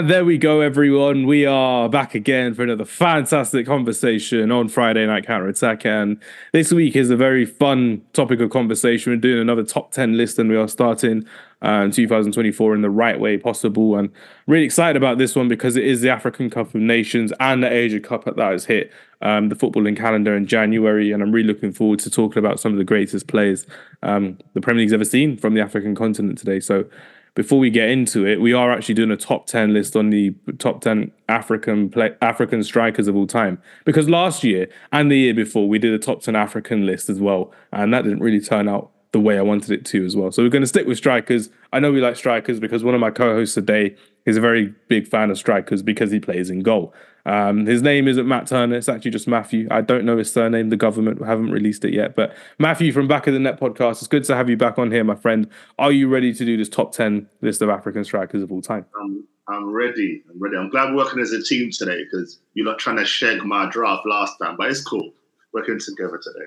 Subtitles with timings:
[0.00, 1.26] And there we go, everyone.
[1.26, 5.84] We are back again for another fantastic conversation on Friday Night Counter Attack.
[5.84, 6.18] And
[6.52, 9.12] this week is a very fun topic of conversation.
[9.12, 11.26] We're doing another top 10 list, and we are starting
[11.60, 13.94] uh, 2024 in the right way possible.
[13.94, 14.10] And
[14.46, 17.70] really excited about this one because it is the African Cup of Nations and the
[17.70, 18.90] Asia Cup that has hit
[19.20, 21.12] um, the footballing calendar in January.
[21.12, 23.66] And I'm really looking forward to talking about some of the greatest players
[24.02, 26.58] um, the Premier League's ever seen from the African continent today.
[26.58, 26.86] So
[27.34, 30.34] before we get into it, we are actually doing a top 10 list on the
[30.58, 33.60] top 10 African play, African strikers of all time.
[33.84, 37.20] Because last year and the year before, we did a top 10 African list as
[37.20, 37.52] well.
[37.72, 40.30] And that didn't really turn out the way I wanted it to as well.
[40.30, 41.50] So we're going to stick with strikers.
[41.72, 44.74] I know we like strikers because one of my co hosts today is a very
[44.88, 46.94] big fan of strikers because he plays in goal.
[47.26, 48.76] Um, his name isn't Matt Turner.
[48.76, 49.68] It's actually just Matthew.
[49.70, 50.70] I don't know his surname.
[50.70, 52.14] The government haven't released it yet.
[52.14, 54.90] But Matthew from Back of the Net podcast, it's good to have you back on
[54.90, 55.48] here, my friend.
[55.78, 58.86] Are you ready to do this top 10 list of African strikers of all time?
[59.00, 60.22] Um, I'm ready.
[60.30, 60.56] I'm ready.
[60.56, 63.68] I'm glad we're working as a team today because you're not trying to shag my
[63.68, 65.12] draft last time, but it's cool.
[65.52, 66.46] Working together today.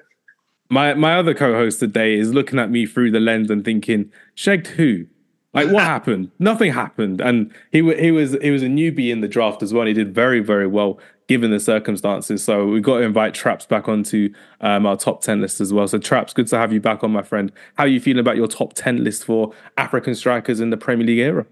[0.70, 4.68] My my other co-host today is looking at me through the lens and thinking, shagged
[4.68, 5.06] who?
[5.54, 6.32] Like what happened?
[6.40, 9.86] Nothing happened, and he he was he was a newbie in the draft as well.
[9.86, 12.44] he did very very well given the circumstances.
[12.44, 15.88] So we got to invite Traps back onto um, our top ten list as well.
[15.88, 17.52] So Traps, good to have you back on, my friend.
[17.76, 21.06] How are you feeling about your top ten list for African strikers in the Premier
[21.06, 21.46] League era?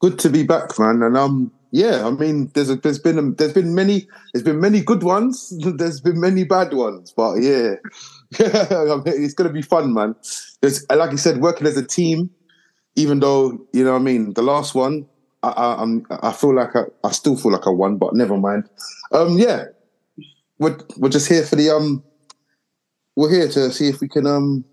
[0.00, 1.02] Good to be back, man.
[1.02, 4.60] And um, yeah, I mean, there's a, there's been a, there's been many there's been
[4.60, 5.52] many good ones.
[5.76, 7.74] There's been many bad ones, but yeah,
[8.30, 10.14] it's gonna be fun, man.
[10.62, 12.30] There's like you said, working as a team
[12.96, 15.06] even though you know, what I mean, the last one,
[15.42, 18.36] I, I, am I feel like I, I still feel like I won, but never
[18.36, 18.68] mind.
[19.12, 19.66] Um, yeah,
[20.58, 22.02] we're we're just here for the um,
[23.16, 24.64] we're here to see if we can um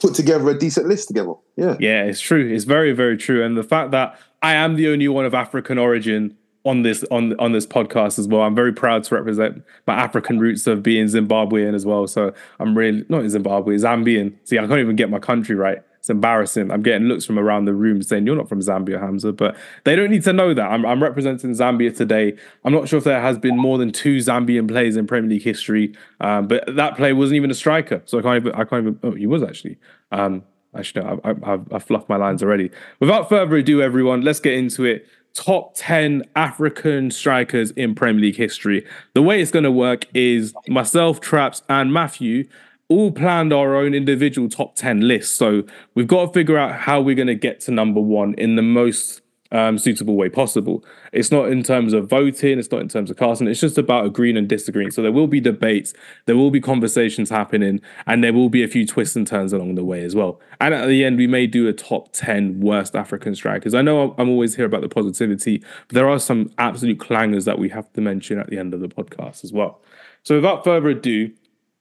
[0.00, 1.34] put together a decent list together.
[1.56, 2.48] Yeah, yeah, it's true.
[2.48, 5.78] It's very very true, and the fact that I am the only one of African
[5.78, 8.42] origin on this on on this podcast as well.
[8.42, 12.06] I'm very proud to represent my African roots of being Zimbabwean as well.
[12.06, 14.36] So I'm really not in Zimbabwe, Zambian.
[14.44, 15.82] See, I can't even get my country right.
[16.00, 16.70] It's embarrassing.
[16.70, 19.94] I'm getting looks from around the room saying you're not from Zambia, Hamza, but they
[19.94, 20.70] don't need to know that.
[20.70, 22.34] I'm, I'm representing Zambia today.
[22.64, 25.42] I'm not sure if there has been more than two Zambian players in Premier League
[25.42, 28.52] history, um, but that player wasn't even a striker, so I can't even.
[28.52, 29.00] I can't even.
[29.02, 29.76] Oh, he was actually.
[30.10, 30.42] Um,
[30.74, 32.70] actually, no, I, I, I've fluffed my lines already.
[32.98, 38.36] Without further ado, everyone, let's get into it top 10 African strikers in Premier League
[38.36, 38.86] history.
[39.14, 42.48] The way it's going to work is myself, Traps, and Matthew
[42.90, 45.34] all planned our own individual top 10 lists.
[45.34, 45.62] So
[45.94, 48.62] we've got to figure out how we're going to get to number one in the
[48.62, 50.84] most um, suitable way possible.
[51.12, 54.06] It's not in terms of voting, it's not in terms of casting, it's just about
[54.06, 54.90] agreeing and disagreeing.
[54.90, 55.92] So there will be debates,
[56.26, 59.74] there will be conversations happening, and there will be a few twists and turns along
[59.74, 60.40] the way as well.
[60.60, 63.74] And at the end, we may do a top 10 worst African strikers.
[63.74, 65.58] I know I'm always here about the positivity,
[65.88, 68.80] but there are some absolute clangers that we have to mention at the end of
[68.80, 69.80] the podcast as well.
[70.22, 71.32] So without further ado,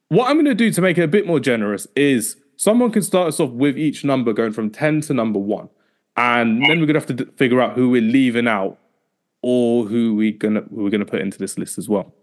[0.09, 3.01] what I'm going to do to make it a bit more generous is someone can
[3.01, 5.69] start us off with each number going from 10 to number one.
[6.17, 8.77] And then we're going to have to d- figure out who we're leaving out
[9.41, 12.13] or who we gonna who we're gonna put into this list as well.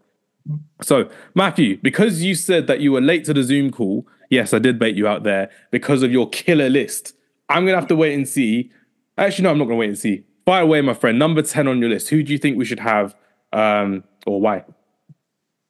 [0.83, 4.59] So, Matthew, because you said that you were late to the Zoom call, yes, I
[4.59, 7.15] did bait you out there because of your killer list.
[7.49, 8.71] I'm gonna have to wait and see.
[9.19, 10.25] Actually, no, I'm not gonna wait and see.
[10.45, 11.19] By the way, my friend.
[11.19, 12.09] Number 10 on your list.
[12.11, 13.17] Who do you think we should have
[13.53, 14.65] um, or why?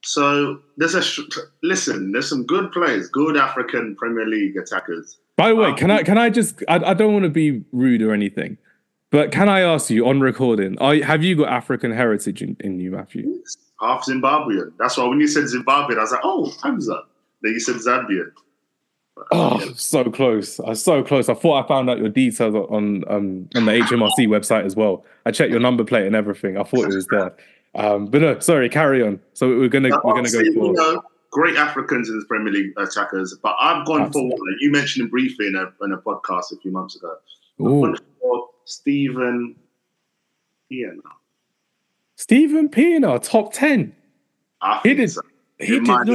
[0.03, 1.03] So there's a
[1.63, 2.11] listen.
[2.11, 5.17] There's some good players, good African Premier League attackers.
[5.35, 7.63] By the way, um, can I can I just I, I don't want to be
[7.71, 8.57] rude or anything,
[9.11, 10.77] but can I ask you on recording?
[10.79, 13.43] Are, have you got African heritage in, in you, Matthew?
[13.81, 14.73] Half Zimbabwean.
[14.79, 17.03] That's why when you said Zimbabwean, I was like, oh, Hamza.
[17.43, 18.31] Then you said Zambian.
[19.31, 20.59] Oh, so close!
[20.59, 21.27] I was so close.
[21.27, 25.05] I thought I found out your details on um, on the HMRC website as well.
[25.25, 26.57] I checked your number plate and everything.
[26.57, 27.35] I thought it was there.
[27.75, 29.19] Um, but no, sorry, carry on.
[29.33, 31.01] So we're gonna we're gonna go for you know,
[31.31, 34.37] great Africans in the Premier League attackers, but I've gone Absolutely.
[34.37, 34.57] for one.
[34.59, 37.15] you mentioned him briefly in a in a podcast a few months ago.
[37.57, 39.55] for Steven
[40.71, 41.01] Pienaar.
[42.15, 43.95] Steven Pienaar, top ten.
[44.83, 45.11] he did.
[45.11, 45.21] So.
[45.59, 46.07] He did not.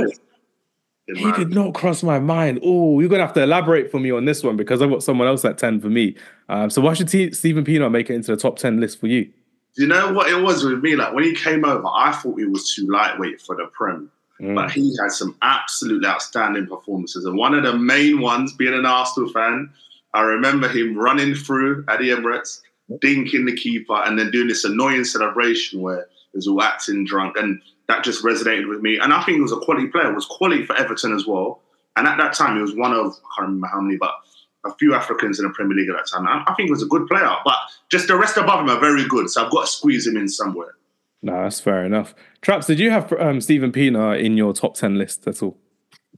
[1.06, 2.60] He did not cross my mind.
[2.62, 5.28] Oh, you're gonna have to elaborate for me on this one because I've got someone
[5.28, 6.16] else at ten for me.
[6.48, 9.08] Um, so why should T- Steven Pienaar make it into the top ten list for
[9.08, 9.30] you?
[9.76, 10.96] You know what it was with me?
[10.96, 14.10] Like when he came over, I thought he was too lightweight for the Prem.
[14.40, 14.54] Mm.
[14.54, 17.24] But he had some absolutely outstanding performances.
[17.24, 19.70] And one of the main ones, being an Arsenal fan,
[20.14, 22.60] I remember him running through at the Emirates,
[22.90, 27.36] dinking the keeper, and then doing this annoying celebration where he was all acting drunk.
[27.36, 28.98] And that just resonated with me.
[28.98, 30.12] And I think he was a quality player.
[30.12, 31.60] Was quality for Everton as well.
[31.96, 34.14] And at that time, he was one of, I can't remember how many, but
[34.64, 36.26] a few Africans in the Premier League at that time.
[36.26, 37.56] I, I think he was a good player, but
[37.88, 39.28] just the rest above him are very good.
[39.28, 40.74] So I've got to squeeze him in somewhere.
[41.22, 42.14] No, that's fair enough.
[42.40, 45.56] Traps, did you have um, Steven Pienaar in your top 10 list at all?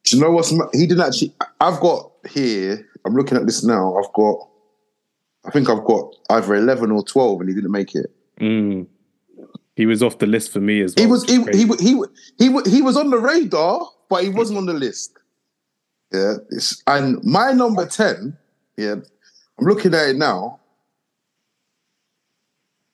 [0.04, 1.34] Do you know what's he didn't actually?
[1.60, 2.86] I've got here.
[3.04, 3.96] I'm looking at this now.
[3.96, 4.48] I've got.
[5.46, 8.10] I think I've got either eleven or twelve, and he didn't make it.
[8.40, 8.86] Mm.
[9.76, 11.06] He was off the list for me as well.
[11.06, 12.02] He was he, he, he he
[12.38, 15.18] he he was on the radar, but he wasn't on the list.
[16.14, 18.36] Yeah, it's, and my number ten.
[18.76, 18.92] Yeah,
[19.58, 20.60] I'm looking at it now.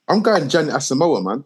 [0.09, 1.45] I'm going Gyanni Asamoah, man.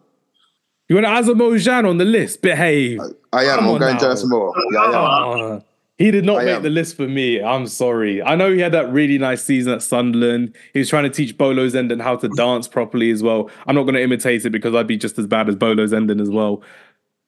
[0.87, 2.41] You want to Asamoah Gyan on the list?
[2.41, 3.01] Behave.
[3.33, 3.59] I, I am.
[3.59, 4.53] Come I'm going Gyanni Asamoah.
[4.71, 5.51] Yeah, I am.
[5.57, 5.59] Uh,
[5.97, 6.63] he did not I make am.
[6.63, 7.41] the list for me.
[7.41, 8.23] I'm sorry.
[8.23, 10.55] I know he had that really nice season at Sunderland.
[10.73, 13.49] He was trying to teach Bolo Zenden how to dance properly as well.
[13.67, 16.21] I'm not going to imitate it because I'd be just as bad as Bolo Zenden
[16.21, 16.61] as well.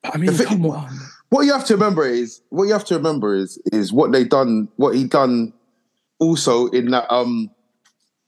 [0.06, 0.90] I mean, come on.
[1.29, 4.24] What you have to remember is what you have to remember is is what they
[4.24, 4.69] done.
[4.77, 5.53] What he done
[6.19, 7.50] also in that um,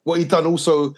[0.03, 0.93] what he done also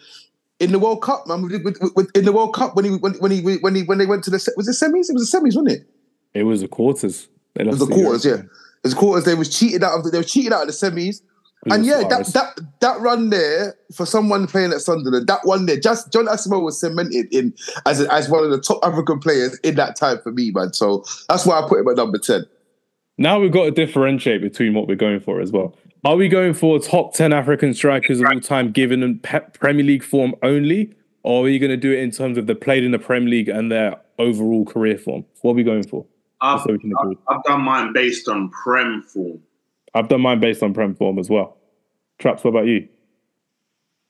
[0.59, 1.43] in the World Cup, man.
[1.43, 3.97] With, with, with, in the World Cup when he when, when he when he when
[3.97, 5.09] they went to the was it semis?
[5.09, 5.87] It was the semis, wasn't it?
[6.33, 7.27] It was the quarters.
[7.55, 8.35] It was the quarters, yeah.
[8.35, 8.49] It
[8.83, 9.25] was quarters.
[9.25, 11.21] They was cheated out of the, they were cheated out of the semis.
[11.69, 15.79] And yeah, that, that that run there for someone playing at Sunderland, that one there,
[15.79, 17.53] just Gyan Asamoah was cemented in
[17.85, 20.73] as a, as one of the top African players in that time for me, man.
[20.73, 22.45] So that's why I put him at number ten.
[23.19, 25.77] Now we've got to differentiate between what we're going for as well.
[26.03, 30.03] Are we going for top 10 African strikers of all time given in Premier League
[30.03, 30.95] form only?
[31.21, 33.29] Or are you going to do it in terms of the played in the Premier
[33.29, 35.25] League and their overall career form?
[35.41, 36.07] What are we going for?
[36.41, 39.39] I've, so I've, I've, done mine based on Prem form.
[39.93, 41.57] I've done mine based on Prem form as well.
[42.19, 42.87] Traps, what about you?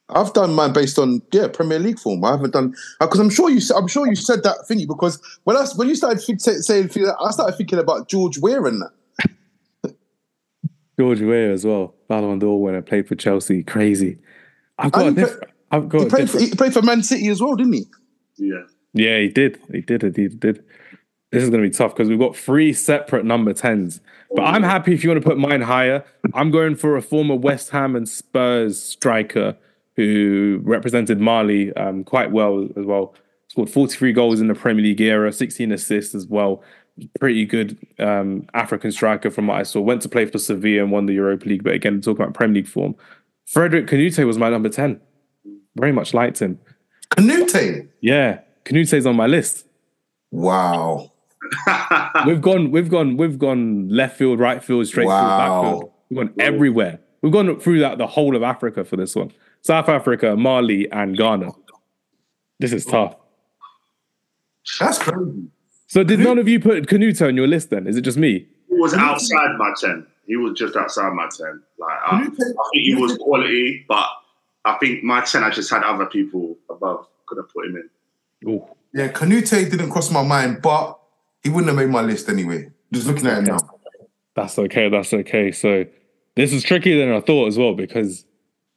[0.10, 2.24] I've done mine based on yeah Premier League form.
[2.26, 5.22] I haven't done because uh, I'm sure you I'm sure you said that thingy because
[5.46, 9.96] when I when you started saying that, I started thinking about George Weah and that.
[11.00, 11.96] George Weah as well.
[12.08, 13.64] Ballon d'Or winner, played for Chelsea.
[13.64, 14.18] Crazy.
[14.78, 15.16] I've got.
[15.16, 15.40] Diff-
[15.72, 16.02] I've got.
[16.02, 17.86] He played, for, he played for Man City as well, didn't he?
[18.38, 18.64] Yeah.
[18.94, 19.60] Yeah, he did.
[19.72, 20.02] He did.
[20.16, 20.64] He did.
[21.32, 24.02] This is going to be tough because we've got three separate number tens.
[24.36, 26.06] But I'm happy if you want to put mine higher.
[26.34, 29.58] I'm going for a former West Ham and Spurs striker
[29.98, 33.14] who represented Mali um, quite well as well.
[33.50, 36.64] Scored 43 goals in the Premier League era, 16 assists as well
[37.20, 39.82] pretty good um, African striker from what I saw.
[39.82, 41.64] Went to play for Sevilla and won the Europa League.
[41.64, 42.96] But again, talking about Premier League form,
[43.54, 45.00] Frédéric Kanouté was my number 10.
[45.76, 46.60] Very much liked him.
[47.10, 47.88] Kanouté?
[48.02, 48.40] Yeah.
[48.66, 49.66] Kanouté's on my list.
[50.32, 51.12] Wow.
[52.26, 55.22] we've gone, we've gone, we've gone left field, right field, straight wow.
[55.22, 55.92] field, back field.
[56.10, 57.00] We've gone everywhere.
[57.22, 59.32] We've gone through that the whole of Africa for this one.
[59.62, 61.52] South Africa, Mali, and Ghana.
[62.60, 63.16] This is tough.
[64.80, 65.48] That's crazy.
[65.88, 67.86] So did none of you put Kanouté on your list then?
[67.86, 68.48] Is it just me?
[68.70, 70.06] He was outside my 10.
[70.26, 71.62] He was just outside my 10.
[71.78, 74.08] Like I, I think he was quality, but
[74.64, 77.08] I think my 10 I just had other people above.
[77.26, 78.50] Could have put him in.
[78.50, 78.66] Ooh.
[78.94, 80.98] Yeah, Kanouté didn't cross my mind, but
[81.44, 82.70] he wouldn't have made my list anyway.
[82.92, 83.58] Just looking at him now.
[84.36, 84.90] That's okay.
[84.90, 85.52] That's okay.
[85.52, 85.86] So
[86.36, 88.26] this is trickier than I thought as well because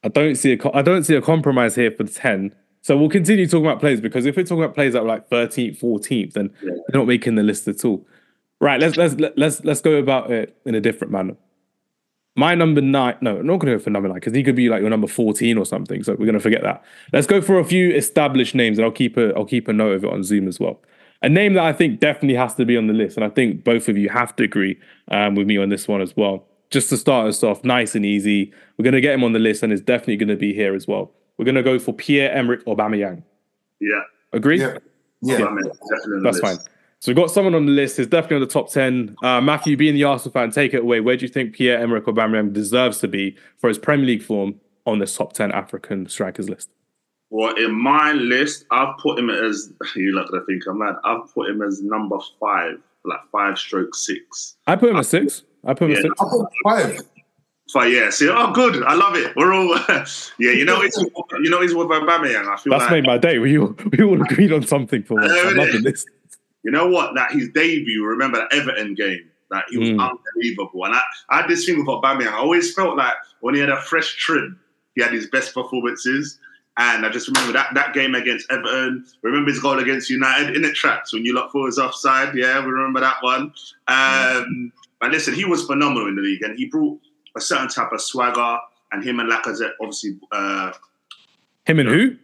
[0.03, 2.53] I don't see a I don't see a compromise here for the ten.
[2.81, 5.27] So we'll continue talking about players because if we're talking about players that were like
[5.29, 6.69] 13th, 14th, then yeah.
[6.69, 8.05] they're not making the list at all.
[8.59, 11.35] Right, let's let's let's let's go about it in a different manner.
[12.35, 14.55] My number nine, no, I'm not going to go for number nine because he could
[14.55, 16.03] be like your number 14 or something.
[16.03, 16.83] So we're going to forget that.
[17.13, 19.95] Let's go for a few established names, and I'll keep a I'll keep a note
[19.95, 20.81] of it on Zoom as well.
[21.25, 23.63] A name that I think definitely has to be on the list, and I think
[23.63, 26.45] both of you have to agree um, with me on this one as well.
[26.69, 28.53] Just to start us off, nice and easy.
[28.77, 30.75] We're going to get him on the list, and it's definitely going to be here
[30.75, 31.11] as well.
[31.37, 33.23] We're going to go for Pierre Emerick Aubameyang.
[33.79, 34.03] Yeah.
[34.33, 34.59] Agree?
[34.59, 34.77] Yeah.
[35.23, 35.39] Yeah.
[35.39, 35.49] yeah.
[36.21, 36.57] That's fine.
[36.99, 39.15] So we've got someone on the list who's definitely on the top 10.
[39.23, 40.99] Uh, Matthew, being the Arsenal fan, take it away.
[40.99, 44.59] Where do you think Pierre Emerick Aubameyang deserves to be for his Premier League form
[44.85, 46.69] on this top 10 African strikers list?
[47.35, 50.95] Well, in my list, I've put him as, you're not going to think I'm mad,
[51.03, 54.55] I've put him as number five, like five stroke six.
[54.67, 55.43] I put him as six.
[55.65, 56.15] I put him yeah, as six.
[56.17, 57.01] I put five.
[57.67, 59.35] So yeah, see, oh, good, I love it.
[59.35, 59.67] We're all,
[60.39, 62.47] yeah, you know, it's you know, it's with Aubameyang.
[62.47, 63.39] I feel that's like, made my day.
[63.39, 65.33] We all we all agreed on something for once.
[65.35, 66.05] I'm loving this.
[66.63, 67.15] You know what?
[67.15, 68.05] That his debut.
[68.05, 69.29] Remember that Everton game?
[69.49, 70.09] That he was mm.
[70.09, 70.85] unbelievable.
[70.85, 72.27] And I, I had this thing with Aubameyang.
[72.27, 74.59] I always felt like when he had a fresh trim,
[74.93, 76.39] he had his best performances.
[76.77, 79.05] And I just remember that, that game against Everton.
[79.21, 82.35] Remember his goal against United in it traps when you look for his offside.
[82.35, 83.53] Yeah, we remember that one.
[83.87, 86.99] Um, But listen, he was phenomenal in the league, and he brought
[87.37, 88.57] a certain type of swagger,
[88.91, 90.17] and him and Lacazette obviously.
[90.31, 90.71] Uh,
[91.65, 92.15] him and who?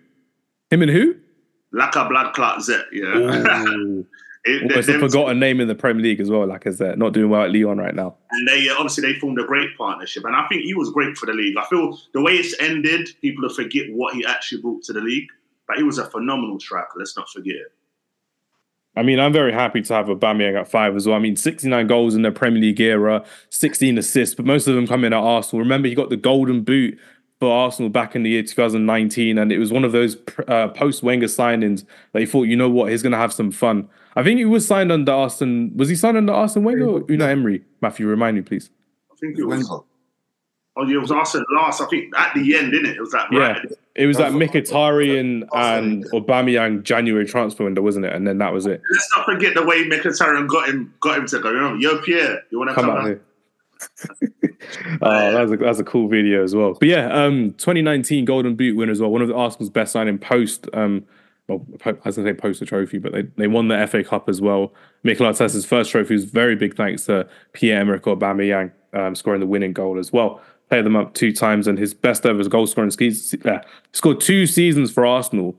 [0.70, 1.16] Him and who?
[1.74, 3.14] Laka Blood Clot Zet, yeah.
[4.44, 6.48] It, Almost a forgotten name in the Premier League as well.
[6.48, 8.16] Like I said, not doing well at Lyon right now.
[8.32, 11.28] And they obviously they formed a great partnership, and I think he was great for
[11.28, 11.56] the league.
[11.58, 15.02] I feel the way it's ended, people will forget what he actually brought to the
[15.02, 15.28] league.
[15.68, 16.90] But he was a phenomenal striker.
[16.98, 17.72] Let's not forget it.
[18.96, 21.16] I mean, I'm very happy to have Aubameyang at five as well.
[21.16, 24.86] I mean, 69 goals in the Premier League era, 16 assists, but most of them
[24.86, 25.62] come in at Arsenal.
[25.62, 27.00] Remember, he got the Golden Boot
[27.40, 30.18] for Arsenal back in the year 2019, and it was one of those
[30.48, 33.52] uh, post Wenger signings that he thought, you know what, he's going to have some
[33.52, 33.88] fun.
[34.16, 35.76] I think he was signed under Arsene.
[35.76, 37.64] Was he signed under Arsene Wenger or Unai Emery?
[37.82, 38.70] Matthew, remind me, please.
[39.12, 39.70] I think it was.
[39.70, 39.84] Wenger.
[40.78, 41.82] Oh, yeah, it was Arsene last.
[41.82, 42.96] I think at the end, didn't it?
[42.98, 43.28] It was that.
[43.32, 43.72] Yeah, right.
[43.96, 48.14] it was that Mkhitaryan and Aubameyang January transfer window, wasn't it?
[48.14, 48.82] And then that was it.
[48.92, 51.52] Let's not forget the way Mkhitaryan got him, got him to go.
[51.52, 53.22] You know, yo, Pierre, you want to come, come out here?
[55.02, 56.74] oh, that's a that's a cool video as well.
[56.80, 59.12] But yeah, um, 2019 Golden Boot winner as well.
[59.12, 60.68] One of the Arsenal's best signing post.
[60.74, 61.06] Um,
[61.58, 64.04] well, I was going to say post the trophy, but they, they won the FA
[64.04, 64.74] Cup as well.
[65.04, 69.74] Mikel Arteta's first trophy was very big thanks to Pierre-Emerick Aubameyang um, scoring the winning
[69.74, 70.42] goal as well
[70.72, 73.36] played them up two times, and his best ever goal scoring skis.
[73.44, 73.60] Uh,
[73.92, 75.54] scored two seasons for Arsenal.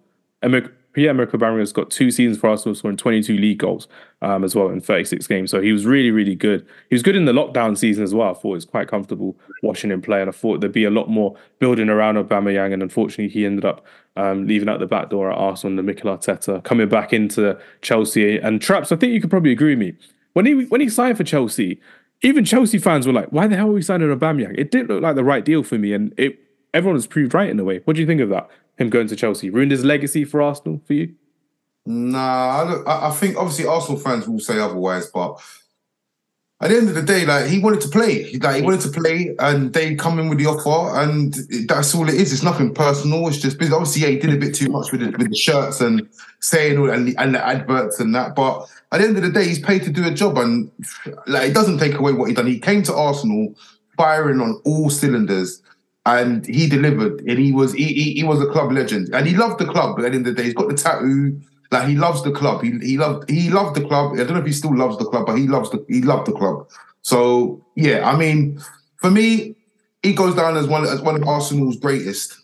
[0.93, 3.89] Pierre-Emerick Aubameyang has got two seasons for Arsenal, scoring 22 league goals
[4.21, 5.51] um, as well in 36 games.
[5.51, 6.67] So he was really, really good.
[6.91, 8.31] He was good in the lockdown season as well.
[8.31, 10.91] I thought it was quite comfortable watching him play, and I thought there'd be a
[10.91, 13.85] lot more building around Aubameyang, and unfortunately he ended up
[14.17, 17.59] um, leaving out the back door at Arsenal and the Mikel Arteta coming back into
[17.81, 18.39] Chelsea.
[18.39, 19.95] And Traps, I think you could probably agree with me.
[20.35, 21.81] When he when he signed for Chelsea,
[22.23, 25.03] even Chelsea fans were like, "Why the hell are we signing Aubameyang?" It didn't look
[25.03, 26.39] like the right deal for me, and it
[26.75, 27.81] everyone was proved right in a way.
[27.85, 28.49] What do you think of that?
[28.79, 31.15] Him going to Chelsea ruined his legacy for Arsenal for you?
[31.85, 35.41] Nah, I, I think obviously Arsenal fans will say otherwise, but
[36.63, 38.89] at the end of the day, like he wanted to play, like he wanted to
[38.89, 41.35] play, and they come in with the offer, and
[41.67, 42.33] that's all it is.
[42.33, 43.27] It's nothing personal.
[43.27, 43.75] It's just business.
[43.75, 46.79] obviously, yeah, he did a bit too much with the, with the shirts and saying
[46.79, 48.37] all and the, and the adverts and that.
[48.37, 50.71] But at the end of the day, he's paid to do a job, and
[51.27, 52.47] like it doesn't take away what he done.
[52.47, 53.57] He came to Arsenal
[53.97, 55.63] firing on all cylinders,
[56.07, 57.21] and he delivered.
[57.21, 59.97] And he was he, he, he was a club legend, and he loved the club.
[59.97, 61.41] But at the end of the day, he's got the tattoo
[61.71, 62.63] like he loves the club.
[62.63, 64.13] He he loved he loved the club.
[64.15, 66.27] I don't know if he still loves the club, but he loves the he loved
[66.27, 66.69] the club.
[67.03, 68.61] So yeah, I mean,
[68.97, 69.57] for me,
[70.03, 72.39] he goes down as one as one of Arsenal's greatest.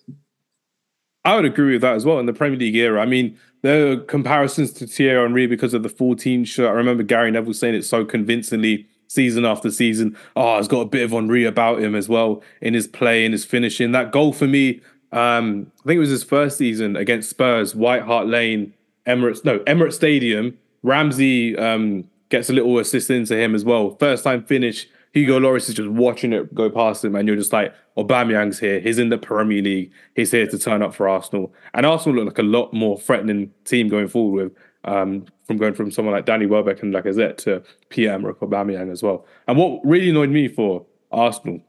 [1.25, 3.03] I would agree with that as well in the Premier League era.
[3.03, 6.69] I mean, there are comparisons to Thierry Henry because of the 14 shirt.
[6.69, 10.17] I remember Gary Neville saying it so convincingly season after season.
[10.37, 13.33] Oh, he's got a bit of Henry about him as well in his play, in
[13.33, 13.93] his finishing.
[13.93, 18.03] That goal for me, um, I think it was his first season against Spurs, White
[18.03, 18.75] Hart Lane.
[19.07, 20.57] Emirates, no, Emirates Stadium.
[20.83, 23.97] Ramsey um, gets a little assist into him as well.
[23.99, 24.87] First time finish.
[25.15, 28.79] Hugo Lloris is just watching it go past him, and you're just like, Aubameyang's here.
[28.79, 29.91] He's in the Premier League.
[30.15, 31.53] He's here to turn up for Arsenal.
[31.75, 35.75] And Arsenal look like a lot more threatening team going forward with um, from going
[35.75, 39.26] from someone like Danny Welbeck and Lacazette to Pierre-Emerick Aubameyang as well.
[39.47, 41.61] And what really annoyed me for Arsenal,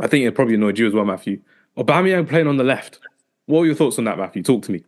[0.00, 1.40] I think it probably annoyed you as well, Matthew.
[1.76, 3.00] Aubameyang playing on the left.
[3.46, 4.42] What are your thoughts on that, Matthew?
[4.42, 4.84] Talk to me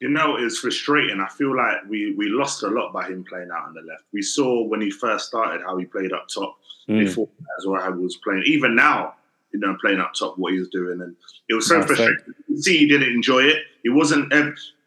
[0.00, 1.20] you know, it's frustrating.
[1.20, 4.04] I feel like we we lost a lot by him playing out on the left.
[4.12, 6.58] We saw when he first started how he played up top
[6.88, 6.98] mm.
[6.98, 8.42] before as well how he was playing.
[8.46, 9.14] Even now,
[9.52, 11.16] you know, playing up top, what he was doing, and
[11.48, 12.34] it was so That's frustrating.
[12.48, 13.62] You see, he didn't enjoy it.
[13.86, 14.32] He wasn't.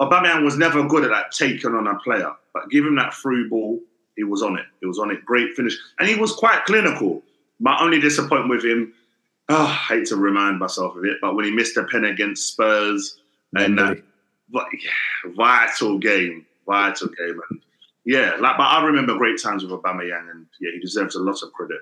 [0.01, 3.49] Aubameyang was never good at that taking on a player, but give him that through
[3.49, 3.79] ball,
[4.17, 4.65] he was on it.
[4.81, 5.23] He was on it.
[5.23, 7.23] Great finish, and he was quite clinical.
[7.61, 8.93] My only disappointment with him,
[9.47, 12.51] oh, I hate to remind myself of it, but when he missed a pen against
[12.51, 13.17] Spurs
[13.55, 13.79] and.
[13.79, 13.95] Uh,
[14.51, 17.61] but yeah, vital game, vital game, and
[18.03, 21.41] yeah, like but I remember great times with Aubameyang, and yeah, he deserves a lot
[21.41, 21.77] of credit.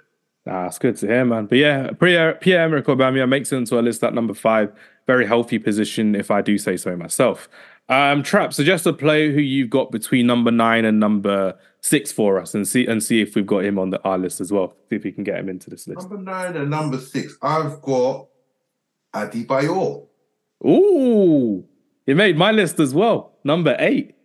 [0.46, 1.46] Ah, it's good to hear, man.
[1.48, 4.72] But yeah, Pierre Pierre Emerick Aubameyang makes it into a list at number five.
[5.08, 7.50] Very healthy position, if I do say so myself.
[7.90, 12.38] Um, Trap, suggest a player who you've got between number nine and number six for
[12.38, 14.76] us, and see and see if we've got him on the our list as well.
[14.90, 16.10] See if we can get him into this list.
[16.10, 18.28] Number nine and number six, I've got
[19.14, 20.06] Adebayor.
[20.66, 21.66] Ooh,
[22.06, 23.32] he made my list as well.
[23.46, 24.16] Number eight.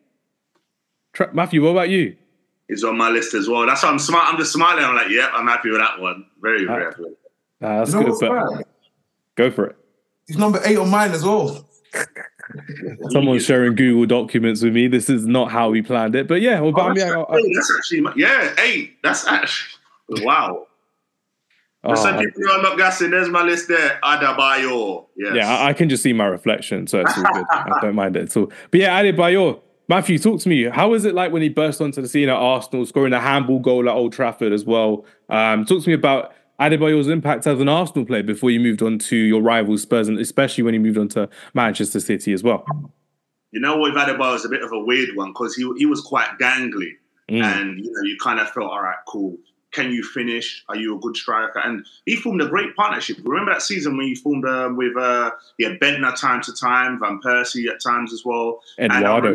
[1.12, 2.16] Tra- Matthew, what about you?
[2.66, 3.66] He's on my list as well.
[3.66, 4.24] That's why I'm smart.
[4.26, 4.82] I'm just smiling.
[4.82, 6.26] I'm like, yeah, I'm happy with that one.
[6.40, 7.04] Very, very happy.
[7.60, 8.28] Uh, that's you know good.
[8.28, 8.66] But
[9.36, 9.76] go for it.
[10.32, 11.68] He's number eight on mine as well.
[13.10, 14.88] Someone's sharing Google documents with me.
[14.88, 17.72] This is not how we planned it, but yeah, well, oh, that's, I, I, that's
[17.76, 18.96] actually yeah, eight.
[19.02, 20.68] That's actually wow.
[21.84, 24.00] For some people I'm not guessing, there's my list there.
[24.02, 25.04] Adebayor.
[25.18, 25.34] Yes.
[25.34, 27.44] Yeah, I, I, can just see my reflection, so it's all good.
[27.50, 28.50] I don't mind it at all.
[28.70, 29.60] But yeah, Adebayor.
[29.86, 30.64] Matthew, talk to me.
[30.64, 33.58] How was it like when he burst onto the scene at Arsenal, scoring a handball
[33.58, 35.04] goal at Old Trafford as well?
[35.28, 36.32] Um, talk to me about
[36.62, 40.19] Adebayor's impact as an Arsenal player before you moved on to your rival Spurs, and
[40.19, 42.64] especially when you moved on to Manchester City as well.
[43.50, 46.00] You know what, Adebayor is a bit of a weird one because he he was
[46.00, 46.92] quite gangly.
[47.31, 47.42] mm.
[47.42, 49.37] and you know you kind of felt all right, cool.
[49.73, 50.64] Can you finish?
[50.69, 51.59] Are you a good striker?
[51.59, 53.16] And he formed a great partnership.
[53.25, 57.21] Remember that season when he formed uh, with uh, yeah Bendtner time to time, Van
[57.25, 58.61] Persie at times as well.
[58.78, 59.35] Eduardo.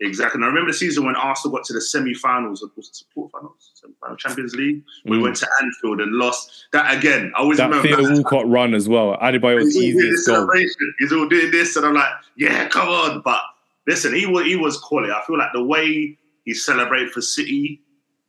[0.00, 0.38] Exactly.
[0.38, 4.16] And I remember the season when Arsenal got to the semi-finals, of course, quarterfinals, semi-final
[4.16, 4.82] Champions League.
[5.04, 5.22] We mm.
[5.22, 6.66] went to Anfield and lost.
[6.72, 9.14] That again, I always remember that remember Theo Walcott run as well.
[9.20, 10.48] added Adebayor's easiest goal.
[10.98, 13.22] He's all doing this, and I'm like, yeah, come on.
[13.24, 13.40] But
[13.88, 15.12] listen, he was he was quality.
[15.12, 17.80] I feel like the way he celebrated for City,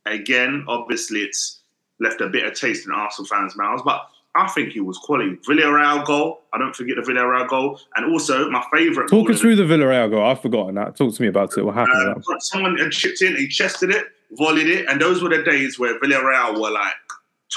[0.06, 1.60] again, obviously, it's
[2.00, 3.82] left a bitter taste in Arsenal fans' mouths.
[3.84, 5.36] But I think he was quality.
[5.48, 6.42] Villarreal goal.
[6.52, 7.80] I don't forget the Villarreal goal.
[7.96, 9.10] And also my favourite.
[9.10, 10.24] Talk us through the Villarreal goal.
[10.24, 10.96] I've forgotten that.
[10.96, 11.64] Talk to me about it.
[11.64, 12.24] What happened?
[12.28, 14.06] Uh, someone had chipped in, he chested it,
[14.38, 16.94] volleyed it, and those were the days where Villarreal were like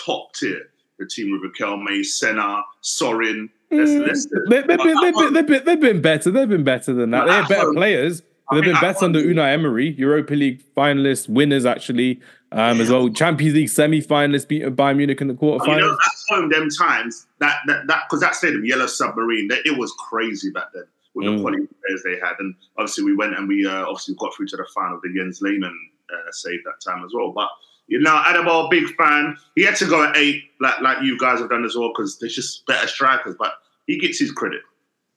[0.05, 0.69] top tier.
[0.99, 3.49] The team with Riquelme, Senna, Sorin.
[3.71, 4.77] Mm, they've, been,
[5.33, 6.31] they've, been, been better.
[6.31, 7.25] They've been better than that.
[7.25, 8.21] They're better players.
[8.51, 12.21] They've been better under Unai Emery, Europa League finalists, winners actually
[12.53, 13.09] um, as well.
[13.09, 15.67] Champions League semi-finalists beaten Bayern Munich in the quarterfinals.
[15.67, 19.65] You know, at home, them times that that that because that stadium, Yellow Submarine, that,
[19.65, 20.83] it was crazy back then
[21.15, 21.35] with mm.
[21.35, 24.47] the quality players they had, and obviously we went and we uh, obviously got through
[24.47, 24.99] to the final.
[25.03, 25.77] The Jens Lehmann
[26.09, 27.49] uh, saved that time as well, but.
[27.87, 29.35] You know, Adebayor, big fan.
[29.55, 32.17] He had to go at eight, like like you guys have done as well, because
[32.17, 33.35] there's just better strikers.
[33.37, 33.55] But
[33.87, 34.61] he gets his credit.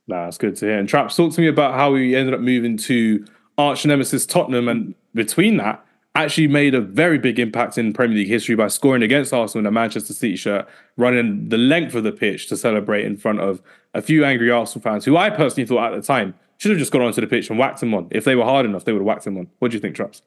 [0.08, 0.76] Nah, that's good to hear.
[0.76, 3.24] And Traps, talk to me about how he ended up moving to
[3.56, 5.85] arch nemesis Tottenham, and between that,
[6.22, 9.66] actually made a very big impact in Premier League history by scoring against Arsenal in
[9.66, 13.62] a Manchester City shirt, running the length of the pitch to celebrate in front of
[13.94, 16.92] a few angry Arsenal fans who I personally thought at the time should have just
[16.92, 18.08] gone onto the pitch and whacked him on.
[18.10, 19.48] If they were hard enough, they would have whacked him on.
[19.58, 20.22] What do you think, Traps?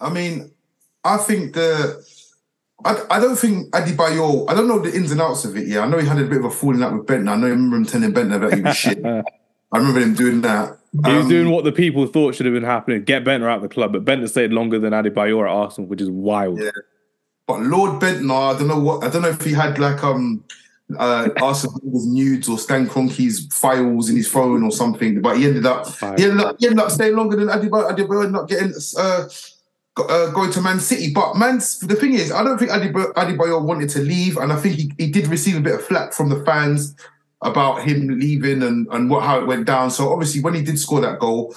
[0.00, 0.50] I mean,
[1.04, 2.04] I think the.
[2.84, 5.66] I, I don't think Adebayor, I don't know the ins and outs of it.
[5.66, 7.30] Yeah, I know he had a bit of a falling out with Bendtner.
[7.30, 9.02] I know I remember him telling Bendtner that he was shit.
[9.72, 10.78] I remember him doing that.
[11.04, 13.56] He was um, doing what the people thought should have been happening: get Bendtner out
[13.56, 13.92] of the club.
[13.92, 16.60] But Bendtner stayed longer than Adebayor at Arsenal, which is wild.
[16.60, 16.70] Yeah.
[17.46, 20.44] But Lord Bendtner, I don't know what I don't know if he had like um
[20.98, 25.20] uh Arsenal nudes or Stan Kroenke's files in his phone or something.
[25.20, 25.86] But he ended up
[26.18, 27.94] he ended up, he ended up staying longer than Adebayor.
[27.94, 29.28] Adebayor ended up getting uh,
[29.98, 31.12] uh, going to Man City.
[31.12, 34.76] But man, the thing is, I don't think Adebayor wanted to leave, and I think
[34.76, 36.94] he, he did receive a bit of flack from the fans
[37.42, 39.90] about him leaving and, and what how it went down.
[39.90, 41.54] So obviously when he did score that goal,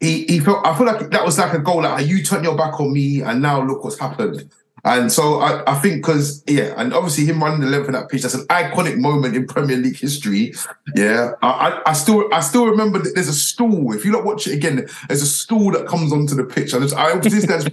[0.00, 2.56] he, he felt I feel like that was like a goal like you turned your
[2.56, 4.50] back on me and now look what's happened.
[4.82, 8.08] And so I, I think because yeah, and obviously him running the length of that
[8.08, 10.54] pitch, that's an iconic moment in Premier League history.
[10.94, 13.92] Yeah, I, I, still I still remember that there's a stool.
[13.92, 16.72] If you don't watch it again, there's a stool that comes onto the pitch.
[16.72, 17.68] And I this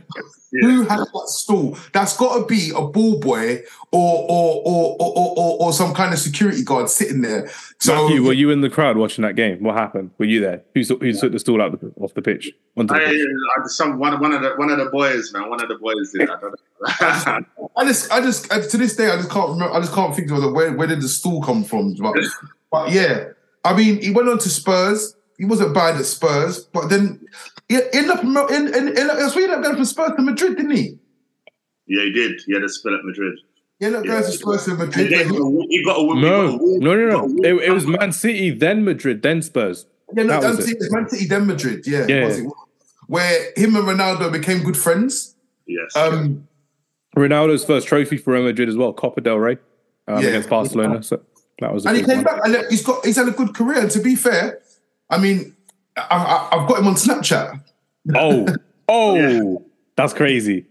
[0.52, 0.70] Yeah.
[0.70, 1.78] Who has that stall?
[1.92, 6.14] That's got to be a ball boy or or, or or or or some kind
[6.14, 7.50] of security guard sitting there.
[7.80, 9.62] So, Matthew, were you in the crowd watching that game?
[9.62, 10.12] What happened?
[10.18, 10.64] Were you there?
[10.74, 12.52] Who who took the stall out the, off the pitch?
[12.78, 13.22] Onto the I, pitch?
[13.58, 15.50] I, some one, one of the one of the boys, man.
[15.50, 16.30] One of the boys did.
[16.86, 17.42] I,
[17.76, 19.74] I just I just to this day I just can't remember.
[19.74, 21.96] I just can't think of where where did the stool come from.
[21.96, 22.16] But,
[22.72, 23.26] but yeah,
[23.66, 25.16] I mean, he went on to Spurs.
[25.38, 27.20] He wasn't bad at Spurs, but then
[27.70, 30.76] he ended up in, in, in, in Sweden up going from Spurs to Madrid, didn't
[30.76, 30.98] he?
[31.88, 32.42] Yeah, he did.
[32.46, 33.40] He had a spell at Madrid.
[33.80, 34.38] Yeah, no, guys, yeah.
[34.38, 35.12] Spurs to Madrid.
[35.12, 36.22] He, he got a win.
[36.22, 37.44] No, no, no, no.
[37.44, 39.86] It, it, was Man City, then Madrid, then Spurs.
[40.16, 41.86] Yeah, no, Man City, Man City, then Madrid.
[41.86, 42.50] Yeah, yeah, yeah.
[43.08, 45.36] where him and Ronaldo became good friends.
[45.68, 45.96] Yes.
[45.96, 46.48] Um,
[47.16, 49.58] Ronaldo's first trophy for Real Madrid as well, Copa del Rey
[50.08, 50.30] um, yeah.
[50.30, 51.04] against Barcelona.
[51.04, 51.22] So
[51.60, 51.86] that was.
[51.86, 52.26] and he came one.
[52.26, 53.80] back, and he's got he's had a good career.
[53.80, 54.62] And to be fair,
[55.10, 55.56] I mean,
[55.98, 57.62] I, have got him on Snapchat.
[58.16, 58.48] Oh,
[58.88, 59.56] oh, yeah.
[59.96, 60.66] that's crazy.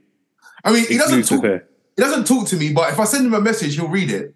[0.65, 1.45] I mean, he doesn't talk.
[1.45, 4.35] He doesn't talk to me, but if I send him a message, he'll read it.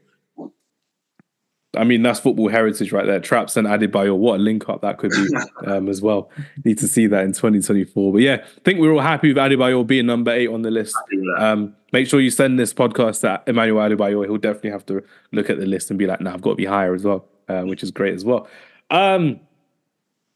[1.77, 3.21] I mean, that's football heritage right there.
[3.21, 5.29] Traps and Adebayor, what a link up that could be
[5.67, 6.31] um, as well.
[6.65, 8.13] Need to see that in 2024.
[8.13, 10.97] But yeah, I think we're all happy with Adebayor being number eight on the list.
[11.39, 14.25] Um, make sure you send this podcast to Emmanuel Adebayor.
[14.25, 16.57] He'll definitely have to look at the list and be like, nah, I've got to
[16.57, 18.49] be higher as well, uh, which is great as well.
[18.91, 19.39] Um,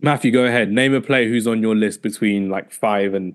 [0.01, 0.71] Matthew, go ahead.
[0.71, 3.35] Name a player who's on your list between like five and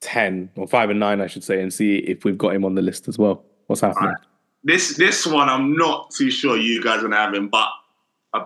[0.00, 2.74] ten, or five and nine, I should say, and see if we've got him on
[2.74, 3.44] the list as well.
[3.66, 4.10] What's happening?
[4.10, 4.18] Right.
[4.64, 7.68] This this one, I'm not too sure you guys are gonna have him, but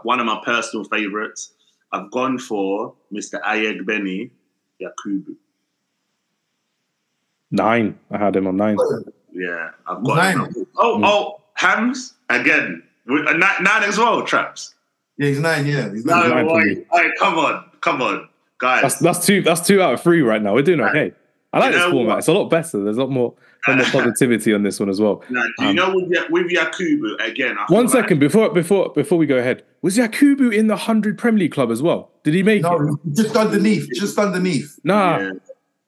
[0.02, 1.52] one of my personal favorites.
[1.92, 3.40] I've gone for Mr.
[3.42, 4.30] Ayeg Ayegbeni
[4.82, 5.36] Yakubu.
[7.50, 7.98] Nine.
[8.10, 8.76] I had him on nine.
[9.32, 10.38] Yeah, I've got nine.
[10.38, 10.66] Him.
[10.76, 11.06] Oh, mm.
[11.06, 12.82] oh, Hamz again.
[13.06, 14.22] Nine, nine as well.
[14.24, 14.74] Traps.
[15.18, 15.66] Yeah, he's nine.
[15.66, 16.29] Yeah, he's nine.
[16.29, 18.83] No, wait, wait, come on, come on, guys.
[18.83, 19.42] That's, that's, two.
[19.42, 20.55] That's two out of three right now.
[20.55, 21.12] We're doing okay.
[21.52, 22.07] I like you this format.
[22.09, 22.18] What?
[22.18, 22.85] It's a lot better.
[22.85, 23.35] There's a lot more,
[23.66, 25.24] more positivity on this one as well.
[25.31, 27.57] Now, do you um, know with, with Yakubu again?
[27.68, 28.29] one second like...
[28.29, 31.83] before before before we go ahead, was Yakubu in the hundred Premier League club as
[31.83, 32.11] well?
[32.24, 33.14] Did he make no, it?
[33.14, 34.79] just underneath, just underneath.
[34.85, 35.18] Nah.
[35.18, 35.33] Yeah.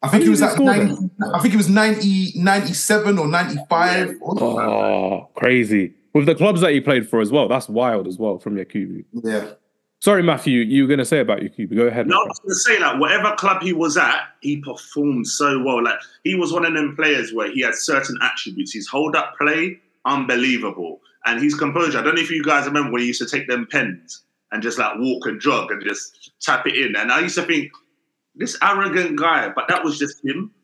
[0.00, 4.14] I think it was like 90, I think it was 90, 97 or 95.
[4.22, 5.94] Oh, crazy.
[6.14, 7.48] With the clubs that he played for as well.
[7.48, 9.04] That's wild as well from Yakubu.
[9.12, 9.52] Yeah.
[10.00, 11.74] Sorry, Matthew, you were going to say about Yakubu.
[11.76, 12.06] Go ahead.
[12.06, 15.62] No, I was going to say that whatever club he was at, he performed so
[15.62, 15.82] well.
[15.82, 18.72] Like he was one of them players where he had certain attributes.
[18.72, 21.98] His hold up play, unbelievable, and his composure.
[21.98, 24.62] I don't know if you guys remember when he used to take them pens and
[24.62, 26.94] just like walk and jog and just tap it in.
[26.94, 27.72] And I used to think
[28.36, 30.52] this arrogant guy, but that was just him.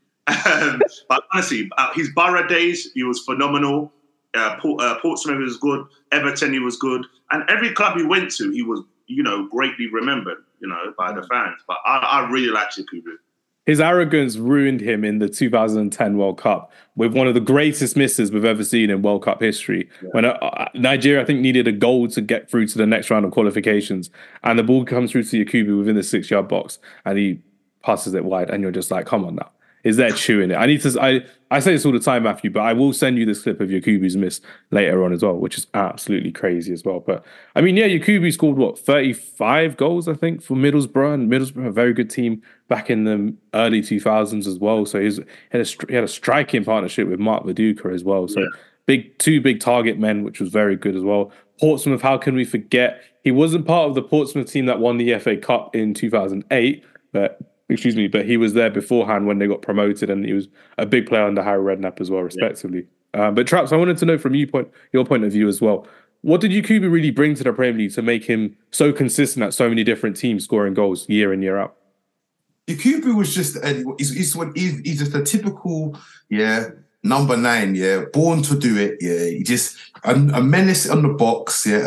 [0.47, 3.93] Um, but honestly, uh, his Borough days, he was phenomenal.
[4.35, 5.87] Uh, Port, uh, Portsmouth was good.
[6.13, 7.07] Everton, he was good.
[7.31, 11.13] And every club he went to, he was, you know, greatly remembered, you know, by
[11.13, 11.61] the fans.
[11.69, 13.17] But I, I really like Yakubu.
[13.67, 18.31] His arrogance ruined him in the 2010 World Cup with one of the greatest misses
[18.31, 19.89] we've ever seen in World Cup history.
[20.03, 20.09] Yeah.
[20.13, 23.25] When uh, Nigeria, I think, needed a goal to get through to the next round
[23.25, 24.11] of qualifications,
[24.43, 27.41] and the ball comes through to Yakubu within the six-yard box, and he
[27.83, 29.51] passes it wide, and you're just like, come on now.
[29.85, 30.55] Is there chewing it?
[30.55, 31.01] I need to.
[31.01, 33.61] I, I say this all the time, Matthew, but I will send you this clip
[33.61, 37.01] of Yakubu's miss later on as well, which is absolutely crazy as well.
[37.01, 37.23] But
[37.55, 41.71] I mean, yeah, Yakubu scored what 35 goals, I think, for Middlesbrough, and Middlesbrough, a
[41.71, 44.87] very good team back in the early 2000s as well.
[44.87, 48.27] So he's, he had a he had a striking partnership with Mark Viduka as well.
[48.27, 48.47] So yeah.
[48.87, 51.31] big two big target men, which was very good as well.
[51.61, 53.03] Portsmouth, how can we forget?
[53.23, 57.39] He wasn't part of the Portsmouth team that won the FA Cup in 2008, but
[57.75, 60.87] excuse me, but he was there beforehand when they got promoted, and he was a
[60.87, 62.87] big player under Harry Redknapp as well, respectively.
[63.15, 63.29] Yeah.
[63.29, 65.61] Um, but Traps, I wanted to know from you point your point of view as
[65.61, 65.87] well.
[66.23, 69.53] What did Yakubu really bring to the Premier League to make him so consistent at
[69.53, 71.77] so many different teams scoring goals year in year out?
[72.67, 74.35] Yakubu was just a, he's, he's,
[74.81, 75.99] he's just a typical
[76.31, 76.69] yeah
[77.03, 81.09] number nine yeah born to do it yeah he just a, a menace on the
[81.09, 81.87] box yeah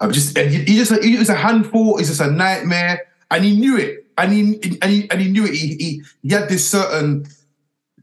[0.00, 3.54] I'm just he, he just he was a handful he's just a nightmare and he
[3.54, 5.54] knew it and he and he, and he knew it.
[5.54, 7.26] He, he, he had this certain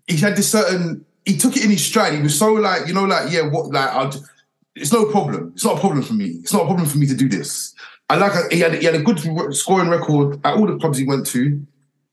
[0.08, 2.13] he had this certain he took it in his stride.
[2.13, 4.13] He was so like you know like yeah what like I'll,
[4.75, 5.51] it's no problem.
[5.54, 6.25] It's not a problem for me.
[6.41, 7.75] It's not a problem for me to do this.
[8.10, 9.19] I like he had he had a good
[9.54, 11.65] scoring record at all the clubs he went to.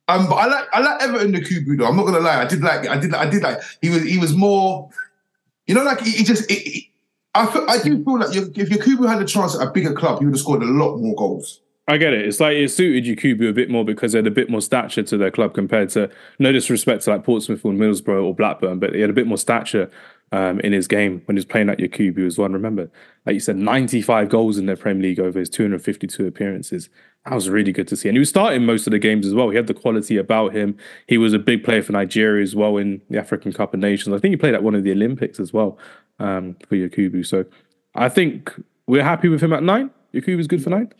[0.09, 1.87] Um, but I like I like Everton Yakubu though.
[1.87, 2.41] I'm not gonna lie.
[2.41, 4.91] I did like I did I did like he was he was more,
[5.67, 6.51] you know, like he, he just.
[7.35, 10.19] I feel, I do feel like if Yakubu had a chance at a bigger club,
[10.19, 11.63] he would have scored a lot more goals.
[11.93, 12.27] I get it.
[12.27, 15.03] It's like it suited Yakubu a bit more because they had a bit more stature
[15.03, 18.95] to their club compared to no disrespect to like Portsmouth or Middlesbrough or Blackburn, but
[18.95, 19.91] he had a bit more stature
[20.33, 22.47] um, in his game when he was playing at Yakubu as well.
[22.47, 22.91] And remember,
[23.27, 26.89] like you said, 95 goals in the Premier League over his 252 appearances.
[27.27, 28.09] That was really good to see.
[28.09, 29.51] And he was starting most of the games as well.
[29.51, 30.79] He had the quality about him.
[31.07, 34.17] He was a big player for Nigeria as well in the African Cup of Nations.
[34.17, 35.77] I think he played at one of the Olympics as well
[36.19, 37.27] um, for Yakubu.
[37.27, 37.45] So
[37.95, 38.51] I think
[38.87, 39.91] we're happy with him at nine.
[40.15, 40.91] Yakubu's good for nine.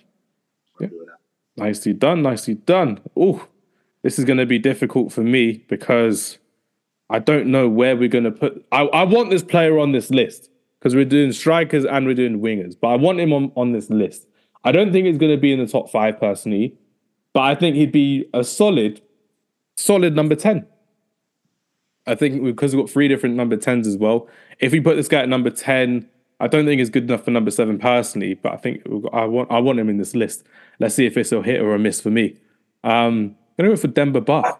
[1.57, 3.01] Nicely done, nicely done.
[3.17, 3.47] Oh,
[4.03, 6.39] this is going to be difficult for me because
[7.11, 8.65] I don't know where we're going to put.
[8.73, 12.41] I, I want this player on this list because we're doing strikers and we're doing
[12.41, 14.27] wingers, but I want him on, on this list.
[14.65, 16.75] I don't think he's going to be in the top five personally,
[17.33, 19.03] but I think he'd be a solid,
[19.77, 20.67] solid number 10.
[22.07, 24.29] I think because we've got three different number 10s as well.
[24.59, 26.09] If we put this guy at number 10,
[26.43, 29.53] I don't think it's good enough for number seven personally, but I think I want
[29.53, 30.43] I want him in this list.
[30.83, 32.37] Let's see if it's a hit or a miss for me.
[32.83, 34.59] Um, I'm gonna go for Demba Ba.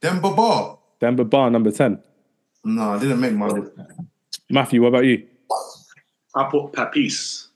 [0.00, 0.76] Demba Ba.
[1.00, 2.00] Demba Ba, number ten.
[2.62, 3.72] No, I didn't make my list.
[4.48, 5.26] Matthew, what about you?
[6.36, 7.48] I put Papiss.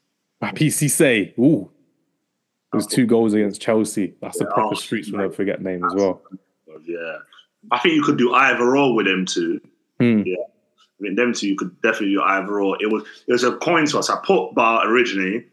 [0.42, 1.38] Papiss Cisse.
[1.38, 1.70] Ooh.
[2.72, 4.14] There's two goals against Chelsea.
[4.20, 6.22] That's yeah, a proper oh, streets will never forget name as well.
[6.82, 7.18] Yeah.
[7.70, 9.60] I think you could do either or with them too.
[10.00, 10.22] Hmm.
[10.26, 10.42] Yeah.
[10.42, 12.76] I mean, them two you could definitely do either or.
[12.82, 14.10] It was it was a coin toss.
[14.10, 15.46] I put Ba originally,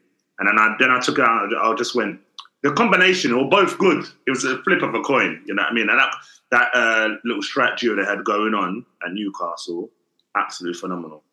[0.43, 1.49] and then I then I took it out.
[1.56, 2.19] I just went
[2.62, 3.36] the combination.
[3.38, 4.06] Were both good.
[4.27, 5.41] It was a flip of a coin.
[5.45, 5.89] You know what I mean?
[5.89, 6.13] And that
[6.51, 9.89] that uh, little strat duo they had going on at Newcastle,
[10.38, 11.23] absolutely phenomenal.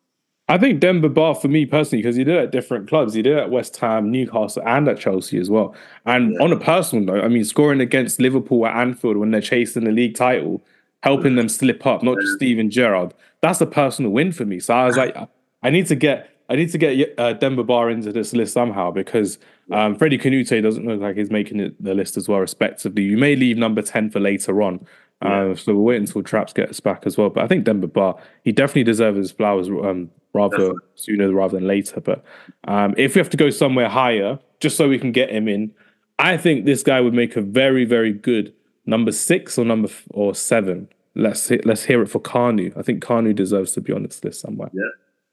[0.47, 3.13] I think Demba Ba for me personally, because he did it at different clubs.
[3.13, 5.75] He did it at West Ham, Newcastle, and at Chelsea as well.
[6.05, 6.43] And yeah.
[6.43, 9.91] on a personal note, I mean, scoring against Liverpool at Anfield when they're chasing the
[9.91, 10.61] league title,
[11.03, 14.59] helping them slip up, not just Steven Gerrard that's a personal win for me.
[14.59, 15.17] So I was like,
[15.63, 18.91] I need to get I need to get uh, Demba Ba into this list somehow
[18.91, 19.39] because
[19.71, 23.03] um, Freddie Kanouté doesn't look like he's making it, the list as well, respectively.
[23.03, 24.85] You may leave number 10 for later on.
[25.21, 27.29] Uh, so we'll wait until Traps gets us back as well.
[27.29, 30.79] But I think Demba Ba, he definitely deserves his flowers um, rather definitely.
[30.95, 32.01] sooner rather than later.
[32.01, 32.21] But
[32.67, 35.73] um, if we have to go somewhere higher, just so we can get him in,
[36.19, 38.53] I think this guy would make a very, very good
[38.85, 42.75] number six or number f- or seven let's let's hear it for Kanu.
[42.77, 44.69] I think Kanu deserves to be on this list somewhere.
[44.73, 44.83] Yeah.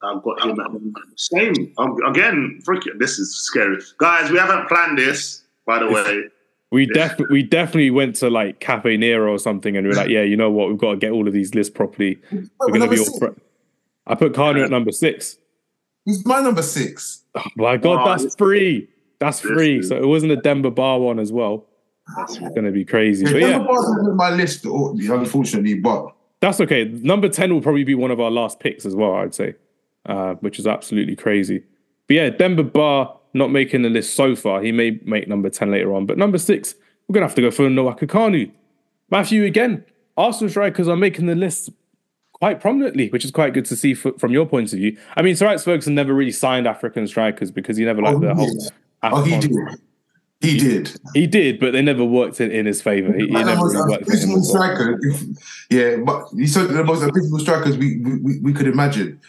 [0.02, 0.70] I've got him at
[1.16, 1.74] same
[2.06, 2.60] again.
[2.66, 4.30] Freaking, this is scary, guys.
[4.30, 6.24] We haven't planned this, by the way.
[6.70, 10.10] We definitely we definitely went to like Cafe Nero or something, and we are like,
[10.10, 12.18] yeah, you know what, we've got to get all of these lists properly.
[12.30, 13.18] We're gonna be all.
[13.18, 13.40] Fr-
[14.06, 15.38] I put Kanu at number six.
[16.04, 17.24] He's my number six.
[17.34, 18.88] Oh my god, oh, that's free.
[19.18, 19.82] That's free.
[19.82, 21.66] So it wasn't a Demba Ba one as well.
[22.16, 23.26] That's going to be crazy.
[23.26, 26.84] Yeah, but yeah, Demba Ba's my list, unfortunately, but that's okay.
[26.84, 29.14] Number ten will probably be one of our last picks as well.
[29.14, 29.54] I'd say,
[30.08, 31.62] uh, which is absolutely crazy.
[32.06, 34.62] But yeah, Demba Ba not making the list so far.
[34.62, 36.74] He may make number ten later on, but number six,
[37.06, 38.50] we're gonna have to go for Nwankwo Kanu.
[39.10, 39.84] Matthew again.
[40.16, 41.70] Arsenal strikers are making the list
[42.32, 44.98] quite prominently, which is quite good to see from your point of view.
[45.16, 48.20] I mean, Sir Alex Ferguson never really signed African strikers because he never liked oh,
[48.20, 48.70] the whole.
[49.04, 49.52] Oh, he did.
[50.40, 51.00] He did.
[51.14, 53.12] He did, but they never worked in, in his favor.
[53.12, 55.00] He, he never really worked in striker.
[55.70, 59.20] yeah, but he's the most abysmal strikers we, we, we could imagine.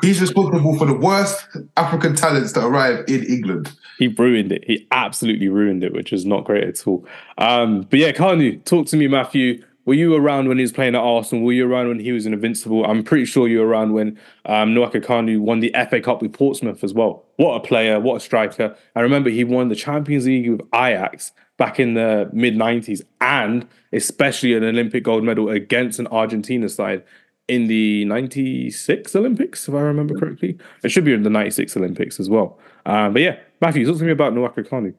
[0.00, 3.72] He's responsible for the worst African talents that arrive in England.
[3.98, 4.64] He ruined it.
[4.66, 7.06] He absolutely ruined it, which is not great at all.
[7.36, 9.62] Um, but yeah, Kanu, talk to me, Matthew.
[9.84, 11.44] Were you around when he was playing at Arsenal?
[11.44, 12.86] Were you around when he was in Invincible?
[12.86, 16.32] I'm pretty sure you were around when um, Nwankwo Kanu won the FA Cup with
[16.32, 17.24] Portsmouth as well.
[17.36, 18.76] What a player, what a striker.
[18.94, 23.66] I remember he won the Champions League with Ajax back in the mid 90s and
[23.92, 27.02] especially an Olympic gold medal against an Argentina side
[27.48, 30.58] in the 96 Olympics, if I remember correctly.
[30.82, 32.58] It should be in the 96 Olympics as well.
[32.86, 34.94] Um, but yeah, Matthew, talk to me about Nwankwo Kanu.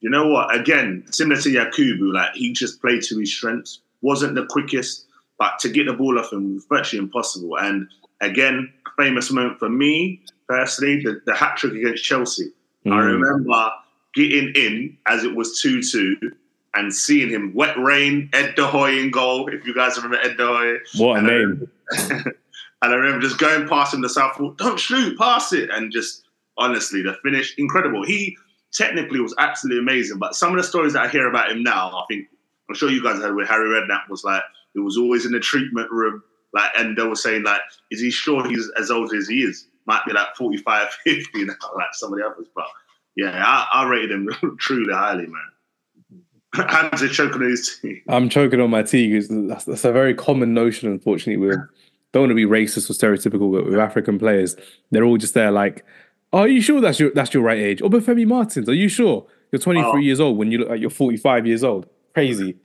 [0.00, 0.54] You know what?
[0.54, 5.06] Again, similar to Yakubu, like he just played to his strengths wasn't the quickest,
[5.38, 7.58] but to get the ball off him was virtually impossible.
[7.58, 7.88] And
[8.20, 12.50] again, famous moment for me personally, the, the hat trick against Chelsea.
[12.86, 12.92] Mm.
[12.92, 13.70] I remember
[14.14, 16.16] getting in as it was 2 2
[16.74, 19.48] and seeing him wet rain, Ed De Goey in goal.
[19.48, 20.78] If you guys remember Ed De Goey.
[20.96, 21.70] What a and name.
[21.92, 21.96] I,
[22.82, 25.70] and I remember just going past him the south, don't shoot, pass it.
[25.70, 26.24] And just
[26.56, 28.04] honestly, the finish, incredible.
[28.04, 28.36] He
[28.72, 30.18] technically was absolutely amazing.
[30.18, 32.28] But some of the stories that I hear about him now, I think
[32.68, 34.42] I'm sure you guys heard where Harry Redknapp was like,
[34.74, 38.10] he was always in the treatment room, like, and they were saying like, is he
[38.10, 39.66] sure he's as old as he is?
[39.86, 42.46] Might be like 45, 50 now, like some of the others.
[42.54, 42.66] But
[43.16, 44.28] yeah, I, I rated him
[44.60, 45.48] truly highly, man.
[46.68, 48.02] Hands are choking on his tea.
[48.08, 51.46] I'm choking on my tea because that's, that's, a very common notion, unfortunately.
[51.46, 51.54] We
[52.12, 54.56] don't want to be racist or stereotypical, but with African players,
[54.90, 55.84] they're all just there like,
[56.32, 57.80] oh, are you sure that's your that's your right age?
[57.80, 59.96] Or Femi Martins, are you sure you're 23 oh.
[59.96, 61.86] years old when you look like you're 45 years old?
[62.12, 62.56] crazy.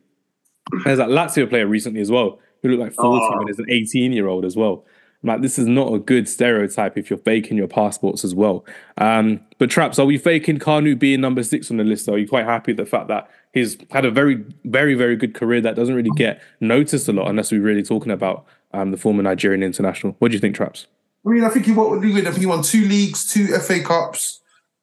[0.83, 3.37] There's that Lazio player recently as well who looked like 40 oh.
[3.37, 4.85] when he's an 18 year old as well.
[5.25, 8.65] Like, this is not a good stereotype if you're faking your passports as well.
[8.97, 12.07] Um, but Traps, are we faking Kanu being number six on the list?
[12.07, 15.33] Are you quite happy with the fact that he's had a very, very, very good
[15.33, 18.97] career that doesn't really get noticed a lot unless we're really talking about um, the
[18.97, 20.15] former Nigerian international?
[20.19, 20.87] What do you think, Traps?
[21.25, 24.41] I mean, I think he won, I think he won two leagues, two FA Cups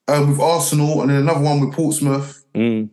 [0.09, 2.45] um, with Arsenal, and then another one with Portsmouth.
[2.55, 2.91] Mm.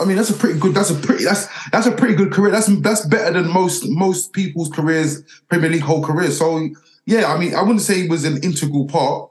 [0.00, 0.74] I mean, that's a pretty good.
[0.74, 1.24] That's a pretty.
[1.24, 2.52] That's that's a pretty good career.
[2.52, 6.30] That's that's better than most most people's careers, Premier League whole career.
[6.30, 6.68] So
[7.06, 9.30] yeah, I mean, I wouldn't say he was an integral part.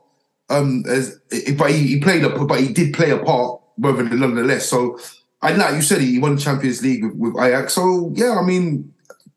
[0.49, 1.19] Um, as
[1.58, 4.67] but he, he played a but he did play a part, whether nonetheless.
[4.67, 4.99] So
[5.41, 7.73] I like you said, he won Champions League with, with Ajax.
[7.73, 8.93] So yeah, I mean,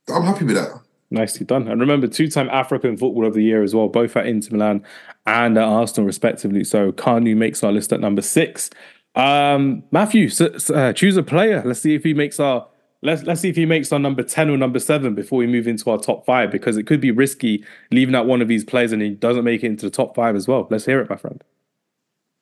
[0.08, 0.80] I'm happy with that.
[1.12, 1.66] Nicely done.
[1.66, 4.84] And remember, two-time African Footballer of the Year as well, both at Inter Milan
[5.26, 6.62] and at Arsenal, respectively.
[6.62, 8.70] So Kanu makes our list at number six.
[9.14, 11.62] Um, Matthew, so, so, uh, choose a player.
[11.64, 12.66] Let's see if he makes our
[13.02, 15.66] let's let's see if he makes our number ten or number seven before we move
[15.66, 18.92] into our top five because it could be risky leaving out one of these players
[18.92, 20.68] and he doesn't make it into the top five as well.
[20.70, 21.42] Let's hear it, my friend.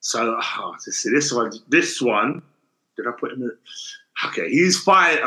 [0.00, 1.52] So oh, see this one.
[1.68, 2.42] This one
[2.96, 3.42] did I put him?
[3.42, 3.50] In?
[4.26, 5.18] Okay, he's five.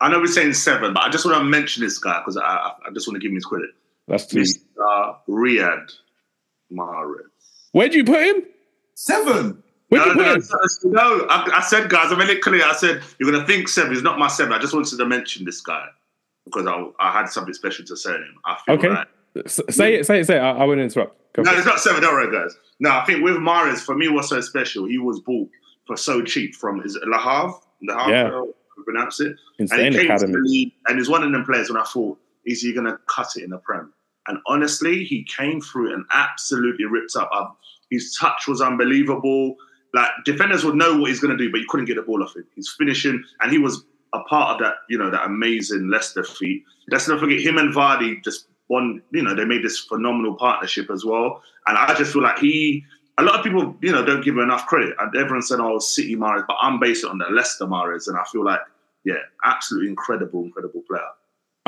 [0.00, 2.42] I know we're saying seven, but I just want to mention this guy because I,
[2.44, 3.70] I, just want to give him his credit.
[4.06, 4.40] That's two.
[4.40, 5.16] Mr.
[5.28, 5.90] Riyad
[6.72, 7.26] Mahrez.
[7.72, 8.44] Where'd you put him?
[8.94, 9.62] Seven.
[9.90, 10.36] No, no, no,
[10.84, 12.62] no, I, I, said, guys, I made it clear.
[12.62, 13.94] I said, you're going to think seven.
[13.94, 14.52] is not my seven.
[14.52, 15.86] I just wanted to mention this guy
[16.44, 18.34] because I, I had something special to say to him.
[18.44, 18.88] I feel okay.
[18.88, 20.40] Like, say it, say it, say it.
[20.40, 21.16] I, I won't interrupt.
[21.32, 22.02] Go no, it's not seven.
[22.02, 22.54] Don't worry, guys.
[22.80, 25.48] No, I think with Mahrez, for me, what's so special, he was bought
[25.86, 28.40] for so cheap from his Le Havre, Le Havre, yeah.
[28.84, 29.36] pronounce it.
[29.58, 30.32] Insane and he came academy.
[30.32, 32.86] to the league, and he's one of them players when I thought, is he going
[32.86, 33.92] to cut it in the Prem?
[34.26, 37.30] And honestly, he came through and absolutely ripped up.
[37.32, 37.46] Uh,
[37.90, 39.56] his touch was unbelievable
[39.94, 42.22] like defenders would know what he's going to do, but you couldn't get the ball
[42.22, 42.46] off him.
[42.54, 46.64] He's finishing, and he was a part of that, you know, that amazing Leicester feat.
[46.90, 49.02] Let's not forget him and Vardy just won.
[49.12, 51.42] You know, they made this phenomenal partnership as well.
[51.66, 52.84] And I just feel like he.
[53.20, 54.94] A lot of people, you know, don't give him enough credit.
[55.00, 58.22] And everyone said, "Oh, City Mahrez," but I'm based on the Leicester Mahrez, and I
[58.30, 58.60] feel like,
[59.04, 61.02] yeah, absolutely incredible, incredible player.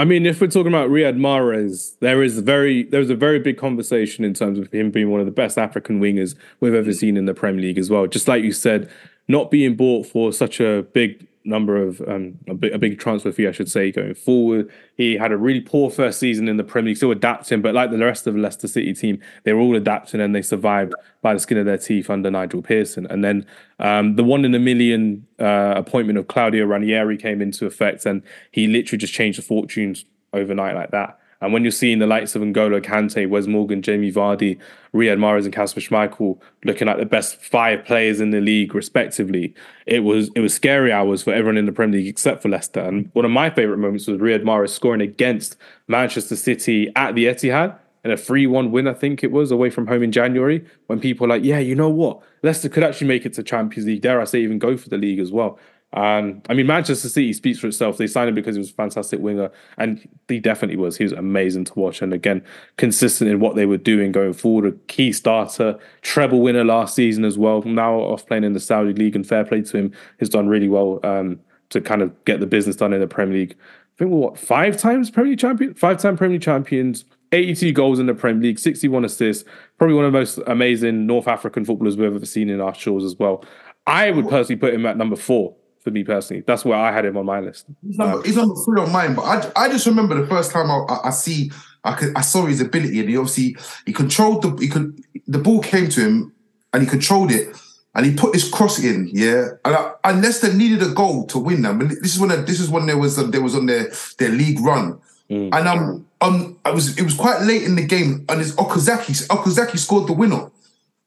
[0.00, 3.38] I mean, if we're talking about Riyad Mahrez, there is very there was a very
[3.38, 6.94] big conversation in terms of him being one of the best African wingers we've ever
[6.94, 8.06] seen in the Premier League as well.
[8.06, 8.90] Just like you said,
[9.28, 13.32] not being bought for such a big number of um, a, big, a big transfer
[13.32, 14.70] fee, I should say, going forward.
[14.94, 17.90] He had a really poor first season in the Premier League, still adapting, but like
[17.90, 21.32] the rest of the Leicester City team, they were all adapting and they survived by
[21.32, 23.06] the skin of their teeth under Nigel Pearson.
[23.06, 23.46] And then
[23.78, 28.22] um, the one in a million uh, appointment of Claudio Ranieri came into effect, and
[28.50, 31.18] he literally just changed the fortunes overnight like that.
[31.40, 34.58] And when you're seeing the likes of N'Golo Kante, Wes Morgan, Jamie Vardy,
[34.94, 39.54] Riyad Mahrez, and Kasper Schmeichel looking like the best five players in the league, respectively,
[39.86, 42.80] it was it was scary hours for everyone in the Premier League except for Leicester.
[42.80, 45.56] And one of my favourite moments was Riyad Mahrez scoring against
[45.88, 49.70] Manchester City at the Etihad in a 3 1 win, I think it was, away
[49.70, 52.22] from home in January, when people were like, yeah, you know what?
[52.42, 54.00] Leicester could actually make it to Champions League.
[54.00, 55.58] Dare I say, even go for the league as well.
[55.92, 57.96] Um, I mean, Manchester City speaks for itself.
[57.96, 60.96] They signed him because he was a fantastic winger, and he definitely was.
[60.96, 62.44] He was amazing to watch, and again,
[62.76, 64.66] consistent in what they were doing going forward.
[64.66, 67.62] A key starter, treble winner last season as well.
[67.62, 70.68] Now off playing in the Saudi league, and fair play to him, has done really
[70.68, 73.56] well um, to kind of get the business done in the Premier League.
[73.58, 77.04] I think we're what five times Premier League champion, five time Premier League champions.
[77.32, 79.48] 82 goals in the Premier League, 61 assists.
[79.78, 83.04] Probably one of the most amazing North African footballers we've ever seen in our shores
[83.04, 83.44] as well.
[83.86, 86.42] I would personally put him at number four for me personally.
[86.46, 87.66] That's where I had him on my list.
[87.86, 90.52] He's number, um, he's number three on mine, but I, I just remember the first
[90.52, 91.50] time I, I, see
[91.84, 95.38] I could I saw his ability, and he obviously he controlled the he could the
[95.38, 96.32] ball came to him,
[96.72, 97.56] and he controlled it,
[97.94, 99.48] and he put his cross in, yeah.
[99.64, 101.80] And I, and Leicester needed a goal to win them.
[101.80, 104.60] And this is when this is when there was there was on their their league
[104.60, 105.50] run, mm.
[105.52, 109.26] and um um I was it was quite late in the game, and it's Okazaki
[109.28, 110.50] Okazaki scored the winner.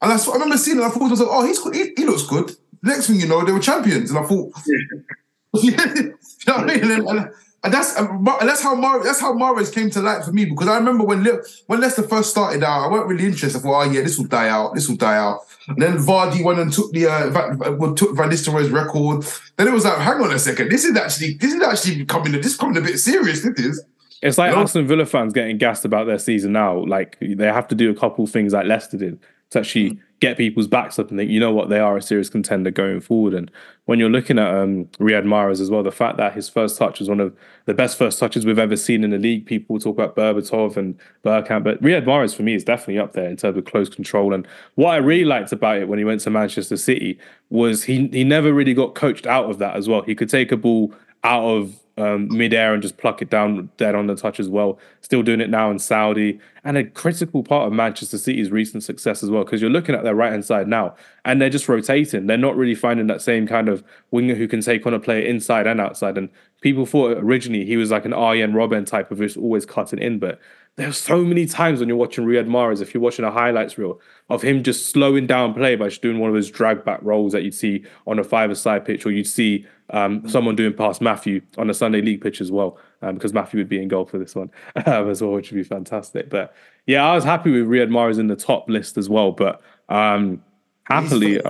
[0.02, 0.84] And I, I remember seeing it.
[0.84, 2.52] I thought I was like, oh, he's he, he looks good.
[2.84, 4.52] Next thing you know, they were champions, and I thought,
[5.56, 5.72] yeah.
[5.96, 6.12] you
[6.48, 6.92] know what I mean?
[6.92, 7.30] And, and,
[7.64, 10.68] and that's and that's how Mar- that's how Mahrez came to light for me because
[10.68, 13.60] I remember when Le- when Leicester first started out, I weren't really interested.
[13.60, 15.42] I thought, oh yeah, this will die out, this will die out.
[15.70, 19.26] And then Vardy went and took the uh, took Van Nistelrooy's record.
[19.56, 22.34] Then it was like, hang on a second, this is actually this is actually becoming
[22.34, 23.44] this is becoming a bit serious.
[23.44, 23.86] This is.
[24.22, 24.64] It's like you know?
[24.64, 26.84] Aston Villa fans getting gassed about their season now.
[26.86, 29.20] Like they have to do a couple things like Leicester did
[29.54, 32.02] to actually mm get people's backs up and think, you know what, they are a
[32.02, 33.34] serious contender going forward.
[33.34, 33.52] And
[33.86, 37.00] when you're looking at um, Riyad Mahrez as well, the fact that his first touch
[37.00, 37.36] was one of
[37.66, 39.46] the best first touches we've ever seen in the league.
[39.46, 43.30] People talk about Berbatov and Bergkamp, but Riyad Mahrez for me is definitely up there
[43.30, 44.34] in terms of close control.
[44.34, 48.08] And what I really liked about it when he went to Manchester City was he
[48.08, 50.04] he never really got coached out of that as well.
[50.04, 50.94] He could take a ball
[51.26, 54.80] out of um, midair and just pluck it down dead on the touch as well.
[55.02, 56.40] Still doing it now in Saudi.
[56.64, 60.04] And a critical part of Manchester City's recent success as well, because you're looking at
[60.04, 62.26] their right hand side now and they're just rotating.
[62.26, 65.26] They're not really finding that same kind of winger who can take on a player
[65.26, 66.18] inside and outside.
[66.18, 66.30] And
[66.62, 70.20] people thought originally he was like an Arjen Robben type of just always cutting in,
[70.20, 70.40] but
[70.76, 74.00] there's so many times when you're watching Riyad Mahrez, if you're watching a highlights reel
[74.30, 77.34] of him just slowing down play by just doing one of those drag back rolls
[77.34, 81.42] that you'd see on a five-a-side pitch, or you'd see um, someone doing past Matthew
[81.58, 84.18] on a Sunday league pitch as well, um, because Matthew would be in goal for
[84.18, 84.50] this one
[84.86, 86.30] um, as well, which would be fantastic.
[86.30, 86.56] But
[86.88, 89.32] yeah, I was happy with Riyad Mahrez in the top list as well.
[89.32, 90.42] But um,
[90.86, 91.42] happily,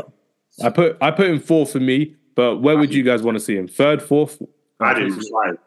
[0.64, 2.16] I put I put him fourth for me.
[2.36, 3.68] But where would you guys want to see him?
[3.68, 4.42] Third, fourth?
[4.80, 5.58] I did five.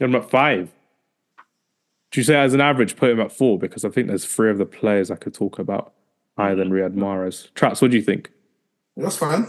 [0.00, 0.70] I'm at five.
[2.10, 3.58] Do you say as an average put him at four?
[3.58, 5.94] Because I think there's three of the players I could talk about
[6.36, 7.52] higher than Riyad Mahrez.
[7.54, 8.30] Traps, what do you think?
[8.96, 9.46] That's fine.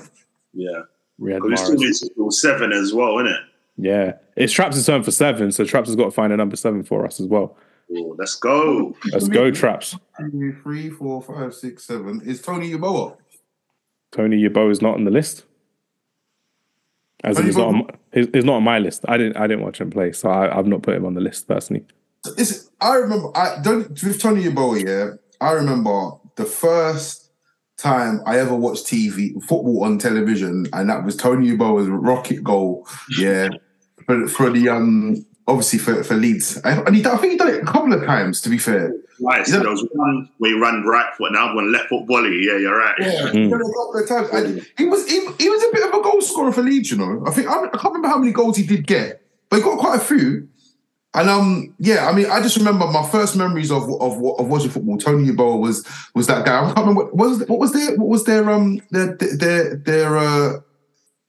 [0.53, 0.83] Yeah.
[1.19, 2.33] Riyad Mahrez.
[2.33, 3.41] seven as well, isn't it?
[3.77, 4.13] Yeah.
[4.35, 7.05] It's Traps' turn for seven, so Traps has got to find a number seven for
[7.05, 7.57] us as well.
[7.91, 8.95] Ooh, let's go.
[9.11, 9.95] Let's go, Traps.
[10.63, 12.21] Three, four, five, six, seven.
[12.25, 13.15] Is Tony Yeboah?
[14.11, 15.43] Tony Yeboah is not on the list.
[17.23, 19.05] As he's not, on, he's, he's not on my list.
[19.07, 19.37] I didn't.
[19.37, 21.83] I didn't watch him play, so I, I've not put him on the list personally.
[22.37, 23.35] It's, I remember.
[23.35, 24.85] I don't with Tony Yeboah.
[24.85, 27.25] Yeah, I remember the first
[27.77, 32.87] time I ever watched TV football on television, and that was Tony Yeboah's rocket goal.
[33.17, 33.49] Yeah,
[34.05, 37.61] for, for the um obviously for, for Leeds, and he, I think he done it
[37.61, 38.41] a couple of times.
[38.41, 39.45] To be fair, right.
[39.45, 42.39] So there was one where he ran right foot, and another one left foot volley.
[42.43, 42.95] Yeah, you're right.
[42.99, 43.47] Yeah, mm.
[43.47, 44.29] a couple of times.
[44.31, 46.91] And he was he, he was a bit of a goal scorer for Leeds.
[46.91, 49.57] You know, I think I, I can't remember how many goals he did get, but
[49.57, 50.47] he got quite a few.
[51.15, 54.69] And um, yeah, I mean, I just remember my first memories of of, of watching
[54.69, 54.97] football.
[54.97, 56.59] Tony Yeboah was was that guy.
[56.59, 60.17] I can't remember what, was what was their what was their um their their their
[60.17, 60.59] uh,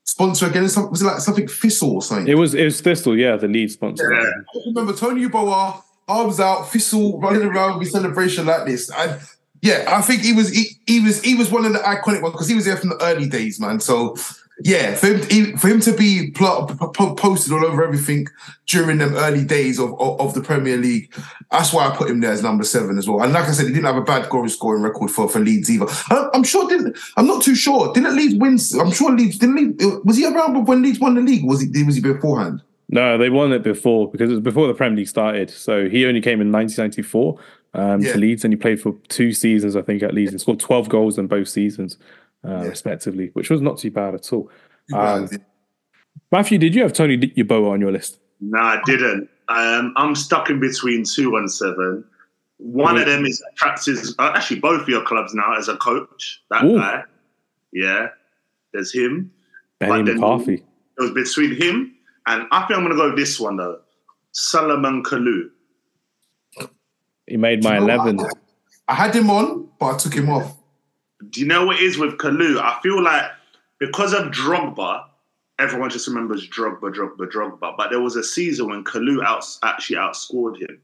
[0.03, 0.65] sponsor again?
[0.65, 2.27] Was it like something Thistle or something?
[2.27, 4.13] It was it was Thistle, yeah, the lead sponsor.
[4.13, 4.19] Yeah.
[4.21, 8.91] I remember Tony Yeboah, arms out, Thistle running around with celebration like this.
[8.91, 9.21] And
[9.63, 12.33] yeah, I think he was he, he was he was one of the iconic ones
[12.33, 13.81] because he was there from the early days, man.
[13.81, 14.17] So
[14.65, 18.27] Yeah, for him, he, for him to be posted all over everything
[18.67, 21.15] during them early days of, of, of the Premier League,
[21.51, 23.23] that's why I put him there as number seven as well.
[23.23, 25.71] And like I said, he didn't have a bad goal scoring record for, for Leeds
[25.71, 25.87] either.
[26.11, 26.97] I, I'm sure didn't.
[27.19, 27.93] I'm not too sure.
[27.93, 28.59] Didn't Leeds win?
[28.81, 29.57] I'm sure Leeds didn't.
[29.57, 31.45] Leeds, was he around when Leeds won the league?
[31.45, 31.83] Was he?
[31.83, 32.63] Was he beforehand?
[32.89, 35.51] No, they won it before because it was before the Premier League started.
[35.51, 37.39] So he only came in 1994
[37.75, 38.13] um, yeah.
[38.13, 40.33] to Leeds, and he played for two seasons, I think, at Leeds.
[40.33, 41.99] He scored 12 goals in both seasons
[42.45, 42.69] uh, yeah.
[42.69, 44.51] respectively, which was not too bad at all.
[44.95, 45.29] Um,
[46.33, 48.21] Matthew, did you have Tony Yeboah on your list?
[48.41, 49.29] No, I didn't.
[49.49, 52.05] Um, I'm stuck in between two and seven.
[52.59, 54.15] One of them is practices.
[54.19, 56.43] Uh, actually both of your clubs now as a coach.
[56.51, 56.79] That Ooh.
[56.79, 57.03] guy,
[57.73, 58.09] yeah.
[58.73, 59.31] There's him.
[59.79, 60.65] Benny McCarthy.
[60.99, 63.81] It was between him and I think I'm going to go with this one though.
[64.33, 65.51] Salomon Kalou.
[67.27, 68.21] He made my eleven.
[68.89, 70.56] I had him on, but I took him off
[71.31, 72.59] do you know what it is with Kalou?
[72.59, 73.25] I feel like
[73.79, 75.05] because of Drogba,
[75.59, 77.77] everyone just remembers Drogba, Drogba, Drogba.
[77.77, 80.81] But there was a season when Kalou out, actually outscored him.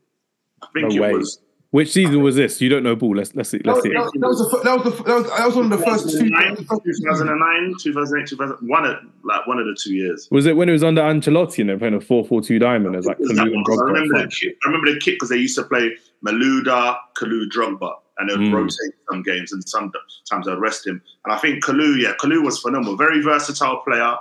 [0.63, 1.13] I think no it way.
[1.15, 1.39] was.
[1.71, 2.61] Which season was this?
[2.61, 3.17] You don't know ball.
[3.17, 3.59] Let's let's see.
[3.65, 3.89] Let's see.
[3.89, 6.11] That, that, was the, that was the that was, that was one of the first
[6.11, 6.29] two.
[6.29, 10.29] 2009, 2008, 2000, one of like one of the two years.
[10.31, 12.95] Was it when it was under Ancelotti and they're playing a four-four-two diamond?
[12.95, 13.81] As like Kalou and Drogba.
[13.81, 14.59] I remember the kit.
[14.63, 18.49] I remember the kit because they used to play Malouda, Kalou, Drogba and they would
[18.49, 18.55] mm.
[18.55, 21.03] rotate some games, and sometimes I'd rest him.
[21.25, 24.17] And I think Kalou, yeah, Kalou was phenomenal, very versatile player,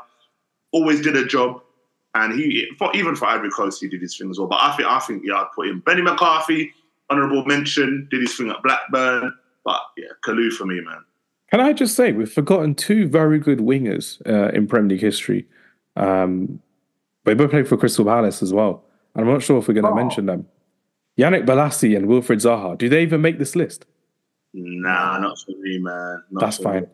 [0.71, 1.61] always did a job,
[2.15, 4.47] and he for, even for Ivory Coast he did his thing as well.
[4.47, 5.79] But I think I think yeah, I'd put him.
[5.79, 6.73] Benny McCarthy,
[7.09, 9.33] honourable mention, did his thing at Blackburn,
[9.63, 11.03] but yeah, Kalou for me, man.
[11.51, 15.45] Can I just say we've forgotten two very good wingers uh, in Premier League history.
[15.95, 16.61] Um,
[17.25, 18.83] they both played for Crystal Palace as well.
[19.13, 19.95] And I'm not sure if we're going to oh.
[19.95, 20.47] mention them.
[21.17, 23.85] Yannick Bolasie and Wilfried Zaha, do they even make this list?
[24.53, 26.23] Nah, not for me, man.
[26.31, 26.81] Not That's fine.
[26.81, 26.87] Me.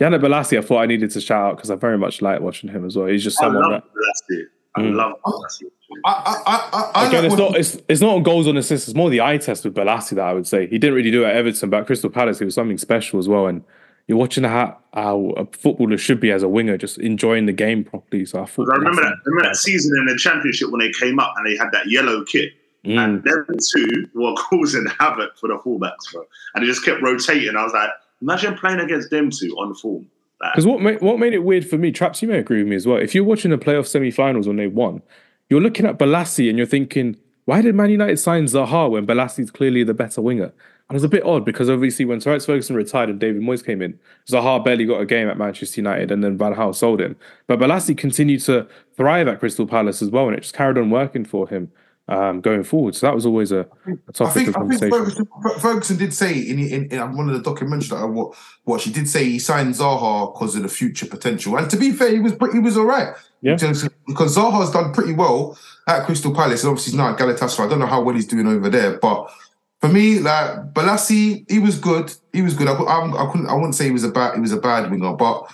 [0.00, 2.70] Yannick Bolasie, I thought I needed to shout out because I very much like watching
[2.70, 3.06] him as well.
[3.06, 4.34] He's just someone I love that.
[4.34, 4.44] Bolasie.
[4.76, 4.94] I mm.
[4.94, 5.70] love Bolasie.
[6.04, 8.88] I, I, I, Again, it's not it's, it's not on goals on assists.
[8.88, 11.24] It's more the eye test with Bolasie that I would say he didn't really do
[11.24, 13.46] it at Everton, but at Crystal Palace he was something special as well.
[13.46, 13.62] And
[14.06, 17.84] you're watching how, how a footballer should be as a winger, just enjoying the game
[17.84, 18.24] properly.
[18.24, 18.68] So I thought.
[18.72, 21.56] I remember that, remember that season in the Championship when they came up and they
[21.56, 22.52] had that yellow kit.
[22.84, 22.98] Mm.
[22.98, 26.24] And them two were causing havoc for the fullbacks, bro.
[26.54, 27.56] And it just kept rotating.
[27.56, 27.90] I was like,
[28.22, 30.06] imagine playing against them two on form.
[30.40, 32.76] Because what made, what made it weird for me, Traps, you may agree with me
[32.76, 32.96] as well.
[32.96, 35.02] If you're watching the playoff semi-finals when they won,
[35.50, 39.50] you're looking at Bolasie and you're thinking, why did Man United sign Zaha when Bolasie's
[39.50, 40.52] clearly the better winger?
[40.88, 43.64] And it's a bit odd because obviously when Sir Alex Ferguson retired and David Moyes
[43.64, 47.00] came in, Zaha barely got a game at Manchester United and then Van Gaal sold
[47.00, 47.16] him.
[47.46, 48.66] But Bolasie continued to
[48.96, 51.70] thrive at Crystal Palace as well and it just carried on working for him
[52.10, 52.96] um, going forward.
[52.96, 53.66] So that was always a,
[54.08, 54.90] a topic think, of conversation.
[54.90, 55.28] Ferguson,
[55.60, 58.92] Ferguson, did say in, in, in, one of the documentaries that I watched, what she
[58.92, 61.56] did say he signed Zaha because of the future potential.
[61.56, 63.14] And to be fair, he was he was all right.
[63.42, 63.54] Yeah.
[63.54, 65.56] Because Zaha's done pretty well
[65.86, 66.64] at Crystal Palace.
[66.64, 67.66] And obviously, he's not at Galatasaray.
[67.66, 69.32] I don't know how well he's doing over there, but
[69.80, 72.12] for me, like Bolasie, he was good.
[72.32, 72.68] He was good.
[72.68, 73.46] I, I, I couldn't.
[73.46, 74.34] I wouldn't say he was a bad.
[74.34, 75.50] He was a bad winger, but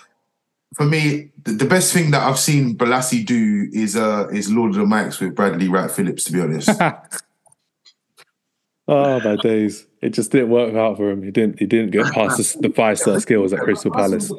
[0.75, 4.71] for me, the, the, best thing that I've seen Bolasie do is uh is Lord
[4.71, 6.25] of the Mics with Bradley Wright Phillips.
[6.25, 6.69] To be honest.
[8.89, 9.87] oh my days!
[10.03, 11.23] It just didn't work out for him.
[11.23, 11.59] He didn't.
[11.59, 14.31] He didn't get past the, the five star skills at Crystal Palace.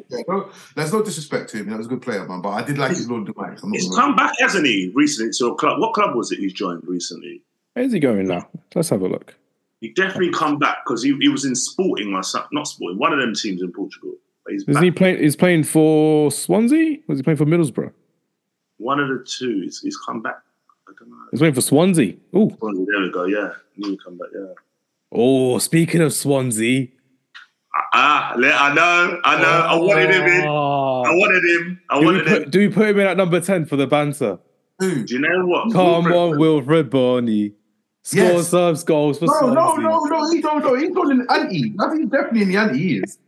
[0.76, 1.70] there's no disrespect to him.
[1.70, 2.42] That was a good player, man.
[2.42, 3.60] But I did like his Lord of the Mics.
[3.72, 4.92] He's come back, hasn't he?
[4.94, 5.80] Recently to a club.
[5.80, 7.42] What club was it he's joined recently?
[7.72, 8.48] Where's he going now?
[8.74, 9.34] Let's have a look.
[9.80, 12.50] He definitely come back because he, he was in Sporting or something.
[12.52, 12.98] Not Sporting.
[12.98, 14.14] One of them teams in Portugal.
[14.48, 15.18] He's Isn't he playing?
[15.18, 16.98] He's playing for Swansea.
[17.06, 17.92] Was he playing for Middlesbrough?
[18.78, 19.62] One of the two.
[19.62, 20.38] He's, he's come back.
[20.88, 21.16] I don't know.
[21.30, 22.14] He's playing for Swansea.
[22.32, 22.86] Oh, Swansea.
[22.90, 23.24] There we go.
[23.24, 24.28] Yeah, he come back.
[24.34, 24.54] Yeah.
[25.12, 26.88] Oh, speaking of Swansea.
[27.94, 29.66] Ah, I know, I know.
[29.68, 29.68] Oh.
[29.68, 30.44] I wanted him in.
[30.44, 31.80] I wanted him.
[31.90, 32.50] I do wanted put, him.
[32.50, 34.38] Do we put him in at number ten for the banter?
[34.80, 35.72] Do you know what?
[35.72, 37.52] Come Wilfred, on, Wilfried Bony.
[38.02, 38.48] Score yes.
[38.48, 39.54] serves goals for no, Swansea.
[39.54, 40.74] No, no, no, he don't know.
[40.74, 41.74] He's not in the anti.
[41.78, 42.78] I think he's definitely in the anti.
[42.78, 43.18] He is.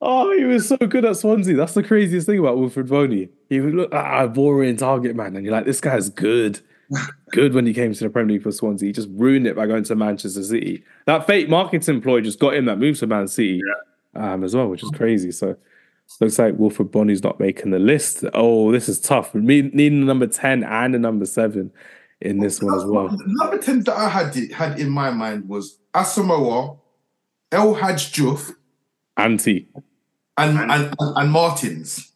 [0.00, 1.56] Oh, he was so good at Swansea.
[1.56, 3.30] That's the craziest thing about Wilfried Bony.
[3.48, 6.60] He would look ah boring target man, and you're like, this guy's good.
[7.32, 8.86] good when he came to the Premier League for Swansea.
[8.86, 10.84] He just ruined it by going to Manchester City.
[11.06, 13.60] That fake marketing ploy just got him that move to Man City
[14.14, 14.32] yeah.
[14.32, 15.30] um, as well, which is crazy.
[15.30, 15.56] So
[16.20, 18.24] looks like Wilfried Bony's not making the list.
[18.32, 19.34] Oh, this is tough.
[19.34, 21.70] Me needing a number 10 and a number seven
[22.20, 23.14] in this one as well.
[23.26, 26.78] Number 10 that I had had in my mind was Asamoah,
[27.52, 28.54] El Hadj
[29.16, 29.68] Anti
[30.38, 32.12] and and, and, and Martins.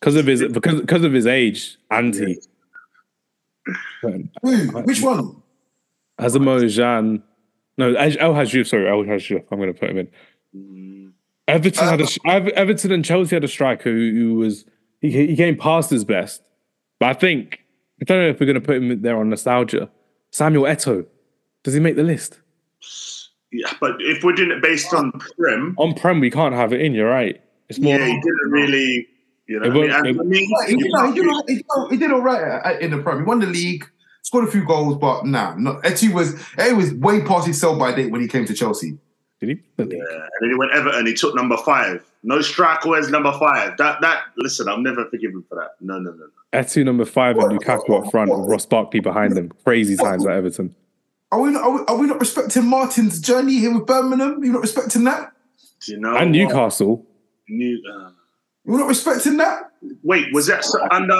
[0.00, 2.38] Because of his because because of his age, anti.
[4.02, 4.10] Who?
[4.82, 5.36] Which one?
[6.20, 7.22] Asamoah Gyan.
[7.78, 8.66] No, El Hadj Diouf.
[8.66, 9.44] Sorry, El Hadj Diouf.
[9.50, 11.12] I'm going to put him in.
[11.48, 14.64] Everton had a Uh, sh- Ev- Everton and Chelsea had a striker who, who was
[15.00, 16.42] he, he came past his best,
[16.98, 17.64] but I think
[18.00, 19.88] I don't know if we're going to put him there on nostalgia.
[20.30, 21.06] Samuel Eto'o,
[21.62, 22.40] does he make the list?
[23.52, 26.80] Yeah, but if we're doing it based on Prem, On Prem, we can't have it
[26.80, 26.94] in.
[26.94, 27.40] You're right.
[27.68, 27.98] It's more.
[27.98, 29.08] yeah, he didn't really.
[29.46, 29.90] You know, It I mean?
[29.90, 32.90] won't- And for me, He, did, he, did, he, did, he did all right in
[32.92, 33.18] the Prem.
[33.18, 33.84] He won the league,
[34.22, 37.78] scored a few goals, but nah, no, Eti was Eti was way past his sell
[37.78, 38.96] by date when he came to Chelsea.
[39.40, 39.54] Did he?
[39.76, 39.90] Yeah, and
[40.40, 41.04] then he went Everton.
[41.06, 42.02] He took number five.
[42.22, 43.76] No striker wears number five.
[43.78, 45.70] That that listen, I'm never forgive him for that.
[45.80, 46.26] No, no, no, no.
[46.58, 49.50] Etu number five and Lukaku up front with Ross Barkley behind them.
[49.64, 50.74] Crazy times at Everton.
[51.32, 54.44] Are we, not, are, we, are we not respecting Martin's journey here with Birmingham?
[54.44, 55.32] You're not respecting that?
[55.84, 56.14] Do you know?
[56.14, 56.30] And?
[56.30, 57.06] Newcastle.
[57.48, 58.10] New, uh,
[58.66, 59.70] You not respecting that?
[60.04, 61.14] wait, was that so, under?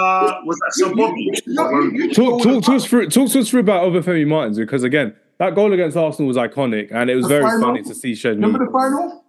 [0.45, 1.29] Was that so Bobby?
[1.47, 3.09] No, you- you- Talk, talk to us through.
[3.09, 6.89] Talk to us through about Obafemi Martins because again, that goal against Arsenal was iconic,
[6.91, 7.61] and it was The very final?
[7.61, 8.35] funny to see Shed.
[8.35, 9.25] Remember the final?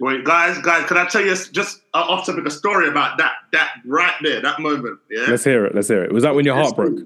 [0.00, 3.32] Wait, guys, guys, can I tell you just uh, off topic a story about that?
[3.52, 4.98] That right there, that moment.
[5.10, 5.24] Yeah.
[5.28, 5.74] Let's hear it.
[5.74, 6.12] Let's hear it.
[6.12, 6.98] Was that when your heart broke?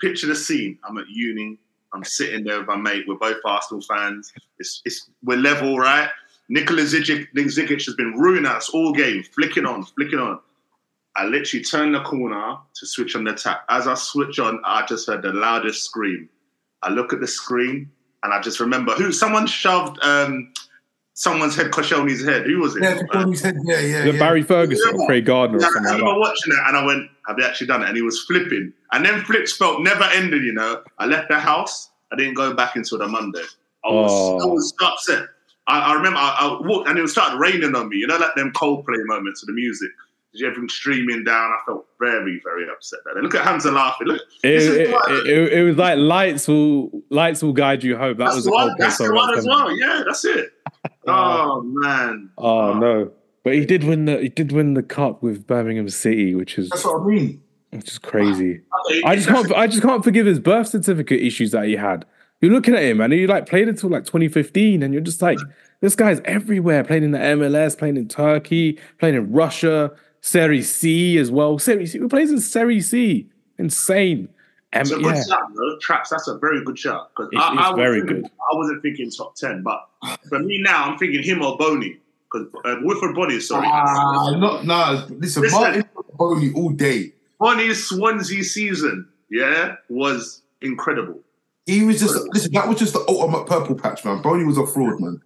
[0.00, 0.78] Picture the scene.
[0.86, 1.58] I'm at uni.
[1.92, 3.04] I'm sitting there with my mate.
[3.08, 4.32] We're both Arsenal fans.
[4.58, 6.08] It's, it's we're level, right?
[6.48, 10.40] Nikola Zigic has been ruining us all game, flicking on, flicking on.
[11.16, 13.64] I literally turn the corner to switch on the tap.
[13.68, 16.28] As I switch on, I just heard the loudest scream.
[16.82, 17.90] I look at the screen
[18.22, 20.52] and I just remember who someone shoved um,
[21.18, 22.46] someone's head, Koscielny's head.
[22.46, 22.82] Who was it?
[22.84, 24.04] Yeah, Uh, he said, yeah, yeah.
[24.04, 24.18] The yeah.
[24.18, 26.20] Barry Ferguson or Craig Gardner yeah, I something like remember that.
[26.20, 27.88] watching it and I went, have they actually done it?
[27.88, 28.72] And he was flipping.
[28.92, 30.82] And then flips felt never ended, you know.
[30.98, 31.90] I left the house.
[32.12, 33.42] I didn't go back until the Monday.
[33.84, 34.52] I was, I Oh.
[34.54, 35.28] was so upset.
[35.66, 37.96] I, I remember I, I walked and it was started raining on me.
[37.98, 39.90] You know, like them Coldplay moments of the music.
[40.44, 41.50] Everything streaming down.
[41.50, 43.00] I felt very, very upset.
[43.06, 44.06] That Look at Hamza laughing.
[44.06, 48.18] Look, It, this it, it, it was like lights will lights will guide you home.
[48.18, 48.68] That that's was the a one.
[48.68, 49.16] Coldplay That's the song.
[49.16, 49.76] one as well.
[49.76, 50.52] Yeah, that's it.
[51.06, 52.30] Oh man.
[52.38, 53.12] Oh, oh no!
[53.44, 56.68] But he did win the he did win the cup with Birmingham City, which is
[56.70, 57.42] That's what I mean.
[57.70, 58.60] which is crazy.
[58.72, 62.04] Ah, I just can't I just can't forgive his birth certificate issues that he had.
[62.40, 65.38] You're looking at him and he like played until like 2015, and you're just like,
[65.80, 71.18] this guy's everywhere, playing in the MLS, playing in Turkey, playing in Russia, Serie C
[71.18, 71.58] as well.
[71.58, 73.28] Serie C, who plays in Serie C?
[73.58, 74.28] Insane.
[74.72, 75.78] It's a good yeah, shout, though.
[75.80, 77.10] Traps, that's a very good shot.
[77.16, 78.30] Because It's- I, it's I very wasn't- good.
[78.52, 79.88] I wasn't thinking top 10, but
[80.28, 81.98] for me now, I'm thinking him or Bony.
[82.30, 83.66] Because uh, Wilfried Bony, sorry.
[83.70, 85.50] Ah, not, nah, listen, Listen.
[85.60, 85.84] Martin
[86.20, 87.12] only all day.
[87.40, 91.20] Bony's Swansea season, yeah, was incredible.
[91.64, 92.52] He was just listen.
[92.52, 94.20] That was just the ultimate purple patch, man.
[94.20, 95.22] Bony was a fraud, man.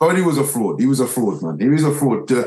[0.00, 0.80] Bony was a fraud.
[0.80, 1.60] He was a fraud, man.
[1.60, 2.30] He was a fraud.
[2.32, 2.44] Uh,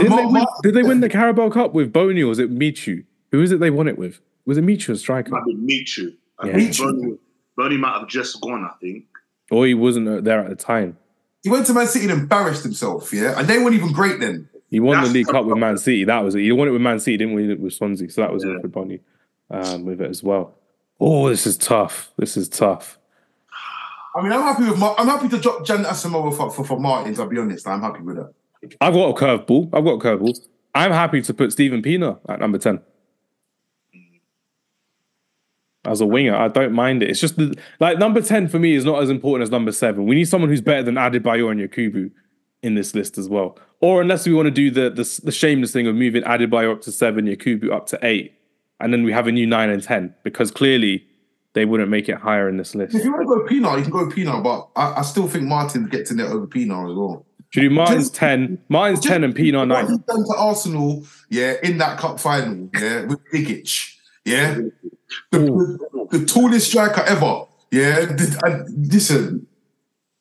[0.00, 2.50] did, Mar- they win, did they win the Carabao Cup with Bony or was it
[2.50, 3.04] Michu?
[3.30, 4.20] Who is it they won it with?
[4.46, 5.30] Was it Michu a striker?
[5.30, 6.12] Might be Michu.
[6.38, 6.54] I Yeah.
[6.54, 6.84] think Michu.
[6.84, 7.18] Bony,
[7.56, 9.04] Bony might have just gone, I think.
[9.50, 10.96] Or he wasn't uh, there at the time?
[11.42, 13.12] he went to Man City and embarrassed himself.
[13.12, 14.48] Yeah, and they weren't even great then.
[14.70, 15.76] He won That's the League Cup with Man.
[15.76, 16.04] City.
[16.04, 16.40] That was it.
[16.40, 18.08] He won it with Man City, didn't win it with Swansea.
[18.10, 18.52] So that was Yeah.
[18.56, 19.00] it for Bony
[19.50, 20.54] um, with it as well.
[20.98, 22.12] Oh, this is tough.
[22.16, 22.98] This is tough.
[24.16, 24.78] I mean, I'm happy with.
[24.78, 27.18] Mar- I'm happy to drop Gyan Asamoah for, for for Martins.
[27.20, 27.66] I'll be honest.
[27.68, 28.32] I'm happy with that.
[28.80, 29.66] I've got a curveball.
[29.74, 30.38] I've got a curveball.
[30.74, 32.80] I'm happy to put Steven Pienaar at number 10.
[35.86, 37.10] As a winger, I don't mind it.
[37.10, 40.06] It's just the, like number 10 for me is not as important as number seven.
[40.06, 42.10] We need someone who's better than Adebayor and Yakubu
[42.62, 43.58] in this list as well.
[43.80, 46.80] Or unless we want to do the, the, the shameless thing of moving Adebayor up
[46.82, 48.32] to seven, Yakubu up to eight,
[48.80, 51.06] and then we have a new nine and 10 because clearly
[51.52, 52.94] they wouldn't make it higher in this list.
[52.94, 55.44] If you want to go Pienaar, you can go Pienaar, but I, I still think
[55.44, 57.26] Martin gets in there over Pienaar as well.
[57.50, 59.86] Should we do Martin's Just- 10, Martin's 10 and Pienaar What 9.
[59.88, 63.93] he's done to Arsenal, yeah, in that cup final, yeah, with Bigic,
[64.24, 64.70] yeah, mm.
[65.30, 68.06] the, the, the tallest striker ever, yeah.
[68.06, 69.46] Th- uh, and listen,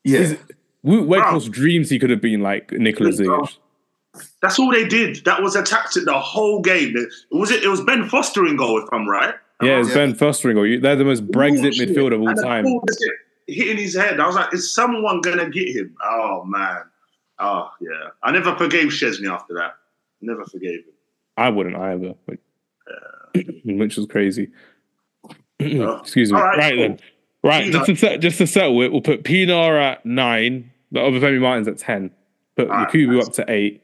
[0.04, 0.38] yeah, Is-
[0.86, 3.56] Weghorst dreams he could have been like Nikola Zigic.
[4.42, 5.24] That's all they did.
[5.26, 6.96] That was a tactic the whole game.
[6.96, 7.64] It was it.
[7.64, 9.34] It was Ben Foster in goal, if I'm right.
[9.62, 9.96] Yeah, it's Yeah.
[9.96, 10.58] Ben Fostering.
[10.58, 11.90] Or you- they're the most Brexit Bullshit.
[11.90, 12.66] midfield of all And time.
[13.48, 14.20] Hitting his head.
[14.20, 15.96] I was like, is someone gonna get him?
[16.04, 16.82] Oh man.
[17.40, 18.10] Oh yeah.
[18.22, 19.76] I never forgave Szczesny after that.
[20.22, 20.94] Never forgave him.
[21.38, 22.38] I wouldn't either, but,
[23.66, 24.50] which was crazy.
[25.60, 26.38] Excuse me.
[26.38, 26.82] All right, Right, cool.
[26.88, 27.00] then.
[27.46, 31.42] Right, just to, set, just to settle it, we'll put Pienaar at nine, the Obafemi
[31.42, 32.10] Martins at 10,
[32.56, 33.28] put All Yakubu nice.
[33.28, 33.84] up to eight,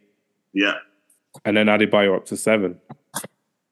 [0.53, 0.75] Yeah.
[1.43, 2.79] and then Adebayor up to seven.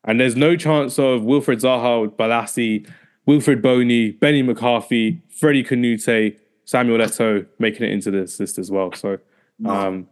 [0.03, 2.85] And there's no chance of Wilfried Zaha, Bolasie,
[3.27, 8.91] Wilfried Bony, Benny McCarthy, Freddie Kanouté, Samuel Eto'o making it into this list as well.
[8.93, 9.19] So
[9.65, 10.07] um,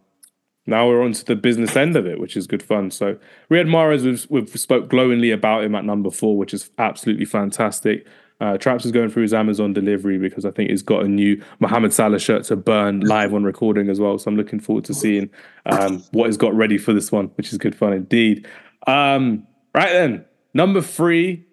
[0.66, 2.90] now we're on to the business end of it, which is good fun.
[2.90, 3.16] So
[3.50, 8.06] Riyad Mahrez, we've, we've spoke glowingly about him at number four, which is absolutely fantastic.
[8.38, 11.42] Uh, Traps is going through his Amazon delivery because I think he's got a new
[11.58, 14.18] Mohamed Salah shirt to burn live on recording as well.
[14.18, 15.30] So I'm looking forward to seeing
[15.64, 18.46] um, what he's got ready for this one, which is good fun indeed.
[18.86, 21.44] Um, right then, number three.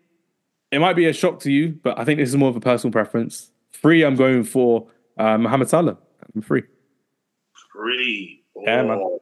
[0.72, 2.59] It might be a shock to you, but I think this is more of a
[2.59, 3.51] personal preference.
[3.74, 4.88] Three, I'm going for
[5.20, 5.97] uh, Mohamed Salah.
[6.36, 6.64] I'm free.
[7.72, 8.43] Three.
[8.66, 9.20] Yeah, man.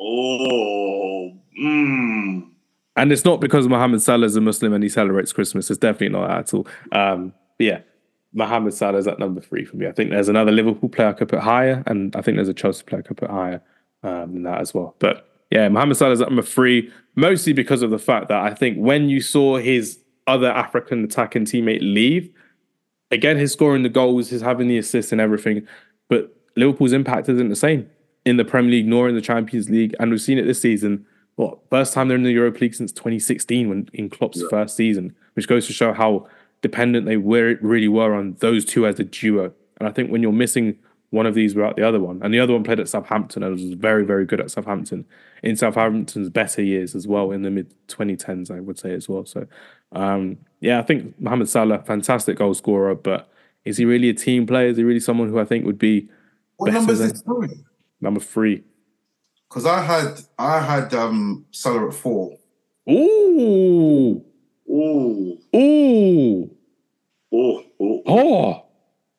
[0.00, 1.32] Oh.
[1.60, 2.50] Mm.
[2.96, 5.70] And it's not because Mohammed Salah is a Muslim and he celebrates Christmas.
[5.70, 6.66] It's definitely not that at all.
[6.92, 7.80] Um, but yeah,
[8.32, 9.86] Mohammed Salah is at number three for me.
[9.86, 12.54] I think there's another Liverpool player I could put higher, and I think there's a
[12.54, 13.62] Chelsea player I could put higher
[14.02, 14.94] um, than that as well.
[14.98, 18.54] But yeah, Mohamed Salah is at number three, mostly because of the fact that I
[18.54, 22.30] think when you saw his other African attacking teammate leave,
[23.10, 25.66] again, his scoring the goals, his having the assists and everything,
[26.08, 27.88] but Liverpool's impact isn't the same
[28.24, 29.94] in the Premier League nor in the Champions League.
[30.00, 31.06] And we've seen it this season.
[31.36, 34.48] What first time they're in the Europa League since 2016 when in Klopp's Yeah.
[34.48, 36.26] first season, which goes to show how
[36.62, 39.52] dependent they were really were on those two as a duo.
[39.78, 40.76] And I think when you're missing
[41.10, 43.52] one of these without the other one, and the other one played at Southampton and
[43.52, 45.04] was very, very good at Southampton
[45.42, 49.24] in Southampton's better years as well in the mid 2010s, I would say as well.
[49.26, 49.46] So,
[49.92, 53.30] um, yeah, I think Mohamed Salah, fantastic goal scorer, but
[53.64, 54.68] is he really a team player?
[54.68, 56.08] Is he really someone who I think would be
[56.56, 57.20] What number is this?
[57.20, 57.64] Sorry.
[58.00, 58.64] number three?
[59.48, 62.36] Because I had I had um Salah at four.
[62.90, 64.24] Ooh,
[64.68, 65.38] Oh.
[65.54, 66.50] ooh,
[67.32, 67.62] Oh.
[67.80, 68.02] Oh.
[68.06, 68.62] oh.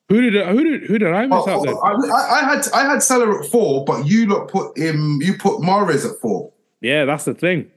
[0.08, 1.74] Who did who did who did I miss Oh, out there?
[1.74, 5.18] oh, I, I- I had I had Salah at four, but you lot put him.
[5.22, 6.52] You put Mahrez at four.
[6.80, 7.70] Yeah, that's the thing.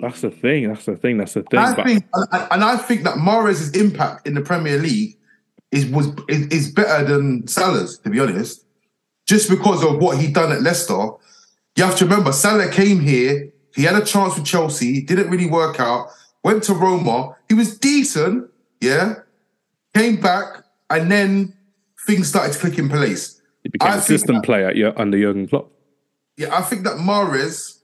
[0.00, 0.68] That's the thing.
[0.68, 1.18] That's the thing.
[1.18, 1.60] That's the thing.
[1.60, 5.16] I But think, and, and I think that Mahrez' impact in the Premier League
[5.72, 7.98] is was is, is better than Salah's.
[7.98, 8.64] To be honest,
[9.26, 11.10] just because of what he done at Leicester,
[11.76, 13.52] you have to remember Salah came here.
[13.74, 16.08] He had a chance with Chelsea, didn't really work out.
[16.42, 17.36] Went to Roma.
[17.48, 18.48] He was decent,
[18.80, 19.16] yeah.
[19.94, 21.54] Came back, and then
[22.06, 23.40] things started to click in place.
[23.62, 25.70] he became I a system that- player under Jurgen Klopp.
[26.38, 27.78] Yeah, I think that Mahrez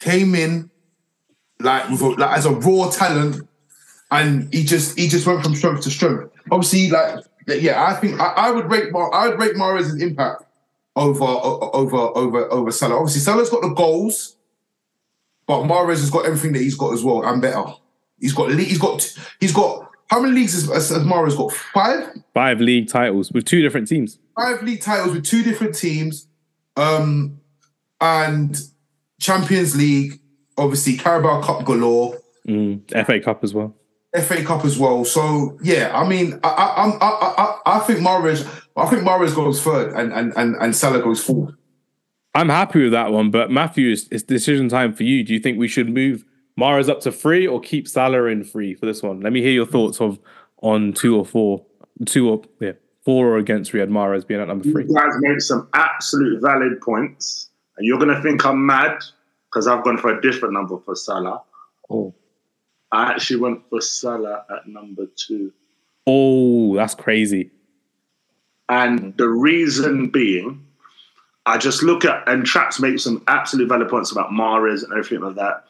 [0.00, 0.68] came in
[1.60, 3.48] like with a, like as a raw talent,
[4.10, 6.30] and he just he just went from strength to strength.
[6.50, 10.44] Obviously, like yeah, I think I, I would rate Mar- I would rate Mahrez' impact
[10.96, 12.96] over over over over Salah.
[12.96, 14.36] Obviously, Salah's got the goals,
[15.46, 17.64] but Mahrez has got everything that he's got as well and better.
[18.20, 21.52] He's got he's got he's got how many leagues has, has, has got?
[21.52, 22.22] Five.
[22.34, 24.18] Five league titles with two different teams.
[24.38, 26.26] five league titles with two different teams,
[26.76, 27.40] um,
[28.00, 28.58] and
[29.20, 30.20] Champions League,
[30.56, 33.74] obviously Carabao Cup galore, Mm, FA Cup as well.
[34.22, 35.04] FA Cup as well.
[35.04, 37.34] So yeah, I mean, I I I'm- I
[37.66, 38.46] I, I think Mahrez,
[38.76, 41.54] I think Mahrez goes third, and and and and Salah goes fourth.
[42.34, 45.24] I'm happy with that one, but Matthew, it's, it's decision time for you.
[45.24, 46.24] Do you think we should move
[46.58, 49.20] Mahrez up to three or keep Salah in three for this one?
[49.20, 50.18] Let me hear your thoughts of
[50.62, 51.64] on two or four,
[52.06, 52.72] two or yeah,
[53.04, 54.82] four or against Riyad Mahrez being at number three?
[54.84, 54.94] You three.
[54.94, 58.98] guys made some absolute valid points, and you're gonna think I'm mad
[59.50, 61.42] because I've gone for a different number for Salah.
[61.90, 62.14] Oh,
[62.92, 65.52] I actually went for Salah at number two,
[66.06, 67.50] oh, that's crazy.
[68.68, 70.64] and the reason being,
[71.46, 75.20] I just look at and Traps make some absolute valid points about Mahrez and everything
[75.20, 75.64] like that.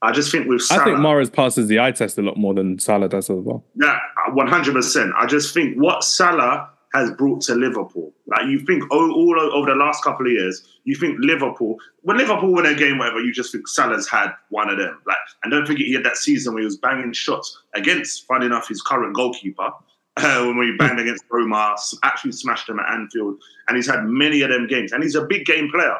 [0.00, 2.54] I just think with Salah, I think Mahrez passes the eye test a lot more
[2.54, 3.64] than Salah does as well.
[3.74, 3.98] Yeah,
[4.32, 5.12] one hundred percent.
[5.16, 8.12] I just think what Salah has brought to Liverpool.
[8.26, 11.76] Like you think all, all over the last couple of years, you think Liverpool.
[12.02, 14.98] When Liverpool win a game, whatever, you just think Salah's had one of them.
[15.06, 18.46] Like, and don't forget he had that season where he was banging shots against, funny
[18.46, 19.70] enough, his current goalkeeper.
[20.20, 24.40] Uh, when we banged against Roma, actually smashed him at Anfield, and he's had many
[24.40, 24.90] of them games.
[24.90, 25.94] And he's a big game player,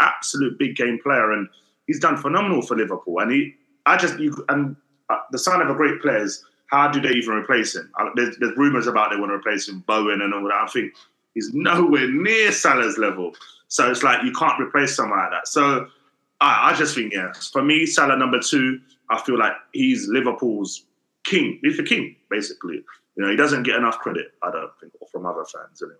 [0.00, 1.46] absolute big game player, and
[1.86, 3.18] he's done phenomenal for Liverpool.
[3.18, 3.52] And he,
[3.84, 4.74] I just, you, and
[5.10, 7.90] uh, the sign of a great player is how do they even replace him?
[8.14, 10.62] There's, there's rumors about they want to replace him, Bowen and all that.
[10.62, 10.94] I think
[11.34, 13.32] he's nowhere near Salah's level.
[13.68, 15.48] So it's like you can't replace someone like that.
[15.48, 15.88] So
[16.40, 20.84] I, I just think, yeah, for me, Salah number two, I feel like he's Liverpool's
[21.24, 21.58] king.
[21.62, 22.84] He's the king, basically.
[23.16, 25.96] You know, he doesn't get enough credit, I don't think, or from other fans anyway.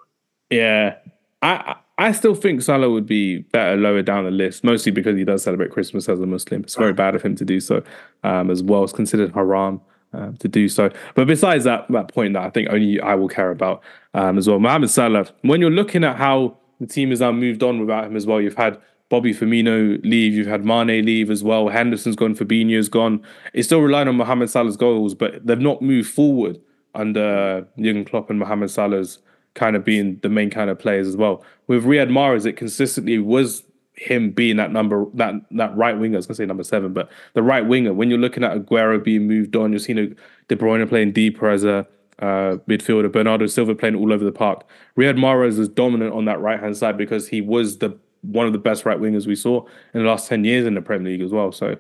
[0.51, 0.97] Yeah,
[1.43, 5.25] I I still think Salah would be better lower down the list, mostly because he
[5.25, 6.63] does celebrate Christmas as a Muslim.
[6.63, 7.83] It's very bad of him to do so,
[8.23, 8.85] um, as well.
[8.85, 9.81] It's considered haram
[10.13, 10.91] um, to do so.
[11.15, 13.83] But besides that that point that I think only I will care about
[14.15, 15.27] um, as well, Mohamed Salah.
[15.43, 18.41] When you're looking at how the team has now moved on without him as well,
[18.41, 18.79] you've had
[19.09, 21.69] Bobby Firmino leave, you've had Mane leave as well.
[21.69, 23.23] Henderson's gone, Fabinho's gone.
[23.55, 26.61] It's still relying on Mohamed Salah's goals, but they've not moved forward
[26.95, 29.19] under Jurgen Klopp and Mohamed Salah's
[29.55, 31.43] kind of being the main kind of players as well.
[31.67, 33.63] With Riyad Mahrez, it consistently was
[33.99, 36.17] him being that number that that right winger.
[36.17, 37.93] I was gonna say number seven, but the right winger.
[37.93, 40.17] When you're looking at Aguero being moved on, you're seeing
[40.49, 41.87] De Bruyne playing deeper as a
[42.21, 44.65] uh, midfielder, Bernardo Silva playing all over the park.
[44.97, 48.53] Riyad Mahrez is dominant on that right hand side because he was the one of
[48.53, 51.23] the best right wingers we saw in the last ten years in the Premier League
[51.23, 51.53] as well.
[51.53, 51.77] So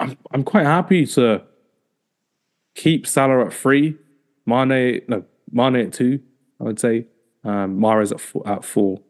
[0.00, 1.42] I'm I'm quite happy to
[2.74, 3.96] keep Salah at three,
[4.46, 6.20] Mane no Mane at two.
[6.60, 7.06] I would say
[7.44, 9.00] um, Mahrez at four, at four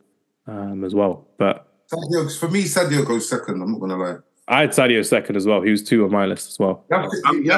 [0.47, 1.69] um, as well, but.
[1.93, 3.63] Sadio, for me, Sadio goes second.
[3.63, 4.17] I'm not gonna lie.
[4.49, 5.63] I had Sadio second as well.
[5.63, 6.85] He was two on my list as well.
[6.93, 7.51] I'm, I'm,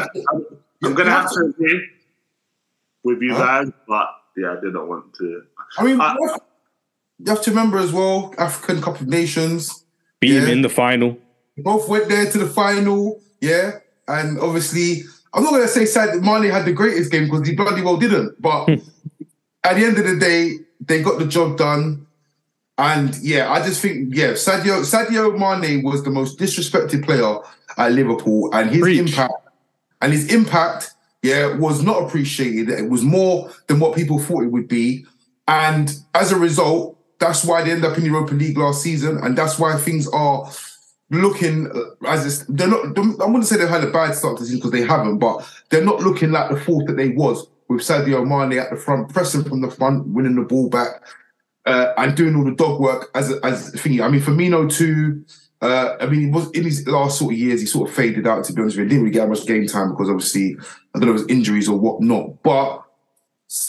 [0.85, 1.89] I'm gonna have to agree
[3.03, 3.45] with you huh?
[3.45, 5.43] guys, but yeah, I did not want to.
[5.79, 6.15] I mean, I,
[7.19, 9.85] you have to remember as well, African Cup of Nations.
[10.21, 10.41] Beat yeah.
[10.41, 11.19] him in the final.
[11.59, 13.79] Both went there to the final, yeah.
[14.09, 15.03] And obviously,
[15.33, 18.41] I'm not gonna say Sad Mane had the greatest game because he bloody well didn't.
[18.41, 18.75] But hmm.
[19.65, 22.06] at the end of the day, they got the job done.
[22.79, 27.39] And yeah, I just think yeah, Sadio Sadio Mane was the most disrespected player
[27.79, 28.99] at Liverpool, and his Preach.
[28.99, 29.33] impact
[30.03, 32.69] and his impact yeah was not appreciated.
[32.69, 35.07] It was more than what people thought it would be,
[35.49, 39.17] and as a result, that's why they end up in the Europa League last season,
[39.19, 40.51] and that's why things are
[41.09, 42.99] looking uh, as they're not.
[42.99, 45.49] I wouldn't say they've had a bad start to the season because they haven't, but
[45.71, 49.09] they're not looking like the force that they was with Sadio Mane at the front,
[49.09, 51.03] pressing from the front, winning the ball back
[51.67, 54.03] uh, and doing all the dog work as a, as thingy.
[54.03, 55.25] I mean, Firmino too.
[55.61, 58.27] Uh, I mean, he was in his last sort of years, he sort of faded
[58.27, 58.45] out.
[58.45, 60.57] To be honest with you, he didn't really get much game time because obviously
[60.95, 62.43] I don't know if it was injuries or whatnot.
[62.43, 62.83] But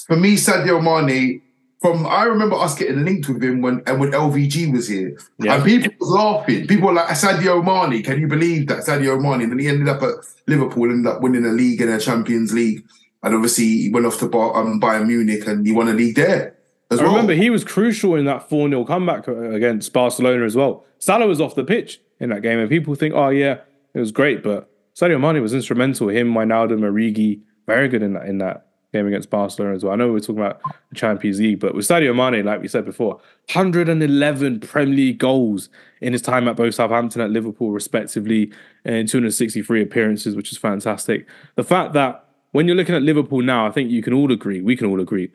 [0.06, 1.42] for me, Sadio Mane,
[1.80, 5.56] from I remember us getting linked with him when and when LVG was here, yeah.
[5.56, 6.68] and people was laughing.
[6.68, 9.44] People were like Sadio Mane, can you believe that Sadio Mane?
[9.44, 12.54] And then he ended up at Liverpool, ended up winning a league and a Champions
[12.54, 12.84] League,
[13.24, 16.16] and obviously he went off to Bar, um, Bayern Munich and he won a league
[16.16, 16.57] there.
[16.90, 17.08] I well.
[17.08, 20.86] remember he was crucial in that 4 0 comeback uh, against Barcelona as well.
[21.00, 23.60] Salah was off the pitch in that game, and people think, oh, yeah,
[23.94, 26.10] it was great, but Sadio Mane was instrumental.
[26.10, 29.94] Him, Wijnaldum, Origi, very good in that in that game against Barcelona as well.
[29.94, 32.68] I know we are talking about the Champions League, but with Sadio Mane, like we
[32.68, 33.16] said before,
[33.54, 35.70] 111 Premier League goals
[36.02, 38.52] in his time at both Southampton and Liverpool, respectively,
[38.86, 41.28] and 263 appearances, which is fantastic.
[41.56, 44.62] The fact that when you're looking at Liverpool now, I think you can all agree,
[44.62, 45.32] we can all agree,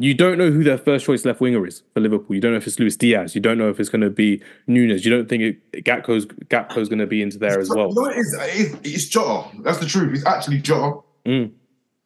[0.00, 2.36] you don't know who their first choice left winger is for Liverpool.
[2.36, 3.34] You don't know if it's Luis Diaz.
[3.34, 5.04] You don't know if it's going to be Nunez.
[5.04, 7.92] You don't think it, Gakpo's Gakpo's going to be into there as well.
[7.92, 8.36] No, it is.
[8.40, 9.48] It's, it's Jota.
[9.62, 10.14] That's the truth.
[10.14, 11.00] It's actually Jota.
[11.26, 11.50] Mm.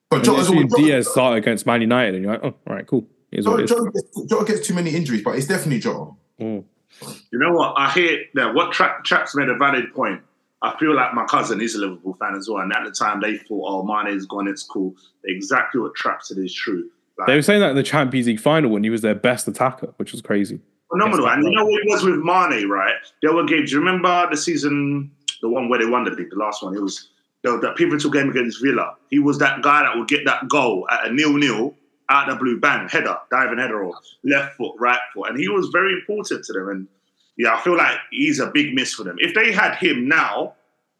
[0.09, 3.07] But Jota's always Diaz start against Man United, and you're like, oh, all right, cool.
[3.35, 6.13] Jota, Jota, gets, Jota, gets, too many injuries, but it's definitely Jota.
[6.41, 6.65] Mm.
[7.31, 7.75] You know what?
[7.77, 8.55] I hear that.
[8.55, 10.23] What Tra- Traps made a valid point.
[10.63, 13.21] I feel like my cousin is a Liverpool fan as well, and at the time
[13.21, 14.49] they thought, "Oh, Mane's gone.
[14.49, 16.89] It's cool." Exactly what Trapp said is true
[17.23, 19.49] like, they were saying that in the Champions League final when he was their best
[19.49, 20.61] attacker, which was crazy.
[20.91, 21.29] Phenomenal.
[21.29, 22.95] And you know what it was with Mane, right?
[23.23, 23.71] There were games.
[23.71, 25.11] Do you remember the season,
[25.41, 26.77] the one where they won the league, the last one?
[26.77, 27.09] It was
[27.43, 28.95] the, that pivotal game against Villa.
[29.11, 31.75] He was that guy that would get that goal at a nil-nil
[32.11, 33.95] out the blue, bang, header, diving header, or
[34.25, 36.69] left foot, right foot, and he was very important to them.
[36.69, 36.89] And
[37.39, 39.17] yeah, I feel like he's a big miss for them.
[39.19, 40.55] If they had him now,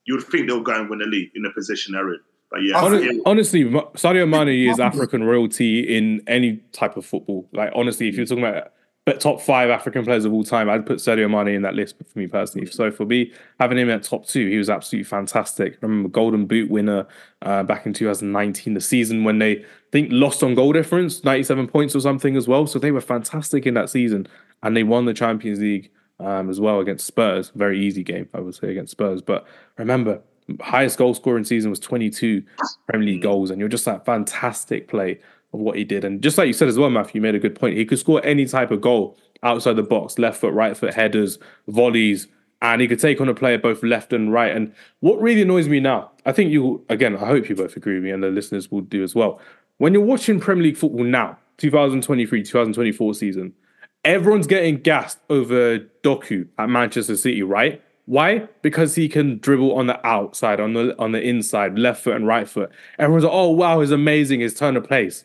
[0.07, 2.21] you'd think they'll go and win the league in the position they're in.
[2.53, 7.49] But yeah, honestly, Sadio Mane is African royalty in any type of football.
[7.53, 8.73] Like honestly, if you're talking about
[9.05, 11.97] but top five African players of all time, I'd put Sadio Mane in that list
[11.99, 12.67] for me personally.
[12.69, 15.73] So for me, having him at top two, he was absolutely fantastic.
[15.73, 17.07] I remember Golden Boot winner
[17.41, 21.67] uh, back in 2019, the season when they I think lost on goal difference, 97
[21.69, 22.67] points or something as well.
[22.67, 24.29] So they were fantastic in that season,
[24.63, 25.91] and they won the Champions League
[26.21, 27.51] um, as well against Spurs.
[27.57, 29.21] Very easy game, I would say, against Spurs.
[29.21, 29.47] But
[29.79, 30.21] remember,
[30.61, 32.43] highest goal scoring season was 22
[32.89, 35.19] Premier League goals, and you're just that fantastic play
[35.53, 36.05] of what he did.
[36.05, 37.77] And just like you said as well, Matthew, you made a good point.
[37.77, 41.39] He could score any type of goal outside the box, left foot, right foot, headers,
[41.69, 42.29] volleys,
[42.61, 44.55] and he could take on a player both left and right.
[44.55, 47.95] And what really annoys me now, I think you, again, I hope you both agree
[47.95, 49.41] with me, and the listeners will do as well.
[49.79, 53.53] When you're watching Premier League football now, 2023, 2024 season,
[54.05, 57.83] everyone's getting gassed over Doku at Manchester City, right?
[58.07, 58.49] Why?
[58.63, 62.27] Because he can dribble on the outside, on the on the inside, left foot and
[62.27, 62.71] right foot.
[62.99, 65.25] Everyone's like, oh wow, he's amazing, his turn of place.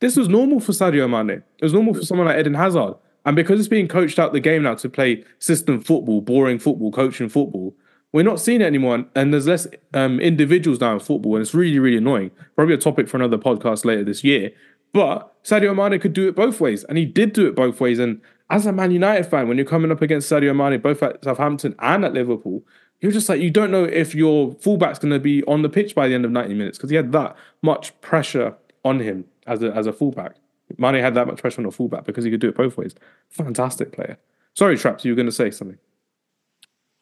[0.00, 1.42] This was normal for Sadio Mane.
[1.58, 2.94] It was normal for someone like Eden Hazard.
[3.24, 6.92] And because it's being coached out the game now to play system football, boring football,
[6.92, 7.74] coaching football,
[8.12, 9.06] we're not seeing it anymore.
[9.14, 12.30] And there's less um, individuals now in football, and it's really, really annoying.
[12.54, 14.50] Probably a topic for another podcast later this year.
[14.92, 17.98] But Sadio Mane could do it both ways, and he did do it both ways.
[17.98, 18.20] And
[18.54, 21.74] as a Man United fan, when you're coming up against Sadio Mane, both at Southampton
[21.80, 22.64] and at Liverpool,
[23.00, 25.92] you're just like, you don't know if your fullback's going to be on the pitch
[25.92, 29.60] by the end of 90 minutes because he had that much pressure on him as
[29.60, 30.36] a, as a fullback.
[30.78, 32.94] Mane had that much pressure on a fullback because he could do it both ways.
[33.28, 34.18] Fantastic player.
[34.54, 35.78] Sorry, Traps, you were going to say something.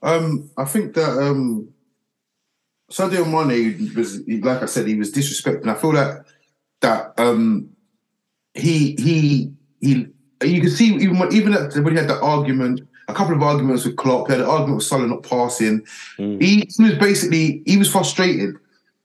[0.00, 1.68] Um, I think that um,
[2.90, 5.68] Sadio Mane was, like I said, he was disrespecting.
[5.68, 6.24] I feel that
[6.80, 7.68] that um,
[8.54, 10.06] he he he.
[10.42, 13.42] You can see even when even at, when he had the argument, a couple of
[13.42, 15.82] arguments with Klopp, he had an argument with Salah not passing.
[16.18, 16.42] Mm.
[16.42, 18.56] He, he was basically he was frustrated,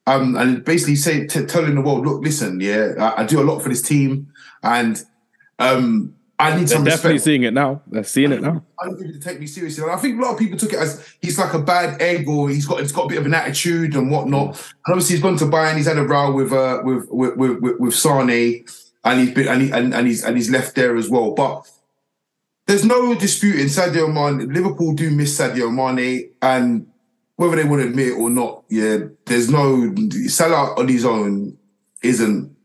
[0.05, 3.43] um, and basically saying t- telling the world, look, listen, yeah, I, I do a
[3.43, 4.31] lot for this team,
[4.63, 5.01] and
[5.59, 7.25] um, I need They're some definitely respect.
[7.25, 7.81] seeing it now.
[7.87, 8.63] They're seeing it now.
[8.79, 9.83] I think to take me seriously.
[9.83, 12.27] And I think a lot of people took it as he's like a bad egg
[12.27, 14.49] or he's got he's got a bit of an attitude and whatnot.
[14.49, 15.77] And obviously he's gone to Bayern.
[15.77, 18.65] He's had a row with uh with with with, with, with Sane,
[19.07, 21.31] and he's been and, he, and and he's and he's left there as well.
[21.31, 21.69] But
[22.65, 24.53] there's no dispute disputing Sadio Mane.
[24.53, 26.87] Liverpool do miss Sadio Mane, and
[27.37, 29.95] whether they to admit it or not, yeah, there's no
[30.27, 31.57] Salah on his own
[32.03, 32.55] isn't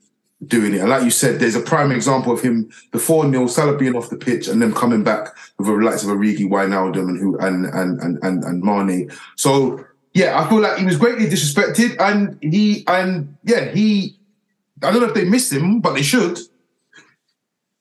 [0.47, 0.81] doing it.
[0.81, 4.11] And like you said, there's a prime example of him before Neil Salah being off
[4.11, 5.29] the pitch and then coming back
[5.59, 9.11] with the likes of Origi, Wijnaldum, and who and and and and, and Mane.
[9.37, 9.85] So
[10.15, 14.19] yeah, I feel like he was greatly disrespected, and he and yeah he.
[14.83, 16.39] I don't know if they miss him, but they should.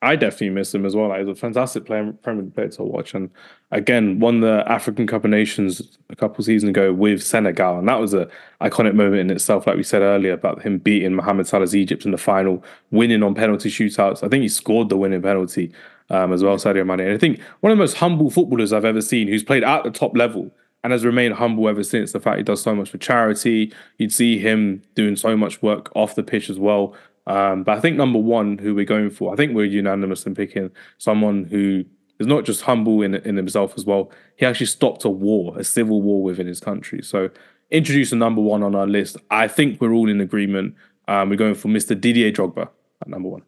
[0.03, 1.09] I definitely miss him as well.
[1.09, 3.13] Like, he's a fantastic player, Premier player to watch.
[3.13, 3.29] And
[3.69, 7.99] again, won the African Cup of Nations a couple seasons ago with Senegal, and that
[7.99, 8.27] was a
[8.61, 9.67] iconic moment in itself.
[9.67, 13.35] Like we said earlier about him beating Mohamed Salah's Egypt in the final, winning on
[13.35, 14.23] penalty shootouts.
[14.23, 15.71] I think he scored the winning penalty
[16.09, 17.01] um, as well, Sadio Mane.
[17.01, 19.83] And I think one of the most humble footballers I've ever seen, who's played at
[19.83, 20.51] the top level
[20.83, 22.11] and has remained humble ever since.
[22.11, 25.91] The fact he does so much for charity, you'd see him doing so much work
[25.95, 26.95] off the pitch as well.
[27.27, 30.33] Um, but I think number one, who we're going for, I think we're unanimous in
[30.33, 31.85] picking someone who
[32.19, 34.11] is not just humble in in himself as well.
[34.37, 37.01] He actually stopped a war, a civil war within his country.
[37.03, 37.29] So
[37.69, 39.17] introduce a number one on our list.
[39.29, 40.75] I think we're all in agreement.
[41.07, 41.99] Um, we're going for Mr.
[41.99, 42.69] Didier Drogba
[43.01, 43.43] at number one.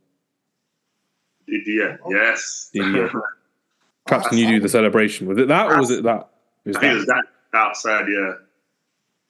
[1.47, 2.69] Didier, yes.
[2.73, 3.11] Didier.
[4.05, 5.27] Perhaps can you do the celebration?
[5.27, 6.29] Was it that or was it that?
[6.65, 6.97] It was I think it that.
[6.97, 8.33] was that outside, yeah.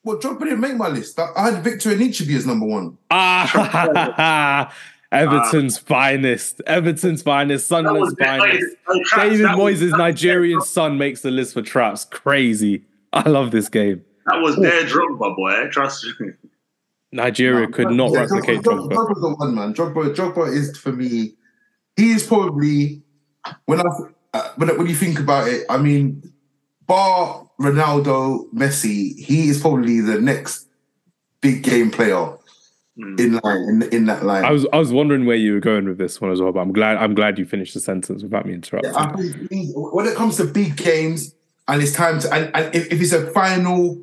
[0.04, 1.18] Well, Drogba didn't make my list.
[1.18, 2.98] I I had Victor Anichebe as number one.
[3.10, 4.74] Ah,
[5.12, 6.60] Everton's finest.
[6.66, 7.68] Everton's finest.
[7.70, 8.76] That was Sunderland's finest.
[8.88, 12.04] oh, Traps, David that Moyes' Nigerian son makes the list for traps.
[12.04, 12.84] Crazy.
[13.12, 14.04] I love this game.
[14.26, 15.68] That was their Drogba, boy.
[15.70, 16.30] Trust me.
[17.12, 18.90] Nigeria could not Yeah, replicate Drogba.
[18.90, 18.92] Drogba.
[18.92, 19.72] Drogba's the one, man.
[19.74, 21.34] Drogba, Drogba is for me.
[21.96, 23.02] He is probably
[23.66, 23.84] when I
[24.34, 25.64] uh, when when you think about it.
[25.70, 26.33] I mean,
[26.86, 30.68] bar Ronaldo, Messi, he is probably the next
[31.40, 32.36] big game player
[32.96, 33.18] Mm.
[33.18, 34.44] in line in, in that line.
[34.44, 36.60] I was I was wondering where you were going with this one as well, but
[36.60, 38.92] I'm glad I'm glad you finished the sentence without me interrupting.
[38.92, 41.34] Yeah, I think when it comes to big games
[41.66, 44.00] and it's time to and, and if, if it's a final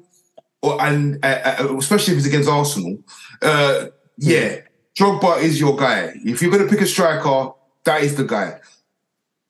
[0.61, 3.01] or and uh, uh, especially if it's against Arsenal,
[3.41, 3.85] uh,
[4.17, 4.57] yeah,
[4.95, 6.11] Drogba is your guy.
[6.25, 7.53] If you're going to pick a striker,
[7.85, 8.59] that is the guy.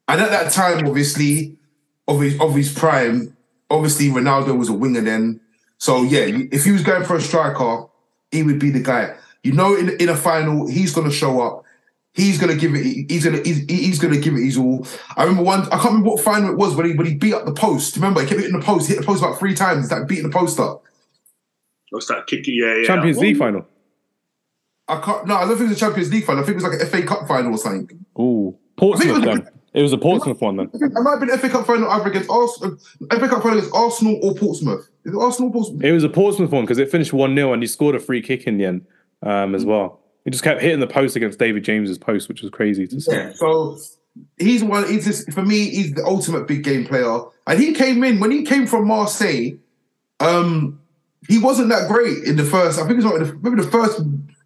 [0.08, 1.58] And at that time, obviously,
[2.16, 3.36] of his of his prime,
[3.70, 5.40] obviously Ronaldo was a winger then.
[5.78, 7.86] So yeah, if he was going for a striker,
[8.32, 9.16] he would be the guy.
[9.44, 11.64] You know, in in a final, he's going to show up.
[12.14, 13.10] He's gonna give it.
[13.10, 13.38] He's gonna.
[13.38, 14.86] He's, he's gonna give it his all.
[15.16, 15.62] I remember one.
[15.68, 17.96] I can't remember what final it was when he when he beat up the post.
[17.96, 18.90] Remember, he kept hitting the post.
[18.90, 19.88] Hit the post about three times.
[19.88, 20.84] That beating the post up.
[21.90, 22.56] What's that kicking?
[22.56, 22.86] Yeah, yeah.
[22.88, 23.66] Champions League final.
[24.90, 25.26] I can't.
[25.26, 26.44] No, I don't think it was a Champions League final.
[26.44, 28.06] I think it was like an FA Cup final or something.
[28.20, 29.48] Ooh, Portsmouth was- one.
[29.74, 30.70] It was a Portsmouth one then.
[30.74, 32.78] I it might have been FA Cup final either against Arsenal,
[33.10, 34.90] FA Cup final against Arsenal or Portsmouth.
[35.06, 35.84] Is it Arsenal or Portsmouth?
[35.84, 38.22] It was a Portsmouth one because it finished one 0 and he scored a free
[38.22, 38.86] kick in the end
[39.24, 40.02] um, as well.
[40.26, 43.12] He just kept hitting the post against David James's post, which was crazy to see.
[43.12, 43.32] Yeah.
[43.34, 43.78] So
[44.38, 44.88] he's one.
[44.88, 45.70] He's just for me.
[45.70, 47.22] He's the ultimate big game player.
[47.48, 49.58] And he came in when he came from Marseille.
[50.20, 50.80] Um,
[51.28, 52.78] he wasn't that great in the first.
[52.78, 54.02] I think it was like the, maybe the first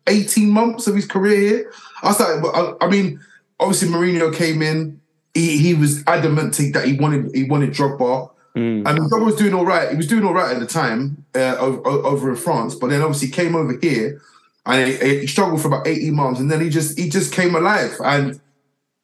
[0.07, 1.71] eighteen months of his career here.
[2.03, 2.45] I started.
[2.47, 3.19] I, I mean,
[3.59, 5.01] obviously Mourinho came in.
[5.35, 8.31] He he was adamant that he wanted he wanted Drogba.
[8.55, 8.85] Mm.
[8.85, 9.91] Mean, Drogba was doing all right.
[9.91, 13.01] He was doing all right at the time uh, over, over in France, but then
[13.01, 14.21] obviously came over here
[14.65, 17.53] and he, he struggled for about eighteen months, and then he just he just came
[17.53, 17.95] alive.
[18.03, 18.39] And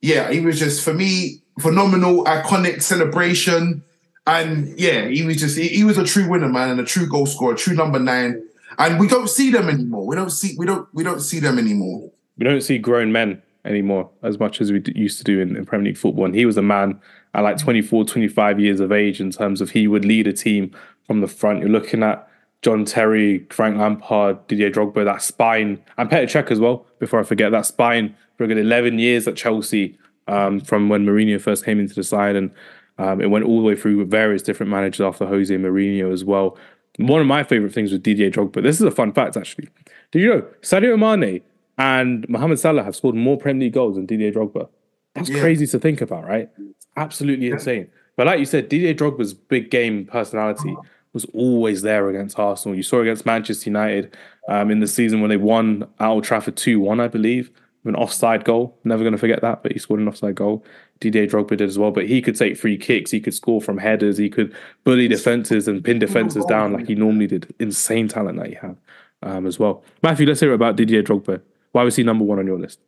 [0.02, 3.84] yeah, he was just for me phenomenal, iconic celebration.
[4.26, 7.08] And yeah, he was just he, he was a true winner, man, and a true
[7.08, 8.48] goal scorer, true number nine.
[8.78, 10.06] And we don't see them anymore.
[10.08, 12.10] We don't see we don't we don't see them anymore.
[12.38, 15.66] We don't see grown men anymore as much as we used to do in, in
[15.66, 16.26] Premier League football.
[16.26, 17.00] And he was a man
[17.34, 20.76] at like 24, 25 years of age in terms of he would lead a team
[21.06, 21.60] from the front.
[21.60, 22.28] You're looking at
[22.62, 27.24] John Terry, Frank Lampard, Didier Drogba, that spine, and Petr Cech as well, before I
[27.24, 29.98] forget, that spine for good 11 years at Chelsea
[30.28, 32.36] um, from when Mourinho first came into the side.
[32.36, 32.52] And
[32.98, 36.24] um, it went all the way through with various different managers after Jose Mourinho as
[36.24, 36.58] well.
[36.98, 39.70] One of my favorite things with Didier Drogba, this is a fun fact actually.
[40.12, 41.42] Do you know Sadio Mane
[41.78, 44.68] and Mohamed Salah have scored more Premier League goals than Didier Drogba?
[45.16, 45.42] That's Yeah.
[45.42, 46.50] crazy to think about, right?
[46.58, 47.88] It's absolutely insane.
[48.18, 50.76] But like you said, Didier Drogba's big game personality
[51.14, 52.76] was always there against Arsenal.
[52.76, 54.16] You saw against Manchester United
[54.48, 57.52] um, in the season when they won at Old Trafford 2 1, I believe,
[57.84, 58.78] with an offside goal.
[58.84, 60.64] Never going to forget that, but he scored an offside goal.
[61.00, 63.80] Didier Drogba did as well, but he could take free kicks, he could score from
[63.80, 64.54] headers, he could
[64.84, 67.54] bully defenses and pin defenses down like he normally did.
[67.60, 68.78] Insane talent that he had
[69.24, 69.84] um, as well.
[70.04, 71.42] Matthew, let's hear about Didier Drogba.
[71.72, 72.80] Why was he number one on your list?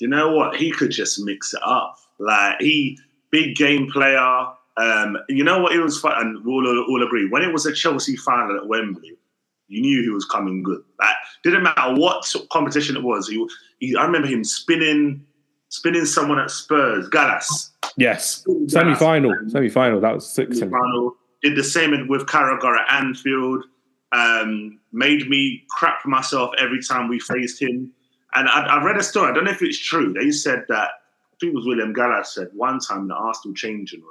[0.00, 0.56] You know what?
[0.56, 1.96] He could just mix it up.
[2.18, 2.98] Like he,
[3.30, 4.46] big game player.
[4.76, 5.72] Um, you know what?
[5.72, 7.28] It was fun, and we'll all, all agree.
[7.28, 9.16] When it was a Chelsea final at Wembley,
[9.68, 10.82] you knew he was coming good.
[10.98, 13.28] Like didn't matter what competition it was.
[13.28, 13.46] He,
[13.78, 15.24] he I remember him spinning,
[15.68, 17.72] spinning someone at Spurs, Gallas.
[17.96, 20.00] Yes, semi final, semi final.
[20.00, 20.58] That was six.
[20.60, 21.14] Final.
[21.42, 23.64] Did the same with Carragher at Anfield.
[24.12, 27.92] Um, made me crap myself every time we faced him.
[28.34, 29.30] And I, I, read a story.
[29.30, 30.12] I don't know if it's true.
[30.12, 33.54] They said that I think it was William Gallas said one time in the Arsenal
[33.54, 34.10] changing room.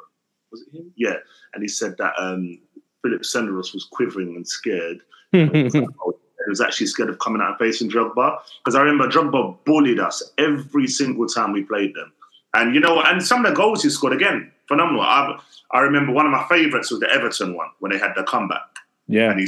[0.51, 0.93] Was it him?
[0.95, 1.15] Yeah.
[1.53, 2.59] And he said that um,
[3.01, 5.01] Philip Senderos was quivering and scared.
[5.31, 9.99] he was actually scared of coming out and facing Drogba because I remember Drogba bullied
[9.99, 12.11] us every single time we played them.
[12.53, 15.01] And you know, and some of the goals he scored again, phenomenal.
[15.01, 15.39] I,
[15.71, 18.61] I remember one of my favourites was the Everton one when they had the comeback.
[19.07, 19.31] Yeah.
[19.31, 19.47] And he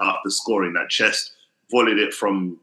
[0.00, 1.32] after scoring that chest,
[1.70, 2.58] volleyed it from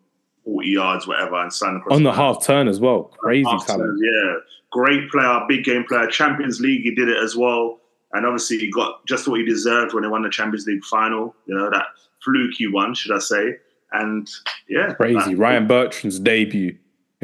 [0.48, 3.04] 40 yards, whatever, and signed across on the, the half turn as well.
[3.18, 3.68] Crazy talent.
[3.68, 4.36] Turn, yeah,
[4.72, 6.08] great player, big game player.
[6.08, 7.82] Champions League, he did it as well,
[8.14, 11.36] and obviously he got just what he deserved when he won the Champions League final.
[11.48, 11.88] You know that
[12.24, 13.58] fluky one, should I say?
[13.92, 14.30] And
[14.70, 15.34] yeah, crazy.
[15.34, 16.78] That, Ryan Bertrand's debut.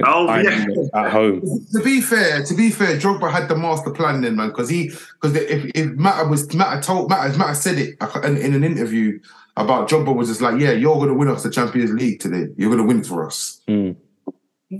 [0.04, 0.66] Oh yeah,
[0.96, 1.42] at home.
[1.72, 4.88] To be fair, to be fair, Drogba had the master plan then, man, because he
[5.22, 8.54] because if, if Matt was Matt I told Matt as Matt said it in, in
[8.54, 9.20] an interview
[9.56, 12.48] about Drogba was just like, yeah, you're going to win us the Champions League today.
[12.58, 13.62] You're going to win for us.
[13.68, 13.96] Mm.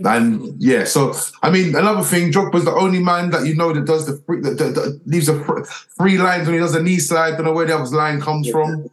[0.06, 1.14] And yeah, so
[1.44, 4.42] I mean, another thing, Drogba's the only man that you know that does the free,
[4.42, 5.64] that, that, that leaves a
[5.98, 7.32] free lines when he does a knee slide.
[7.32, 8.90] Don't know where the other line comes from.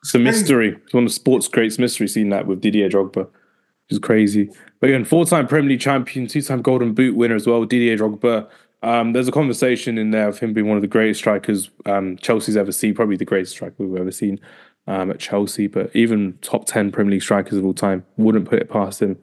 [0.00, 0.78] It's a mystery.
[0.82, 2.08] It's one of sports greats mystery.
[2.08, 4.50] Seeing that with Didier Drogba, which is crazy.
[4.78, 7.64] But again, four-time Premier League champion, two-time Golden Boot winner as well.
[7.66, 8.48] Didier Drogba.
[8.82, 12.16] Um, there's a conversation in there of him being one of the greatest strikers um,
[12.16, 14.40] Chelsea's ever seen, probably the greatest striker we've ever seen
[14.86, 15.66] um, at Chelsea.
[15.66, 19.18] But even top 10 Premier League strikers of all time wouldn't put it past him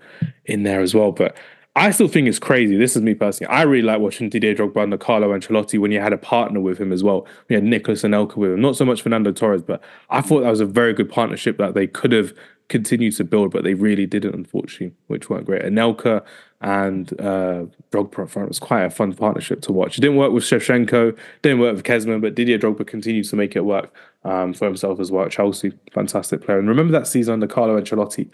[0.46, 1.12] in there as well.
[1.12, 1.36] But
[1.78, 2.76] I still think it's crazy.
[2.76, 3.54] This is me personally.
[3.54, 6.80] I really like watching Didier Drogba under Carlo Ancelotti when you had a partner with
[6.80, 7.28] him as well.
[7.50, 8.62] We had Nicolas Anelka with him.
[8.62, 11.76] Not so much Fernando Torres, but I thought that was a very good partnership that
[11.76, 12.34] they could have
[12.68, 15.62] continued to build, but they really didn't, unfortunately, which weren't great.
[15.62, 16.26] Anelka
[16.62, 20.00] and uh, Drogba front was quite a fun partnership to watch.
[20.00, 23.56] It didn't work with Shevchenko, didn't work with Kezman, but Didier Drogba continued to make
[23.56, 23.94] it work
[24.28, 25.72] um, for himself as well Chelsea.
[25.92, 26.60] Fantastic player.
[26.60, 28.30] And remember that season under Carlo Ancelotti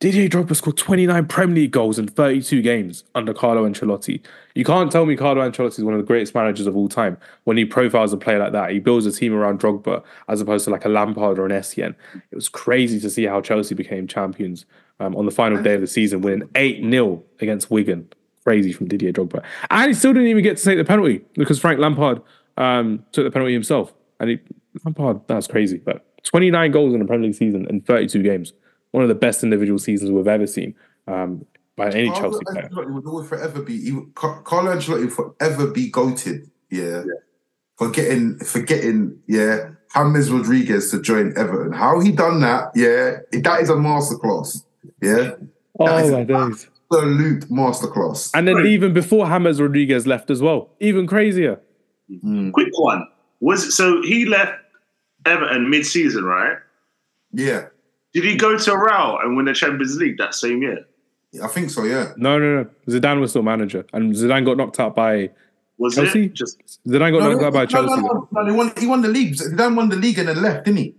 [0.00, 4.22] Didier Drogba scored 29 Premier League goals in 32 games under Carlo Ancelotti.
[4.54, 7.16] You can't tell me Carlo Ancelotti is one of the greatest managers of all time
[7.44, 8.70] when he profiles a player like that.
[8.70, 11.94] He builds a team around Drogba as opposed to like a Lampard or an Essien.
[12.30, 14.66] It was crazy to see how Chelsea became champions
[15.00, 18.08] um, on the final day of the season, winning 8 0 against Wigan.
[18.44, 19.42] Crazy from Didier Drogba.
[19.70, 22.20] And he still didn't even get to take the penalty because Frank Lampard
[22.58, 23.94] um, took the penalty himself.
[24.20, 24.40] And he,
[24.84, 25.78] Lampard, that's crazy.
[25.78, 28.52] But 29 goals in a Premier League season in 32 games
[28.94, 30.72] one of the best individual seasons we've ever seen
[31.08, 32.68] um, by any Carlo Chelsea player.
[32.68, 36.48] Ancelotti would always forever be he, Carlo Ancelotti would forever be goated.
[36.70, 37.02] Yeah.
[37.04, 37.14] yeah.
[37.76, 41.72] For getting for getting yeah James Rodriguez to join Everton.
[41.72, 42.70] How he done that?
[42.76, 44.62] Yeah, that is a masterclass.
[45.02, 45.32] Yeah.
[45.80, 46.68] Oh my days.
[46.92, 48.30] Absolute masterclass.
[48.32, 51.60] And then even before James Rodriguez left as well, even crazier.
[52.24, 52.52] Mm.
[52.52, 53.08] Quick one
[53.40, 54.52] was so he left
[55.26, 56.56] Everton mid-season, right?
[57.32, 57.66] Yeah.
[58.12, 60.86] Did he go to Real and win the Champions League that same year?
[61.42, 61.84] I think so.
[61.84, 62.12] Yeah.
[62.16, 62.70] No, no, no.
[62.88, 65.30] Zidane was still manager, and Zidane got knocked out by
[65.78, 66.26] was Chelsea.
[66.26, 66.34] It?
[66.34, 68.00] Just Zidane got no, knocked out by Chelsea.
[68.00, 68.72] No, no, he won.
[68.78, 69.34] He won the league.
[69.34, 70.94] Zidane won the league and then left, didn't he?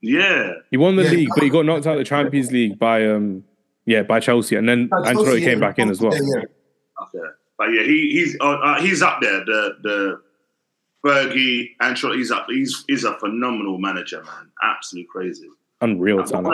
[0.00, 0.52] Yeah.
[0.70, 1.10] He won the yeah.
[1.10, 3.44] league, but he got knocked out of the Champions League by um
[3.84, 6.14] yeah by Chelsea, and then Ancelotti came back in as well.
[6.14, 6.44] Yeah,
[7.02, 7.28] Okay,
[7.58, 9.44] but yeah, he he's uh, uh, he's up there.
[9.44, 10.22] The the
[11.04, 12.46] Fergie Ancelotti, he's up.
[12.48, 14.50] He's he's a phenomenal manager, man.
[14.62, 15.48] Absolutely crazy
[15.80, 16.46] unreal talent.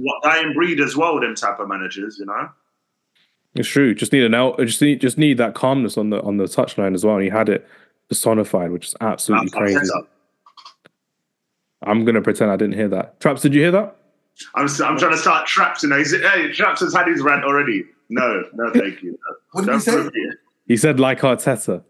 [0.00, 2.50] What dying breed as well, them type of managers, you know.
[3.54, 3.94] It's true.
[3.94, 4.58] Just need an out.
[4.58, 7.16] Just need just need that calmness on the on the touchline as well.
[7.16, 7.66] And he had it
[8.08, 9.90] personified, which is absolutely crazy.
[11.82, 13.20] I'm gonna pretend I didn't hear that.
[13.20, 13.96] Traps, did you hear that?
[14.54, 15.82] I'm I'm trying to start Traps.
[15.82, 17.84] You know, he's, hey, Traps has had his rant already.
[18.10, 19.12] No, no, thank you.
[19.12, 19.36] No.
[19.52, 20.36] what did he say?
[20.66, 21.82] He said like Arteta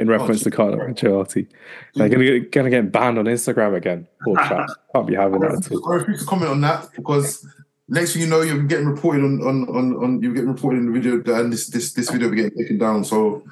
[0.00, 1.46] in oh, reference oh, to Carlo Ancelotti.
[1.94, 2.12] They're mm-hmm.
[2.12, 4.08] gonna get, gonna get banned on Instagram again.
[4.24, 4.68] Poor chap.
[4.94, 5.82] Can't be having that.
[5.86, 7.46] I refuse to comment on that because
[7.88, 10.86] next thing you know, you're getting reported on on on, on you're getting reported in
[10.86, 13.04] the video and this this this video will be getting taken down.
[13.04, 13.44] So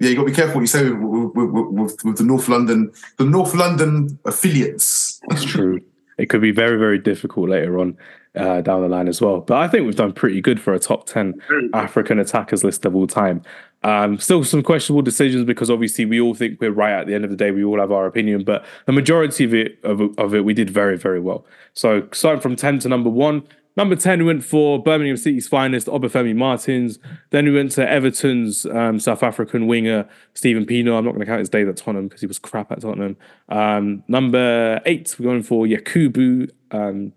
[0.00, 2.48] Yeah, you got to be careful what you say with, with, with, with, the North
[2.48, 5.20] London, the North London affiliates.
[5.30, 5.80] It's true.
[6.18, 7.96] it could be very, very difficult later on
[8.36, 9.40] uh, down the line as well.
[9.40, 11.40] But I think we've done pretty good for a top 10
[11.72, 13.42] African attackers list of all time.
[13.82, 17.24] Um, still some questionable decisions because obviously we all think we're right at the end
[17.24, 17.50] of the day.
[17.50, 20.70] We all have our opinion, but the majority of it of, of it we did
[20.70, 21.46] very, very well.
[21.74, 23.44] So starting from 10 to number one,
[23.76, 26.98] Number 10, we went for Birmingham City's finest, Obafemi Martins.
[27.28, 30.96] Then we went to Everton's um, South African winger, Steven Pienaar.
[30.96, 33.18] I'm not going to count his days at Tottenham because he was crap at Tottenham.
[33.50, 37.12] Um, number eight, we're going for Yakubu, um,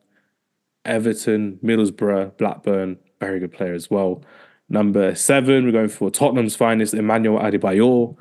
[0.85, 2.97] Everton, Middlesbrough, Blackburn.
[3.19, 4.23] Very good player as well.
[4.69, 8.15] Number seven, we're going for Tottenham's finest, Emmanuel Adebayor.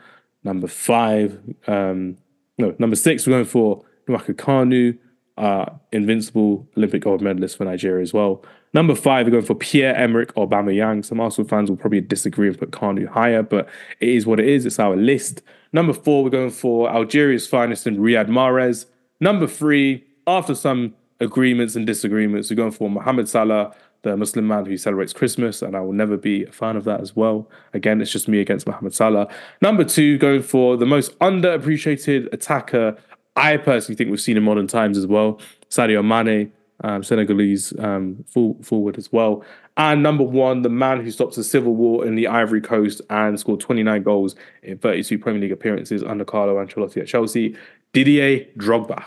[0.44, 2.16] Number five, um,
[2.56, 4.98] no, number six, we're going for Nwankwo Kanu
[5.38, 8.44] uh, invincible Olympic gold medalist for Nigeria as well.
[8.74, 11.04] Number five, we're going for Pierre Emerick Aubameyang.
[11.04, 13.68] Some Arsenal fans will probably disagree and put Kanu higher, but
[14.00, 14.66] it is what it is.
[14.66, 15.42] It's our list.
[15.72, 18.86] Number four, we're going for Algeria's finest and Riyad Mahrez.
[19.20, 24.64] Number three, after some agreements and disagreements, we're going for Mohamed Salah, the Muslim man
[24.64, 27.50] who celebrates Christmas, and I will never be a fan of that as well.
[27.74, 29.28] Again, it's just me against Mohamed Salah.
[29.60, 32.96] Number two, going for the most underappreciated attacker
[33.38, 35.40] I personally think we've seen in modern times as well.
[35.70, 36.52] Sadio Mane,
[36.82, 39.44] um, Senegalese um, full, forward as well.
[39.76, 43.38] And number one, the man who stopped the civil war in the Ivory Coast and
[43.38, 47.56] scored 29 goals in 32 Premier League appearances under Carlo Ancelotti at Chelsea,
[47.92, 49.04] Didier Drogba.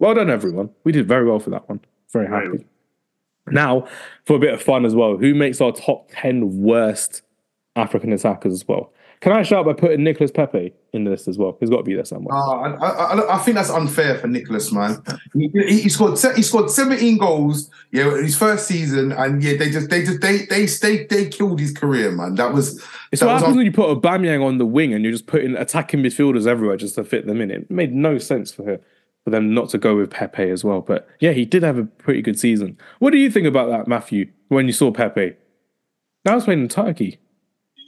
[0.00, 0.70] Well done, everyone.
[0.82, 1.80] We did very well for that one.
[2.10, 2.64] Very happy.
[3.50, 3.86] Now,
[4.24, 7.22] for a bit of fun as well, who makes our top 10 worst
[7.76, 8.92] African attackers as well?
[9.20, 11.54] Can I start by putting Nicholas Pepe in the list as well?
[11.60, 12.34] He's got to be there somewhere.
[12.34, 15.02] Uh, I, I, I, think that's unfair for Nicholas, man.
[15.34, 19.68] He, he, scored he scored 17 goals, yeah, in his first season, and yeah, they
[19.68, 22.36] just they just they they they, they killed his career, man.
[22.36, 22.82] That was.
[23.12, 25.26] It's that what was happens when you put Aubameyang on the wing and you're just
[25.26, 27.50] putting attacking midfielders everywhere just to fit them in.
[27.50, 28.80] It made no sense for her
[29.24, 30.80] for them not to go with Pepe as well.
[30.80, 32.78] But yeah, he did have a pretty good season.
[32.98, 34.30] What do you think about that, Matthew?
[34.48, 35.34] When you saw Pepe,
[36.24, 37.18] now he's playing in Turkey.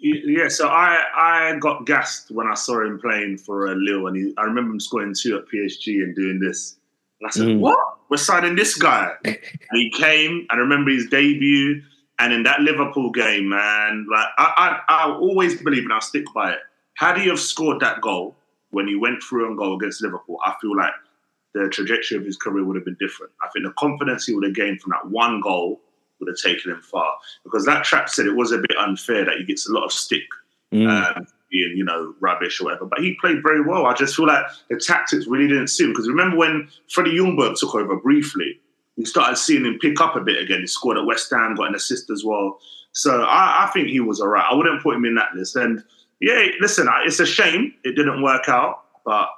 [0.02, 4.16] Yeah, so I I got gassed when I saw him playing for uh, Lille, and
[4.16, 6.76] he, I remember him scoring two at PSG and doing this.
[7.20, 7.60] And I said, mm.
[7.60, 7.78] "What?
[8.08, 9.36] We're signing this guy." and
[9.72, 11.82] he came, and I remember his debut,
[12.18, 16.24] and in that Liverpool game, man, like I I, I always believe, and I'll stick
[16.34, 16.58] by it.
[16.96, 18.36] Had he have scored that goal
[18.70, 20.92] when he went through and goal against Liverpool, I feel like
[21.54, 23.32] the trajectory of his career would have been different.
[23.42, 25.80] I think the confidence he would have gained from that one goal
[26.18, 27.14] would have taken him far.
[27.44, 29.92] Because that trap said it was a bit unfair that he gets a lot of
[29.92, 30.24] stick
[30.72, 30.88] mm.
[30.88, 32.86] um, being, you know, rubbish or whatever.
[32.86, 33.86] But he played very well.
[33.86, 35.92] I just feel like the tactics really didn't suit him.
[35.92, 38.60] Because remember when Freddie Ljungberg took over briefly,
[38.96, 40.60] we started seeing him pick up a bit again.
[40.60, 42.58] He scored at West Ham, got an assist as well.
[42.92, 44.46] So I, I think he was all right.
[44.50, 45.56] I wouldn't put him in that list.
[45.56, 45.82] And
[46.20, 49.28] yeah, listen, it's a shame it didn't work out, but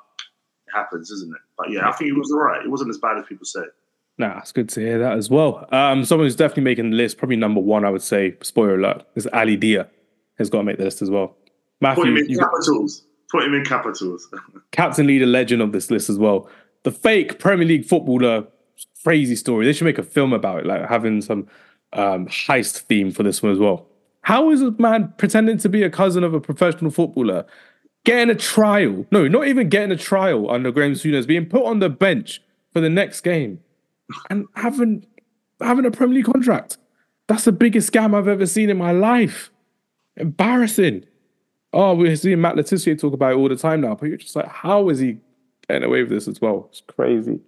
[0.75, 1.41] happens, isn't it?
[1.57, 2.65] But yeah, I think he was all right.
[2.65, 3.63] It wasn't as bad as people say.
[4.17, 5.67] Nah, it's good to hear that as well.
[5.73, 9.05] Um, someone who's definitely making the list, probably number one, I would say, spoiler alert,
[9.17, 9.89] is Ali Dia.
[10.39, 11.37] Has got to make the list as well.
[11.81, 13.05] Matthew, Put him in capitals.
[13.31, 14.29] Put him in capitals.
[14.73, 16.49] captain, leader, legend of this list as well.
[16.83, 18.47] The fake Premier League footballer,
[19.03, 19.65] crazy story.
[19.65, 21.47] They should make a film about it, like having some
[21.93, 23.87] um, heist theme for this one as well.
[24.23, 27.45] How is a man pretending to be a cousin of a professional footballer,
[28.05, 29.07] getting a trial?
[29.11, 32.41] No, not even getting a trial under Graham Souness, being put on the bench
[32.73, 33.61] for the next game
[34.31, 35.07] and having
[35.61, 36.79] having a Premier League contract.
[37.27, 39.51] That's the biggest scam I've ever seen in my life.
[40.17, 41.05] Embarrassing.
[41.73, 44.19] Oh, we're seeing Matt Le Tissier talk about it all the time now, but you're
[44.19, 45.19] just like, how is he
[45.67, 46.69] getting away with this as well?
[46.71, 47.41] It's crazy.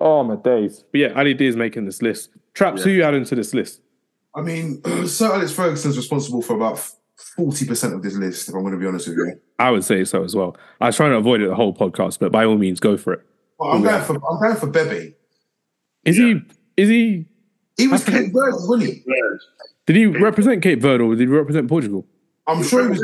[0.00, 0.84] Oh my days.
[0.90, 2.30] But yeah, Ali D is making this list.
[2.54, 2.84] Traps, yeah.
[2.84, 3.80] who you add into this list?
[4.34, 8.72] I mean, Sir Alex Ferguson's responsible for about 40% of this list, if I'm going
[8.72, 9.40] to be honest with you.
[9.58, 10.56] I would say so as well.
[10.80, 13.14] I was trying to avoid it the whole podcast, but by all means, go for
[13.14, 13.26] it.
[13.58, 15.14] Well, I'm, going for, I'm going for Bebe.
[16.04, 16.26] Is yeah.
[16.26, 16.40] he?
[16.76, 17.26] Is he?
[17.76, 19.04] He was Cape Verde, wasn't he?
[19.86, 22.06] Did he represent Cape Verde or did he represent Portugal?
[22.46, 23.02] I'm sure he was.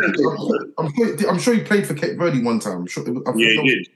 [0.78, 2.78] I'm, sure, I'm sure he played for Cape Verde one time.
[2.78, 3.04] I'm sure.
[3.06, 3.88] I'm yeah, he did.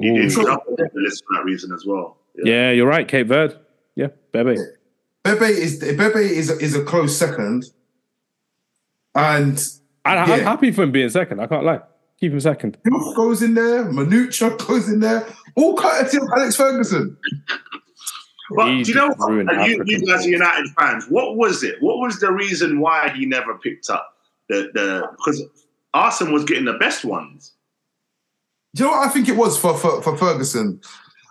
[0.00, 0.32] He did.
[0.32, 0.44] Sure.
[0.44, 2.18] the list for that reason as well.
[2.36, 2.52] Yeah.
[2.52, 3.06] yeah, you're right.
[3.06, 3.56] Cape Verde.
[3.96, 4.54] Yeah, Bebe.
[4.56, 4.64] Yeah.
[5.24, 7.64] Bebe is Bebe is is a close second,
[9.14, 9.62] and
[10.04, 10.36] I, am yeah.
[10.36, 11.40] happy for him being second.
[11.40, 11.80] I can't lie.
[12.18, 12.78] Keep him second.
[13.14, 13.84] Goes in there.
[13.84, 15.26] Manucho goes in there.
[15.56, 17.16] All courtesy of Alex Ferguson.
[18.50, 19.30] But do you know what?
[19.68, 21.06] You, you, guys are United fans.
[21.08, 21.76] What was it?
[21.80, 24.16] What was the reason why he never picked up
[24.48, 25.42] the the because
[25.94, 27.52] Arsenal was getting the best ones.
[28.74, 30.80] Do you know what I think it was for for, for Ferguson?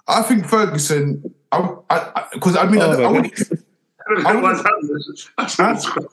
[0.07, 3.03] I think Ferguson, because I, I, I, mean, oh, I,
[4.26, 6.10] I, would, I would,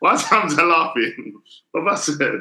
[0.00, 1.34] why Hamza laughing?
[1.72, 2.40] What have I said?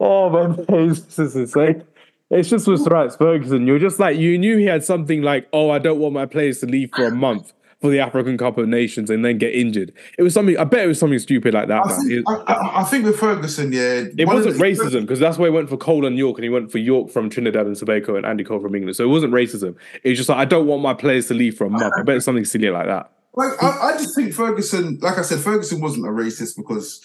[0.00, 1.84] Oh my days, this is insane.
[2.30, 3.66] It's just with Sir Alex Ferguson.
[3.66, 6.60] You're just like you knew he had something like, oh, I don't want my players
[6.60, 9.92] to leave for a month for the African Cup of Nations and then get injured.
[10.18, 10.56] It was something.
[10.56, 11.82] I bet it was something stupid like that.
[11.84, 12.08] I man.
[12.08, 15.46] think, I, I- I think with Ferguson, yeah, it wasn't the- racism because that's why
[15.46, 18.16] he went for Cole and Yorke and he went for Yorke from Trinidad and Tobago
[18.16, 18.96] and Andy Cole from England.
[18.96, 19.76] So it wasn't racism.
[20.02, 21.92] It's just like I don't want my players to leave for a month.
[21.96, 23.12] I bet it's something silly like that.
[23.34, 27.00] Like I, I just think Ferguson, like I said, Ferguson wasn't a racist because,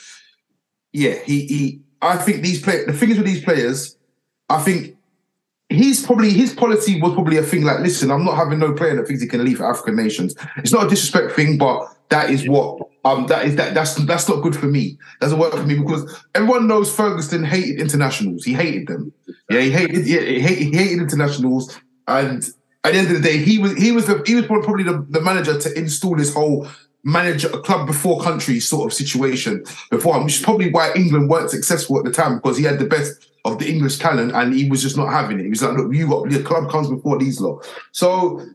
[0.94, 1.82] yeah, he he.
[2.02, 3.98] I think these play the things with these players,
[4.50, 4.96] I think
[5.70, 8.96] he's probably his policy was probably a thing like, listen, I'm not having no player
[8.96, 10.36] that thinks he can leave African nations.
[10.58, 14.28] It's not a disrespect thing, but that is what um that is that that's that's
[14.28, 14.98] not good for me.
[15.22, 18.44] Doesn't work for me because everyone knows Ferguson hated internationals.
[18.44, 19.14] He hated them.
[19.50, 22.50] Yeah, he hated yeah, he hated, he hated internationals and
[22.84, 25.06] at the end of the day, he was he was the, he was probably the,
[25.10, 26.68] the manager to install this whole
[27.04, 31.30] manager a club before country sort of situation before him, which is probably why England
[31.30, 34.54] weren't successful at the time because he had the best of the English talent and
[34.54, 35.44] he was just not having it.
[35.44, 37.66] He was like, look, you got the club comes before these lot.
[37.92, 38.46] So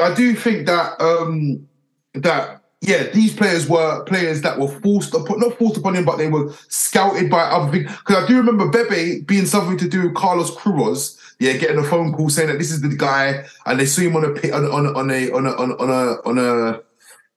[0.00, 1.66] I do think that um
[2.14, 6.18] that yeah, these players were players that were forced upon, not forced upon him, but
[6.18, 7.94] they were scouted by other people.
[8.06, 11.18] Because I do remember Bebe being something to do with Carlos Queiroz.
[11.40, 14.16] Yeah, getting a phone call saying that this is the guy, and they saw him
[14.16, 16.80] on a on on a on a on a on a on a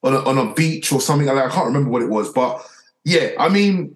[0.04, 1.52] on a, on a beach or something like that.
[1.52, 2.66] I can't remember what it was, but
[3.04, 3.96] yeah, I mean,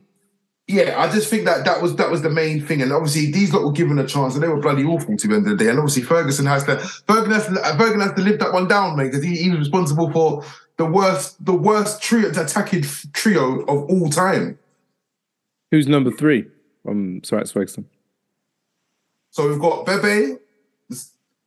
[0.67, 3.53] yeah, I just think that that was that was the main thing, and obviously these
[3.53, 5.63] lot were given a chance, and they were bloody awful to the end of the
[5.63, 5.69] day.
[5.69, 8.97] And obviously Ferguson has to Ferguson has to, Ferguson has to live that one down,
[8.97, 10.43] mate, because he, he was responsible for
[10.77, 12.83] the worst the worst trio attacking
[13.13, 14.57] trio of all time.
[15.71, 16.47] Who's number three
[16.83, 17.87] from Sir Alex Ferguson?
[19.31, 20.37] So we've got Bebe.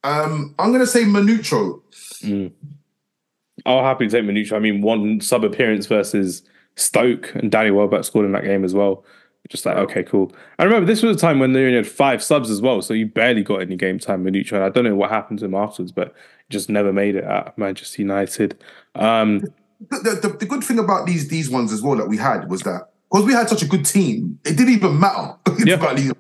[0.03, 1.81] Um, I'm gonna say Manucho.
[3.67, 4.57] I'll happily take Manucho.
[4.57, 6.43] I mean, one sub appearance versus
[6.77, 9.05] Stoke and Danny Welbeck scored in that game as well.
[9.51, 10.33] Just like, okay, cool.
[10.59, 12.95] I remember this was a time when they only had five subs as well, so
[12.95, 14.55] you barely got any game time, Manucho.
[14.55, 16.15] And I don't know what happened to him afterwards, but
[16.49, 18.59] just never made it at Manchester United.
[18.95, 19.41] Um,
[19.91, 22.63] the, the, the good thing about these these ones as well that we had was
[22.63, 26.13] that because we had such a good team, it didn't even matter Yeah.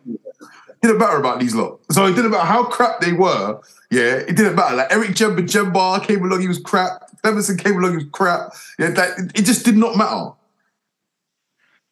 [0.84, 0.84] About these.
[0.84, 1.80] It didn't matter about these lot.
[1.90, 3.60] So it didn't matter how crap they were.
[3.90, 4.76] Yeah, it didn't matter.
[4.76, 7.10] Like Eric Djemba-Djemba came along, he was crap.
[7.24, 8.52] Emerson came along, he was crap.
[8.78, 10.32] Yeah, that, it just did not matter.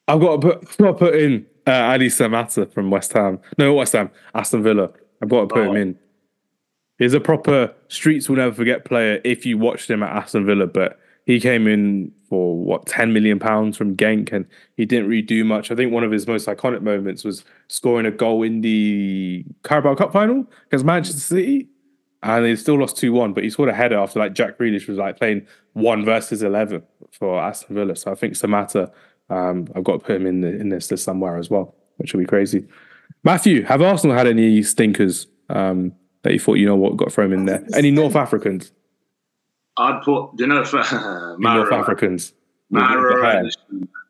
[0.08, 3.38] I've got to put, I've got to put in uh, Ally Samatta from West Ham.
[3.58, 4.90] No, West Ham, Aston Villa.
[5.22, 5.98] I've got to put him in.
[6.98, 10.66] He's a proper streets will never forget player if you watched him at Aston Villa,
[10.66, 14.46] but he came in for what 10 million pounds from Genk and
[14.76, 15.70] he didn't really do much.
[15.70, 19.94] I think one of his most iconic moments was scoring a goal in the Carabao
[19.94, 21.68] Cup final against Manchester City.
[22.24, 24.86] And they still lost 2 1, but he scored a header after like Jack Grealish
[24.86, 27.96] was like playing one versus 11 for Aston Villa.
[27.96, 28.92] So I think Samatta,
[29.28, 32.12] um, I've got to put him in, the, in this list somewhere as well, which
[32.12, 32.64] will be crazy.
[33.24, 35.92] Matthew, have Arsenal had any stinkers um,
[36.22, 37.64] that you thought, you know what, got thrown in there?
[37.74, 38.72] Any North Africans?
[39.76, 42.32] I'd put, you know, for North Africans.
[42.70, 43.44] Mara,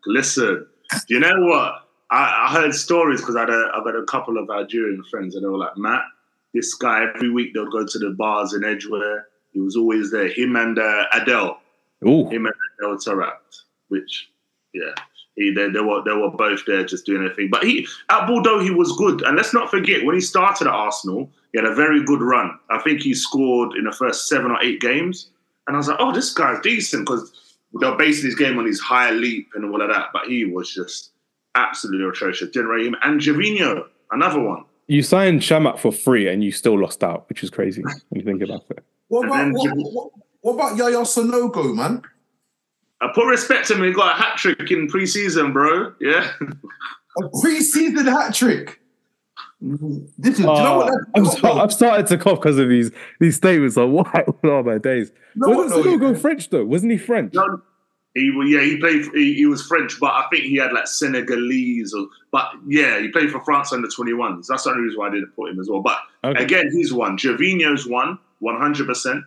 [0.07, 0.67] listen,
[1.09, 1.89] you know what?
[2.11, 5.49] I, I heard stories because I had got a couple of Algerian friends and they
[5.49, 6.03] were like, Matt,
[6.55, 9.27] this guy every week they'll go to the bars in Edgware.
[9.53, 10.29] He was always there.
[10.29, 11.59] Him and uh, Adele,
[12.07, 13.37] Ooh, him and Adel Taarabt,
[13.89, 14.31] which,
[14.75, 14.95] yeah,
[15.37, 17.49] he they, they were they were both there just doing their thing.
[17.51, 20.73] But he at Bordeaux he was good, and let's not forget when he started at
[20.73, 22.59] Arsenal, he had a very good run.
[22.71, 25.31] I think he scored in the first seven or eight games,
[25.67, 28.81] and I was like, oh, this guy's decent because they're basing his game on his
[28.81, 30.09] high leap and all of that.
[30.13, 31.13] But he was just
[31.55, 32.51] absolutely atrocious.
[32.51, 32.97] Didn't rate him.
[33.03, 34.65] And Gervinho, another one.
[34.89, 38.23] you signed Chamakh for free and you still lost out, which is crazy when you
[38.23, 38.85] think about it.
[39.09, 40.11] What about then what, Jim- what,
[40.41, 42.03] what about Yaya Sanogo, man?
[43.01, 43.85] I put respect to him.
[43.85, 45.93] He got a hat trick in pre-season, bro.
[46.01, 46.31] Yeah.
[46.41, 48.81] A pre-season hat trick.
[49.61, 50.93] This is, do you know Uh, what?
[51.15, 52.91] I'm That, so- I've started to cough because of these
[53.21, 53.77] these statements.
[53.77, 54.27] Like, what?
[54.43, 55.13] What are my days?
[55.37, 56.19] No, Wasn't no, Sanogo yeah.
[56.19, 56.65] French though?
[56.65, 57.35] Wasn't he French?
[57.35, 57.63] No,
[58.15, 59.07] he yeah he played.
[59.15, 62.07] He, he was French, but I think he had like Senegalese or.
[62.31, 64.49] But yeah, he played for France under twenty ones.
[64.49, 65.81] That's the only reason why I didn't put him as well.
[65.81, 66.43] But Okay.
[66.45, 67.17] again, he's one.
[67.17, 69.25] Gervinho's one, one hundred percent.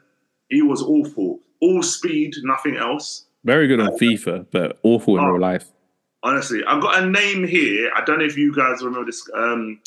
[0.49, 1.39] He was awful.
[1.61, 3.25] All speed, nothing else.
[3.45, 5.29] Very good on FIFA, but awful in Oh.
[5.29, 5.65] real life.
[6.23, 7.91] Honestly, I've got a name here.
[7.95, 9.27] I don't know if you guys remember this.
[9.35, 9.79] Um,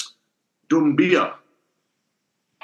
[0.71, 1.33] Doumbia.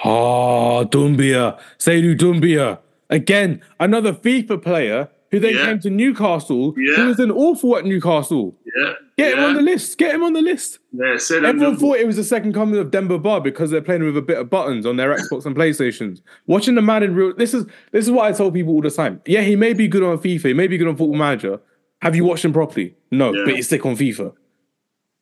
[0.04, 1.58] Oh, Doumbia.
[1.78, 2.78] Seydou Doumbia.
[3.10, 5.66] Again, another FIFA player who then Yeah.
[5.66, 6.74] came to Newcastle.
[6.76, 6.96] Yeah.
[6.96, 8.56] Who was an awful at Newcastle.
[8.76, 8.92] Yeah.
[9.16, 9.38] Get yeah.
[9.38, 9.96] him on the list.
[9.98, 10.78] Get him on the list.
[10.92, 14.16] Yeah, Everyone thought it was the second coming of Demba Ba because they're playing with
[14.16, 16.20] a bit of buttons on their Xbox and PlayStations.
[16.46, 18.90] Watching the man in real this is this is what I tell people all the
[18.90, 19.20] time.
[19.26, 21.60] Yeah, he may be good on FIFA, he may be good on Football Manager.
[22.02, 22.96] Have you watched him properly?
[23.10, 24.32] No, but he's sick on FIFA.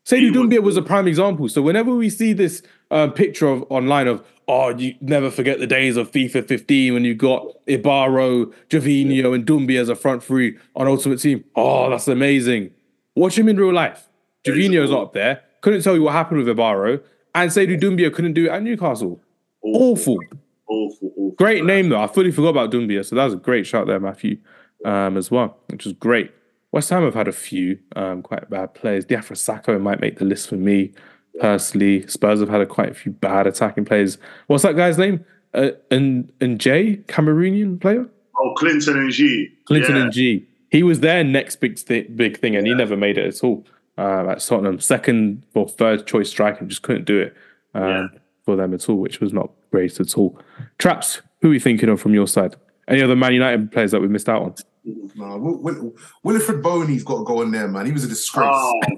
[0.04, 1.48] Seydou was- Doumbia was a prime example.
[1.48, 5.66] So whenever we see this uh, picture of online of oh, you never forget the
[5.66, 10.58] days of FIFA 15 when you got Ibarbo, Gervinho, and Doumbia as a front three
[10.74, 11.44] on Ultimate Team.
[11.54, 12.70] Oh, that's amazing.
[13.14, 14.08] Watch him in real life.
[14.44, 14.54] Yeah,
[14.86, 14.96] cool.
[15.00, 15.42] up there.
[15.60, 17.00] Couldn't tell you what happened with Ibarbo,
[17.34, 19.22] and Seydou Doumbia couldn't do it at Newcastle.
[19.62, 20.18] Awful.
[20.66, 21.34] awful, awful.
[21.38, 22.00] Great name though.
[22.02, 24.38] I fully forgot about Doumbia, so that was a great shot there, Matthew,
[24.84, 26.32] um, as well, which was great.
[26.72, 29.04] West Ham have had a few um, quite bad players.
[29.04, 30.92] Diafra Sakho might make the list for me
[31.40, 32.06] personally.
[32.08, 34.18] Spurs have had a quite a few bad attacking players.
[34.46, 35.24] What's that guy's name?
[35.54, 38.08] Uh, and and Jay, Cameroonian player,
[38.38, 39.52] Oh, Clinton N'Jie.
[39.66, 40.02] Clinton yeah.
[40.02, 40.46] and G.
[40.70, 43.64] He was their next big thi- big thing, and he never made it at all.
[43.98, 47.36] Uh, at Tottenham, second or third choice striker, just couldn't do it
[47.74, 48.06] um, Yeah.
[48.46, 50.38] for them at all, which was not great at all.
[50.78, 52.56] Traps, who are you thinking of from your side?
[52.88, 54.54] Any other Man United players that we missed out on?
[54.84, 55.94] No, Will, Will,
[56.24, 57.86] Wilfried Bony's got to go in there, man.
[57.86, 58.48] He was a disgrace.
[58.52, 58.80] Oh,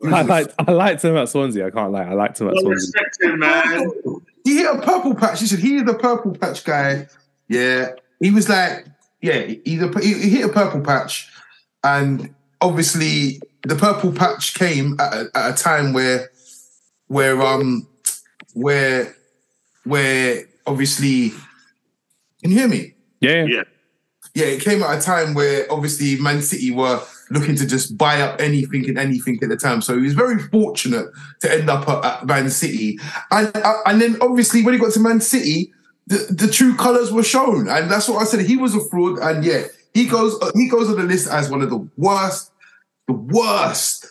[0.00, 1.66] He was I a- liked I liked him at Swansea.
[1.66, 2.04] I can't lie.
[2.04, 2.92] I liked him at well Swansea.
[2.92, 3.90] respected, man.
[4.44, 5.40] He hit a purple patch.
[5.40, 7.06] He said he is a purple patch guy.
[7.48, 7.88] Yeah,
[8.20, 8.86] he was like,
[9.22, 11.28] yeah, he's a, he, he hit a purple patch,
[11.82, 16.30] and obviously the purple patch came at a, at a time where,
[17.08, 17.88] where um,
[18.52, 19.16] where,
[19.84, 21.30] where obviously,
[22.42, 22.94] can you hear me?
[23.20, 23.62] Yeah, yeah.
[24.38, 24.46] Yeah.
[24.46, 27.00] it came at a time where obviously Man City were
[27.30, 29.82] looking to just buy up anything and anything at the time.
[29.82, 31.08] So he was very fortunate
[31.40, 32.98] to end up at, at Man City.
[33.30, 35.72] And uh, and then obviously when he got to Man City,
[36.06, 37.68] the, the true colours were shown.
[37.68, 38.40] And that's what I said.
[38.40, 39.18] He was a fraud.
[39.18, 42.52] And yeah, he goes he goes on the list as one of the worst,
[43.06, 44.06] the worst.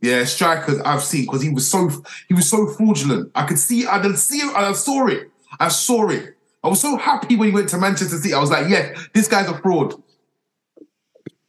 [0.00, 1.88] Yeah, strikers I've seen because he was so
[2.28, 3.30] he was so fraudulent.
[3.36, 5.30] I could see, I could see I saw it.
[5.60, 6.36] I saw it.
[6.64, 8.34] I was so happy when he went to Manchester City.
[8.34, 9.94] I was like, yeah, this guy's a fraud.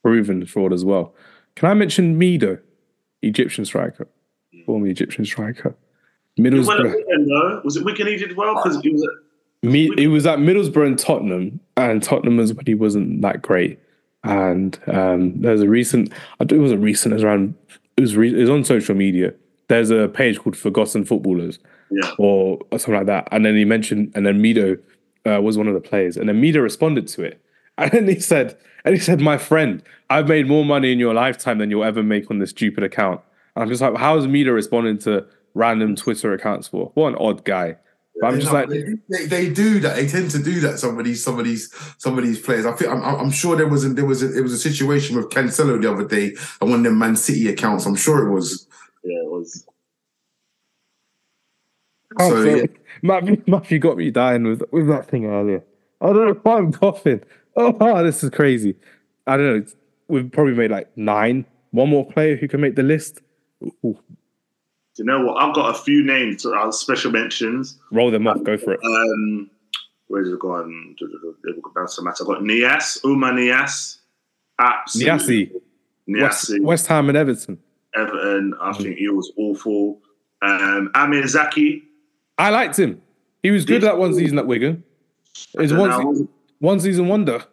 [0.02, 1.14] proven fraud as well.
[1.56, 2.60] Can I mention Mido,
[3.22, 4.07] Egyptian striker,
[4.65, 5.76] former Egyptian striker,
[6.38, 6.94] Well, at Middlesbrough.
[6.95, 7.61] Wigan, though.
[7.64, 8.56] Was it Wigan he did well?
[8.56, 12.65] Because he was at Me, it was at Middlesbrough and Tottenham, and Tottenham was when
[12.65, 13.80] he wasn't that great.
[14.23, 17.56] And um, there's a recent, I think it was a recent, it was around,
[17.98, 19.34] it was, re, it was on social media.
[19.68, 21.60] There's a page called Forgotten Footballers,
[21.91, 22.11] Yeah.
[22.18, 23.27] or, or something like that.
[23.31, 24.80] And then he mentioned, and then Mido
[25.25, 27.41] uh, was one of the players, and Amida responded to it,
[27.77, 31.57] and he said, and he said, "My friend, I've made more money in your lifetime
[31.57, 33.21] than you'll ever make on this stupid account."
[33.55, 36.91] And I'm just like, how is Amida responding to random Twitter accounts for?
[36.95, 37.77] What an odd guy.
[38.19, 39.95] But I'm just like, they, they, they do that.
[39.95, 40.79] They tend to do that.
[40.79, 42.65] Some of these, some of these, some of these players.
[42.65, 45.15] I think I'm, I'm sure there was a, there was a, it was a situation
[45.15, 47.85] with Cancelo the other day and one of them Man City accounts.
[47.85, 48.67] I'm sure it was.
[49.03, 49.67] Yeah, it was.
[52.19, 52.59] Oh, So, sorry.
[52.61, 52.65] yeah.
[53.03, 55.63] Matthew, Matthew got me dying with with that thing earlier.
[56.01, 57.21] I don't know why I'm coughing.
[57.55, 58.75] Oh, oh, this is crazy.
[59.27, 59.65] I don't know.
[60.07, 61.45] We've probably made like nine.
[61.71, 63.21] One more player who can make the list.
[63.63, 63.97] Ooh, Do
[64.97, 65.41] you know what?
[65.41, 67.80] I've got a few names, uh, special mentions.
[67.91, 68.43] roll them off.
[68.43, 68.80] Go for it.
[68.84, 69.49] Um,
[70.07, 70.95] where's it gone?
[71.75, 72.23] That's the matter.
[72.23, 73.97] I've got Niasse, Oumar Niasse.
[74.59, 75.51] Absolutely.
[76.07, 76.61] Niasse, West, Niasse.
[76.61, 77.57] West Ham and Everton.
[77.95, 78.53] Everton.
[78.61, 79.99] I think he was awful.
[80.41, 81.84] Um, Amr Zaki.
[82.38, 83.01] I liked him.
[83.41, 84.84] He was good that one season at Wigan.
[85.53, 86.27] It was I one, don't know, I se-
[86.60, 87.43] one season wonder.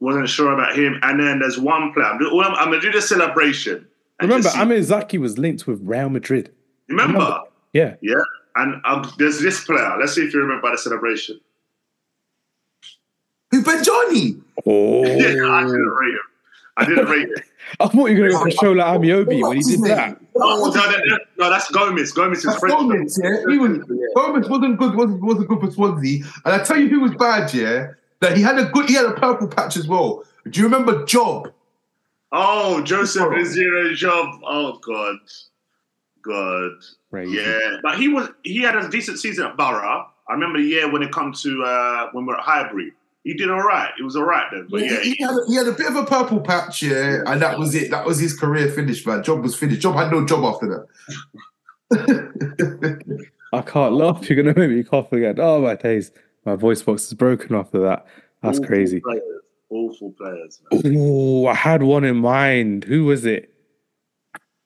[0.00, 0.98] wasn't sure about him.
[1.02, 2.06] And then there's one player.
[2.06, 3.86] I'm, I'm, I'm going to do the celebration.
[4.20, 6.50] Remember, just Amr Zaki was linked with Real Madrid.
[6.88, 7.18] Remember?
[7.18, 7.40] remember.
[7.72, 7.94] Yeah.
[8.02, 8.14] Yeah.
[8.54, 9.96] And um, there's this player.
[9.98, 11.40] Let's see if you remember the celebration.
[13.50, 14.40] Who Benjani?
[14.66, 16.20] Oh, Yeah, I didn't rate him.
[16.76, 17.34] I didn't rate him.
[17.80, 20.18] I thought you were going to go for show like Amiobi when he did that.
[20.36, 22.14] Oh, no, no, no, no, that's Gomis.
[22.14, 22.74] Gomis is That's French.
[22.74, 23.52] Gomis, yeah.
[23.52, 23.78] He was
[24.16, 24.94] Gomis wasn't good.
[24.94, 26.24] wasn't wasn't good for Swansea.
[26.44, 27.88] And I tell you who was bad, yeah.
[28.20, 28.88] That he had a good.
[28.88, 30.24] He had a purple patch as well.
[30.48, 31.52] Do you remember Job?
[32.30, 34.40] Oh, Joseph-Désiré Job.
[34.44, 35.16] Oh God,
[36.22, 36.72] God.
[37.10, 37.36] Crazy.
[37.36, 40.06] Yeah, but he was he had a decent season at Borough.
[40.28, 42.92] I remember the year when it come to uh, when we are at Highbury.
[43.24, 43.90] He did all right.
[43.98, 44.66] It was all right then.
[44.68, 47.22] But Yeah, yeah, he, had a, he had a bit of a purple patch, yeah,
[47.26, 47.90] and that was it.
[47.90, 49.22] That was his career finished, man.
[49.22, 49.80] Job was finished.
[49.80, 50.86] Job had no job after
[51.90, 53.28] that.
[53.52, 54.28] I can't laugh.
[54.28, 55.36] You're going to make me cough again.
[55.38, 56.10] Oh, my days.
[56.44, 58.06] My voice box is broken after that.
[58.42, 59.00] That's awful crazy.
[59.00, 59.22] Players.
[59.70, 60.60] Awful players.
[60.72, 60.96] Man.
[60.98, 62.84] Oh, I had one in mind.
[62.84, 63.54] Who was it?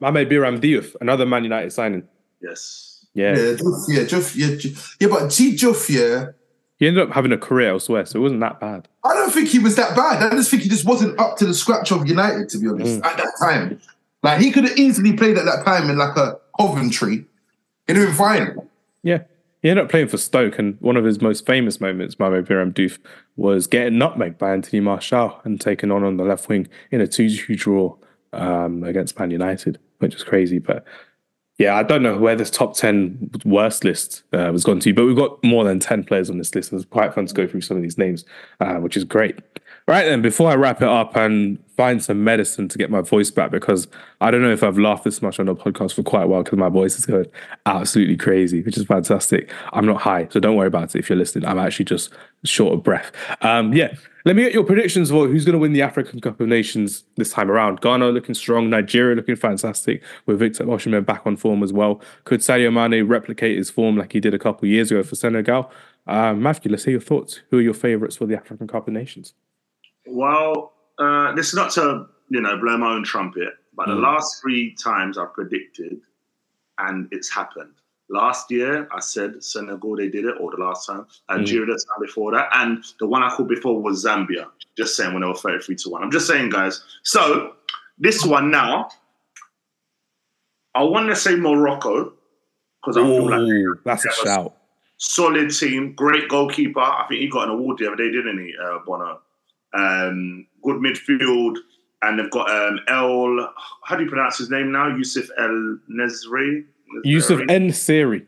[0.00, 2.04] Mame Biram Diouf, another Man United signing.
[2.42, 3.06] Yes.
[3.14, 3.30] Yeah.
[3.30, 5.08] yeah, Diouf, yeah, Diouf, yeah, Diouf- yeah.
[5.08, 6.26] But G Diouf, yeah.
[6.78, 8.86] He ended up having a career elsewhere, so it wasn't that bad.
[9.04, 10.22] I don't think he was that bad.
[10.22, 13.00] I just think he just wasn't up to the scratch of United, to be honest,
[13.00, 13.06] Mm.
[13.06, 13.80] at that time.
[14.22, 17.24] Like he could have easily played at that time in like a Coventry.
[17.86, 18.56] He'd have been fine.
[19.02, 19.22] Yeah.
[19.62, 22.72] He ended up playing for Stoke, and one of his most famous moments, Mame Biram
[22.72, 22.98] Diouf,
[23.36, 27.06] was getting nutmegged by Anthony Martial and taken on on the left wing in a
[27.06, 27.96] 2 2 draw
[28.32, 30.58] um, against Man United, which is crazy.
[30.58, 30.84] But
[31.58, 35.06] Yeah, I don't know where this top 10 worst list uh, was gone to, but
[35.06, 36.70] we've got more than 10 players on this list.
[36.70, 38.26] So it's quite fun to go through some of these names,
[38.60, 39.38] uh, which is great.
[39.88, 43.30] Right then, before I wrap it up and find some medicine to get my voice
[43.30, 43.86] back, because
[44.20, 46.42] I don't know if I've laughed this much on the podcast for quite a while
[46.42, 47.26] because my voice is going
[47.66, 49.50] absolutely crazy, which is fantastic.
[49.72, 51.48] I'm not high, so don't worry about it if you're listening.
[51.48, 52.12] I'm actually just
[52.44, 53.12] short of breath.
[53.42, 53.94] Um, yeah,
[54.26, 57.04] let me get your predictions for who's going to win the African Cup of Nations
[57.14, 57.80] this time around.
[57.80, 62.00] Ghana looking strong, Nigeria looking fantastic, with Victor Osimhen back on form as well.
[62.24, 65.70] Could Sadio Mane replicate his form like he did a couple years ago for Senegal?
[66.08, 67.40] Um, Matthew, let's hear your thoughts.
[67.50, 69.32] Who are your favourites for the African Cup of Nations?
[70.08, 73.94] Well, uh, this is not to you know blow my own trumpet, but mm.
[73.94, 76.00] the last three times I've predicted,
[76.78, 77.74] and it's happened.
[78.08, 81.06] Last year, I said Senegal, they did it, or the last time.
[81.28, 81.76] Nigeria, mm.
[81.76, 82.48] the time before that.
[82.52, 84.46] And the one I called before was Zambia.
[84.76, 86.02] Just saying when they were 33 to 1.
[86.04, 86.82] I'm just saying, guys.
[87.02, 87.54] So,
[87.98, 88.88] this one now,
[90.74, 92.12] I want to say Morocco,
[92.80, 94.54] because I feel like that's a shout.
[94.98, 96.80] Solid team, great goalkeeper.
[96.80, 99.20] I think he got an award the other day, didn't he, uh, Bono?
[99.74, 101.56] Um, good midfield.
[102.02, 103.52] And they've got um, El,
[103.84, 104.94] how do you pronounce his name now?
[104.94, 106.64] Yusuf El Nezri.
[107.04, 108.26] Yusuf En-Nesyri.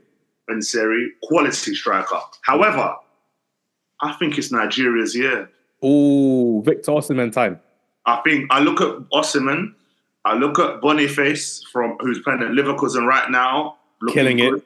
[0.51, 2.20] En-Nesyri, quality striker.
[2.43, 2.95] However,
[4.01, 5.51] I think it's Nigeria's year.
[5.82, 7.61] Oh, Victor Osimhen time.
[8.07, 9.74] I think I look at Osimhen,
[10.24, 13.77] I look at Boniface from who's playing at Leverkusen right now,
[14.11, 14.65] killing good, it,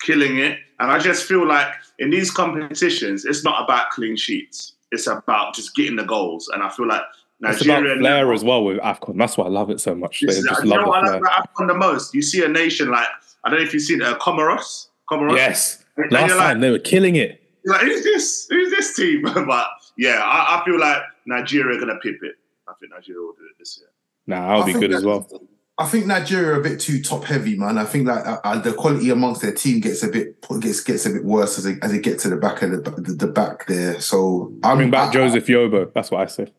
[0.00, 1.68] killing it, and I just feel like
[1.98, 4.74] in these competitions, it's not about clean sheets.
[4.90, 7.02] It's about just getting the goals, and I feel like
[7.42, 9.18] Nigeria it's about flair as well with Afcon.
[9.18, 10.20] That's why I love it so much.
[10.20, 12.14] They just you know what I love about Afcon the most?
[12.14, 13.08] You see a nation like
[13.44, 14.86] I don't know if you've seen uh, Comoros.
[15.10, 15.36] Comoros.
[15.36, 15.84] Yes.
[15.96, 17.42] And Last time like, they were killing it.
[17.64, 18.46] Like who's this?
[18.48, 19.22] Who's this team?
[19.34, 19.66] but
[19.98, 22.36] yeah, I, I, feel like Nigeria are gonna pip it.
[22.68, 23.88] I think Nigeria will do it this year.
[24.28, 25.28] Nah, I'll be good as well.
[25.78, 27.76] I think Nigeria are a bit too top heavy, man.
[27.76, 31.06] I think like uh, uh, the quality amongst their team gets a bit gets gets
[31.06, 33.26] a bit worse as they as they get to the back of the, the, the
[33.26, 34.00] back there.
[34.00, 35.92] So I bring back I, Joseph Yobo.
[35.92, 36.52] That's what I said.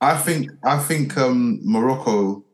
[0.00, 2.44] I think I think um, Morocco.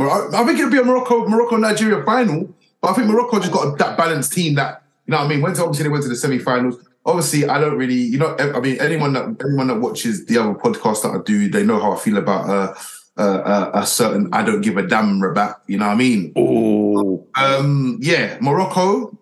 [0.00, 3.66] I think it'll be a Morocco Morocco Nigeria final, but I think Morocco just got
[3.66, 5.40] a, that balanced team that you know what I mean.
[5.40, 6.76] Went to, obviously they went to the semi-finals.
[7.04, 10.54] Obviously, I don't really you know I mean anyone that anyone that watches the other
[10.54, 12.74] podcast that I do, they know how I feel about uh,
[13.20, 15.56] uh, a certain I don't give a damn Rabat.
[15.66, 16.32] You know what I mean?
[16.36, 19.18] Oh, um, yeah, Morocco.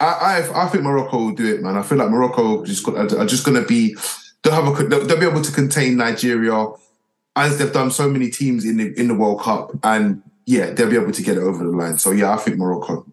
[0.00, 1.76] I, I I think Morocco will do it, man.
[1.76, 3.96] I feel like Morocco just got, are just going to be
[4.46, 6.68] they'll have a they'll, they'll be able to contain Nigeria
[7.34, 10.88] as they've done so many teams in the in the World Cup, and yeah, they'll
[10.90, 11.98] be able to get it over the line.
[11.98, 13.06] So yeah, I think Morocco.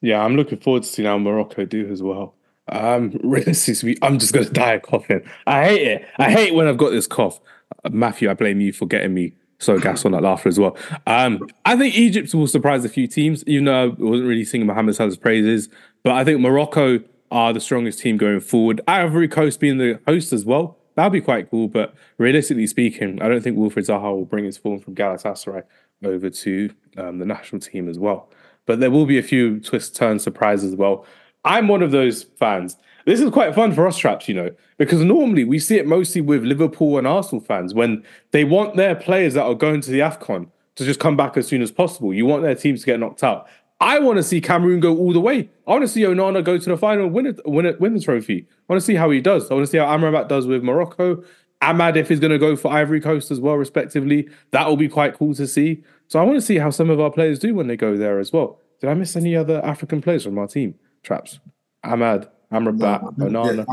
[0.00, 2.34] Yeah, I'm looking forward to seeing how Morocco do as well.
[2.68, 5.22] Um, realistically, I'm just gonna die of coughing.
[5.46, 6.08] I hate it.
[6.18, 7.40] I hate when I've got this cough.
[7.84, 10.76] Uh, Matthew, I blame you for getting me so gas on that laughter as well.
[11.06, 14.66] Um, I think Egypt will surprise a few teams, even though I wasn't really singing
[14.66, 15.70] Mohamed Salah's praises.
[16.02, 16.98] But I think Morocco
[17.34, 18.80] are the strongest team going forward.
[18.86, 20.78] Ivory Coast being the host as well.
[20.94, 21.66] That'd be quite cool.
[21.66, 25.64] But realistically speaking, I don't think Wilfried Zaha will bring his form from Galatasaray
[26.04, 28.30] over to um, the national team as well.
[28.66, 31.04] But there will be a few twist turn surprises as well.
[31.44, 32.76] I'm one of those fans.
[33.04, 36.20] This is quite fun for us traps, you know, because normally we see it mostly
[36.20, 39.98] with Liverpool and Arsenal fans when they want their players that are going to the
[39.98, 42.14] AFCON to just come back as soon as possible.
[42.14, 43.48] You want their teams to get knocked out.
[43.84, 45.50] I want to see Cameroon go all the way.
[45.66, 48.00] I want to see Onana go to the final, win it, win it, win the
[48.00, 48.46] trophy.
[48.48, 49.50] I want to see how he does.
[49.50, 51.22] I want to see how Amrabat does with Morocco.
[51.60, 54.88] Amad, if he's going to go for Ivory Coast as well, respectively, that will be
[54.88, 55.84] quite cool to see.
[56.08, 58.18] So I want to see how some of our players do when they go there
[58.18, 58.58] as well.
[58.80, 60.76] Did I miss any other African players from our team?
[61.02, 61.38] Traps,
[61.84, 63.66] Amad, Amrabat, Onana.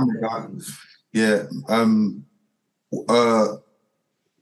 [1.14, 1.44] Yeah, yeah.
[1.70, 2.26] Um,
[3.08, 3.48] uh,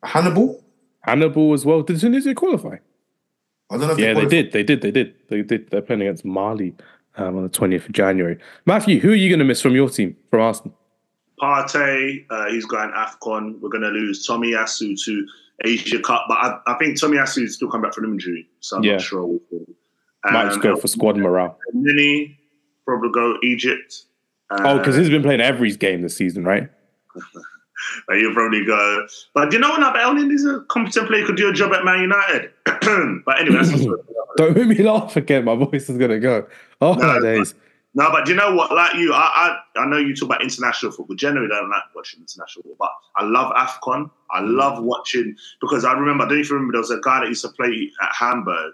[0.01, 0.63] Hannibal.
[1.01, 1.83] Hannibal as well.
[1.83, 2.77] Did Tunisia qualify?
[3.69, 3.97] I don't know.
[3.97, 4.51] yeah, they, they did.
[4.51, 4.81] They did.
[4.81, 5.15] They did.
[5.29, 5.69] They did.
[5.69, 6.75] They're playing against Mali
[7.15, 8.37] um, on the twentieth of January.
[8.65, 10.75] Matthew, who are you going to miss from your team from Arsenal?
[11.41, 13.59] Partey, uh, he's going Afcon.
[13.61, 15.27] We're going to lose Tomiyasu to
[15.63, 18.83] Asia Cup, but I, I think Tomiyasu is still coming back from injury, so I'm
[18.83, 18.93] yeah.
[18.93, 19.39] not sure.
[20.25, 21.57] Um, Might just go for squad morale.
[21.73, 22.37] Mini
[22.85, 24.05] probably go Egypt.
[24.49, 26.69] Uh, oh, because he's been playing every game this season, right?
[28.07, 29.93] Like you'll probably go, but do you know what?
[29.93, 32.51] Belling is a competent player could do a job at Man United.
[33.25, 33.63] but anyway,
[34.37, 35.45] don't make me laugh again.
[35.45, 36.47] My voice is gonna go.
[36.81, 37.53] Oh no, my days.
[37.95, 38.71] No, but do you know what?
[38.71, 41.15] Like you, I, I, I know you talk about international football.
[41.15, 44.11] Generally, I don't like watching international football, but I love Afcon.
[44.31, 44.55] I mm.
[44.55, 46.25] love watching because I remember.
[46.25, 48.73] I don't even remember there was a guy that used to play at Hamburg,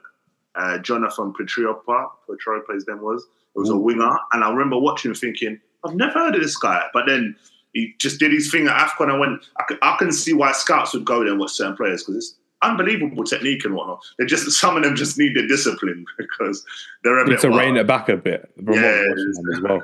[0.56, 2.10] uh, Jonathan Pitroipa.
[2.30, 3.26] Petriopa, his name was.
[3.56, 3.76] It was Ooh.
[3.76, 6.86] a winger, and I remember watching, thinking, I've never heard of this guy.
[6.94, 7.36] But then
[7.76, 9.12] he just did his thing at AFCON.
[9.12, 11.76] I went, I can, I can see why scouts would go there and watch certain
[11.76, 14.02] players because it's unbelievable technique and whatnot.
[14.18, 16.66] They just some of them just need the discipline because
[17.04, 18.50] they're a Need bit to rein it back a bit.
[18.58, 19.84] Yeah, I'm watching them as well.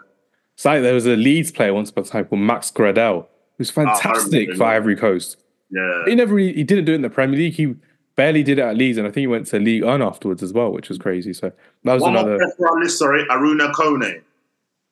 [0.55, 3.27] It's like there was a Leeds player once upon a time called Max Gradel,
[3.57, 4.63] who's Ah, fantastic remember for.
[4.63, 5.37] Ivory Coast.
[5.69, 7.53] Yeah, He never he didn't do it in the Premier League.
[7.53, 7.75] He
[8.15, 10.53] barely did it at Leeds, and I think he went to League One afterwards as
[10.53, 11.33] well, which was crazy.
[11.33, 11.51] So
[11.83, 12.37] that was one more another.
[12.57, 12.99] player our list.
[12.99, 14.21] Sorry, Arouna Koné.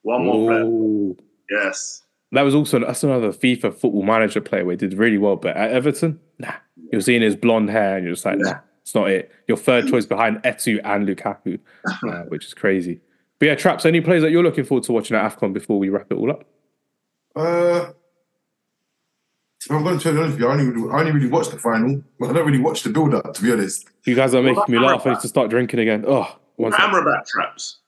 [0.01, 1.15] One more player.
[1.49, 2.03] Yes.
[2.31, 5.57] That was also that's another FIFA football manager player where he did really well, but
[5.57, 6.53] at Everton, nah.
[6.91, 9.31] You're seeing his blonde hair, and you're just like, nah, it's not it.
[9.47, 13.01] Your third choice behind Eto'o and Lukaku, uh, which is crazy.
[13.37, 13.85] But yeah, traps.
[13.85, 16.31] Any players that you're looking forward to watching at Afcon before we wrap it all
[16.31, 16.45] up?
[17.35, 17.91] Uh,
[19.61, 21.29] if I'm going to tell you honest with you, I only, really, I only really
[21.29, 22.03] watched the final.
[22.19, 23.87] But I don't really watch the build up, to be honest.
[24.05, 25.07] You guys are making me about laugh.
[25.07, 26.05] I need to start drinking again.
[26.07, 26.89] Oh, one second.
[26.89, 27.79] Amrabat traps.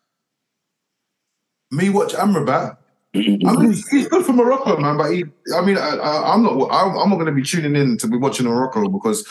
[1.72, 2.78] Me watch Amrabat.
[3.16, 4.98] I mean, he's, he's good for Morocco, man.
[4.98, 5.26] But he,
[5.56, 6.54] I mean, I, I, I'm not.
[6.72, 9.28] I'm, I'm not going to be tuning in to be watching Morocco because,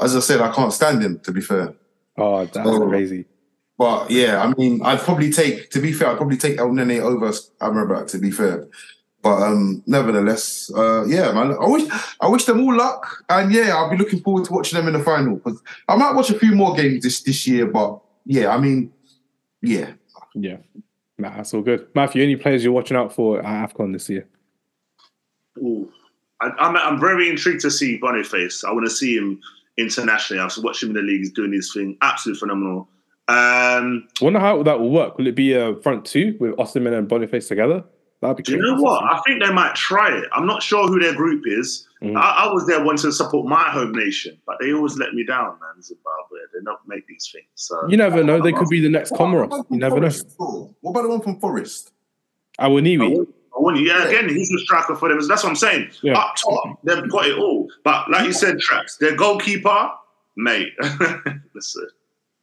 [0.00, 1.18] as I said, I can't stand him.
[1.20, 1.74] To be fair,
[2.18, 2.86] Oh, that's Oh.
[2.88, 3.24] crazy.
[3.78, 5.70] but yeah, I mean, I'd probably take.
[5.70, 7.30] To be fair, I'd probably take Elneny over
[7.60, 8.08] Amrabat.
[8.08, 8.66] To be fair,
[9.22, 11.56] but um, nevertheless, uh, yeah, man.
[11.58, 11.90] I wish
[12.20, 14.92] I wish them all luck, and yeah, I'll be looking forward to watching them in
[14.92, 17.66] the final because I might watch a few more games this this year.
[17.66, 18.92] But yeah, I mean,
[19.62, 19.92] yeah,
[20.34, 20.58] Yeah,
[21.18, 21.86] nah, that's all good.
[21.94, 24.26] Matthew, any players you're watching out for at Afcon this year?
[25.58, 25.90] Ooh.
[26.40, 28.64] I, I'm, I'm very intrigued to see Boniface.
[28.64, 29.40] I want to see him
[29.76, 30.42] internationally.
[30.42, 31.20] I've watched him in the league.
[31.20, 31.96] He's doing his thing.
[32.02, 32.88] Absolutely phenomenal.
[33.28, 35.16] Um, Wonder how that will work.
[35.16, 37.84] Will it be a front two with Osimhen and Boniface together?
[38.20, 38.42] That'd be.
[38.42, 39.02] do you know what?
[39.04, 40.24] I think they might try it.
[40.32, 41.86] I'm not sure who their group is.
[42.04, 42.16] Mm.
[42.16, 45.24] I, I was there once to support my home nation, but they always let me
[45.24, 45.82] down, man.
[45.82, 46.38] Zimbabwe.
[46.52, 47.46] They don't make these things.
[47.54, 48.40] So You never know.
[48.42, 49.64] They could be the next What about the Comoros.
[49.70, 50.00] You never know.
[50.10, 50.74] Forest, though?
[50.80, 51.92] What about the one from Forest?
[52.58, 52.98] I Awoniyi.
[53.16, 53.86] want- I want you.
[53.86, 55.18] Yeah, again, he's a striker for them.
[55.28, 55.90] That's what I'm saying.
[56.02, 56.14] Yeah.
[56.18, 57.68] Up top, they've got it all.
[57.84, 58.96] But like you said, traps.
[58.96, 59.90] Their goalkeeper,
[60.36, 60.72] mate.
[61.54, 61.86] listen,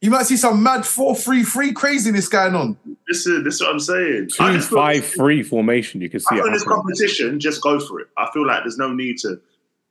[0.00, 2.78] You might see some mad four three three craziness going on.
[3.08, 4.28] this is this is what I'm saying.
[4.40, 6.00] I Two five three formation.
[6.00, 8.08] You can see I it feel this competition, just go for it.
[8.16, 9.38] I feel like there's no need to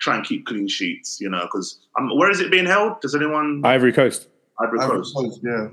[0.02, 3.00] try and keep clean sheets, you know, because um, where is it being held?
[3.02, 3.62] Does anyone?
[3.64, 4.28] Ivory Coast.
[4.60, 5.16] Ivory Ivory Coast.
[5.16, 5.68] Coast, yeah.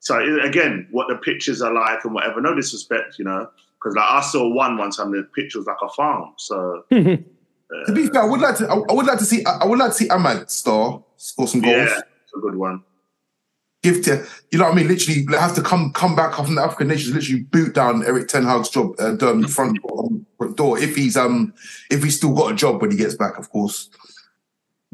[0.00, 2.40] So again, what the pictures are like and whatever.
[2.40, 3.48] No disrespect, you know,
[3.78, 5.12] because like I saw one one time.
[5.12, 6.32] The picture was like a farm.
[6.36, 6.84] So
[7.86, 8.68] To be fair, I would like to.
[8.68, 9.44] I, I would like to see.
[9.44, 11.74] I, I would like to see Ahmad star score some goals.
[11.74, 12.82] yeah, it's a good one.
[13.84, 14.88] Give to you know what I mean.
[14.88, 17.14] Literally, have to come come back from the African nations.
[17.14, 20.08] Literally boot down Erik Ten Hag's job uh, um, front door,
[20.38, 21.52] front door if he's um
[21.90, 23.90] if he's still got a job when he gets back, of course.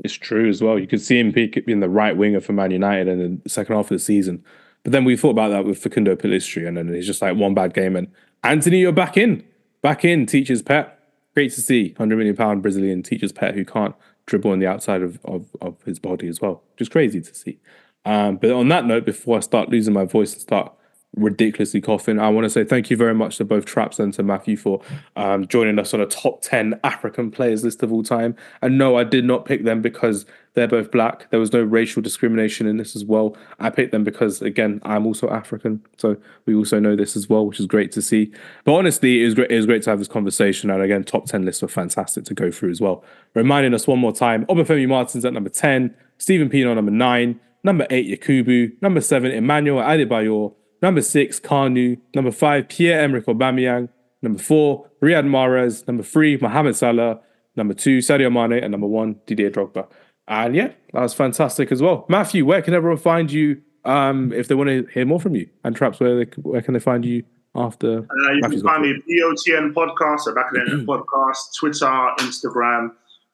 [0.03, 0.77] It's true as well.
[0.77, 3.77] You could see him peak being the right winger for Man United in the second
[3.77, 4.43] half of the season.
[4.83, 7.55] But then we thought about that with Facundo Pelistri, and then he's just like one
[7.55, 7.95] bad game.
[7.95, 8.09] And
[8.43, 9.45] Antony, you're back in,
[9.83, 10.27] back in.
[10.27, 10.99] Teacher's pet.
[11.35, 11.95] Great to see.
[11.97, 13.95] Hundred million pound Brazilian teacher's pet who can't
[14.27, 16.65] dribble on the outside of, of, of his body as well.
[16.77, 17.61] Just crazy to see.
[18.05, 20.73] Um, but on that note, before I start losing my voice and start
[21.17, 24.23] ridiculously coughing, I want to say thank you very much to both Traps and to
[24.23, 24.81] Matthew for
[25.17, 28.37] um, joining us on a top 10 African players list of all time.
[28.63, 30.25] And no, I did not pick them because
[30.55, 31.29] they're both black.
[31.31, 33.37] There was no racial discrimination in this as well.
[33.59, 35.85] I picked them because, again, I'm also African.
[35.99, 36.17] So
[36.47, 38.33] we also know this as well, which is great to see.
[38.65, 40.71] But honestly, it was great, it was great to have this conversation.
[40.71, 43.05] And again, top 10 lists were fantastic to go through as well.
[43.35, 47.87] Reminding us one more time Obafemi Martins at number 10, Steven Pienaar number 9, number
[47.91, 53.89] 8, Yakubu, number 7, Emmanuel Adebayor, number 6, Kanu, number 5, Pierre-Emerick Aubameyang,
[54.23, 57.21] number 4, Riyad Mahrez, number 3, Mohamed Salah,
[57.57, 59.87] number 2, Sadio Mane, and number 1, Didier Drogba.
[60.29, 62.07] And yeah, that was fantastic as well.
[62.09, 65.49] Matthew, where can everyone find you um, if they want to hear more from you?
[65.65, 67.25] And Traps, where they, where can they find you
[67.55, 67.99] after?
[67.99, 72.91] Uh, you Matthew's can find me BOTN podcast, at the podcast, Twitter, Instagram,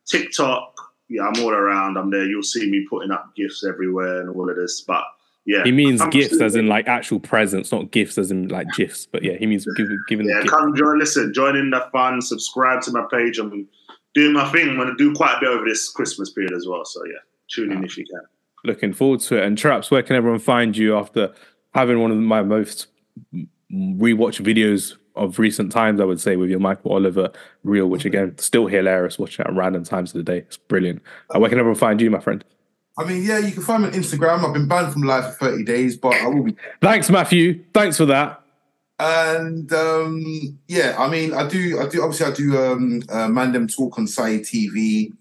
[0.07, 0.73] TikTok.
[1.09, 1.97] Yeah, I'm all around.
[1.97, 2.25] I'm there.
[2.27, 4.81] You'll see me putting up gifts everywhere and all of this.
[4.81, 5.05] But
[5.45, 9.07] yeah, He means gifts as in like actual presents, not gifts as in like gifs.
[9.07, 10.55] But yeah, he means giving giving Yeah, the gift.
[10.55, 10.99] come join.
[10.99, 12.21] Listen, join in the fun.
[12.21, 13.39] Subscribe to my page.
[13.39, 13.69] I'm
[14.15, 14.69] doing my thing.
[14.69, 16.85] I'm to do quite a bit over this Christmas period as well.
[16.85, 17.19] So yeah,
[17.49, 18.23] tune in if you can.
[18.65, 19.45] Looking forward to it.
[19.45, 21.33] And Traps, where can everyone find you after
[21.73, 22.89] having one of my most
[23.33, 26.01] mm, rewatch videos of recent times?
[26.01, 27.33] I would say with your Michael Oliver
[27.65, 29.19] reel, which again still hilarious.
[29.19, 31.03] Watching at random times of the day, it's brilliant.
[31.35, 32.45] Uh, where can everyone find you, my friend?
[32.99, 34.45] I mean, yeah, you can find me on Instagram.
[34.45, 36.57] I've been banned from live for 30 days, but I will be.
[36.81, 37.63] Thanks, Matthew.
[37.75, 38.43] Thanks for that.
[38.99, 42.03] And um, yeah, I mean, I do, I do.
[42.03, 45.13] Obviously, I do um, uh, Mandem Talk on Sai TV.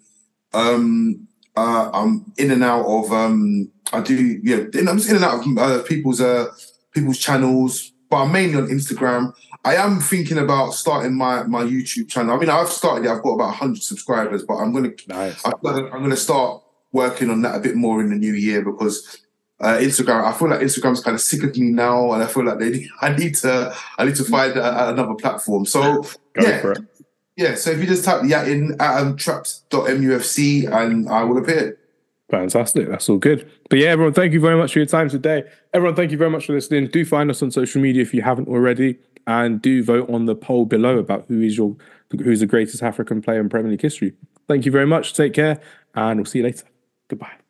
[0.53, 1.27] Um,
[1.57, 3.11] uh, I'm in and out of.
[3.11, 6.47] Um, I do, yeah, I'm just in and out of uh, people's uh,
[6.91, 9.33] people's channels, but I'm mainly on Instagram.
[9.65, 12.35] I am thinking about starting my my YouTube channel.
[12.35, 13.09] I mean, I've started it.
[13.09, 15.43] I've got about 100 subscribers, but I'm gonna Nice.
[15.43, 18.63] I'm gonna, I'm gonna start working on that a bit more in the new year
[18.63, 19.25] because
[19.59, 20.23] uh, Instagram.
[20.23, 22.87] I feel like Instagram's kind of sick of me now, and I feel like they.
[23.01, 23.75] I need to.
[23.97, 25.65] I need to find a, another platform.
[25.65, 26.73] So Go yeah,
[27.35, 27.55] yeah.
[27.55, 31.79] So if you just type yeah in at um, traps.mufc and I will appear.
[32.29, 32.89] Fantastic.
[32.89, 33.49] That's all good.
[33.69, 35.43] But yeah, everyone, thank you very much for your time today.
[35.73, 36.87] Everyone, thank you very much for listening.
[36.87, 38.97] Do find us on social media if you haven't already,
[39.27, 41.75] and do vote on the poll below about who is your
[42.11, 44.13] who's the greatest African player in Premier League history.
[44.47, 45.13] Thank you very much.
[45.13, 45.59] Take care,
[45.95, 46.65] and we'll see you later.
[47.09, 47.44] Goodbye.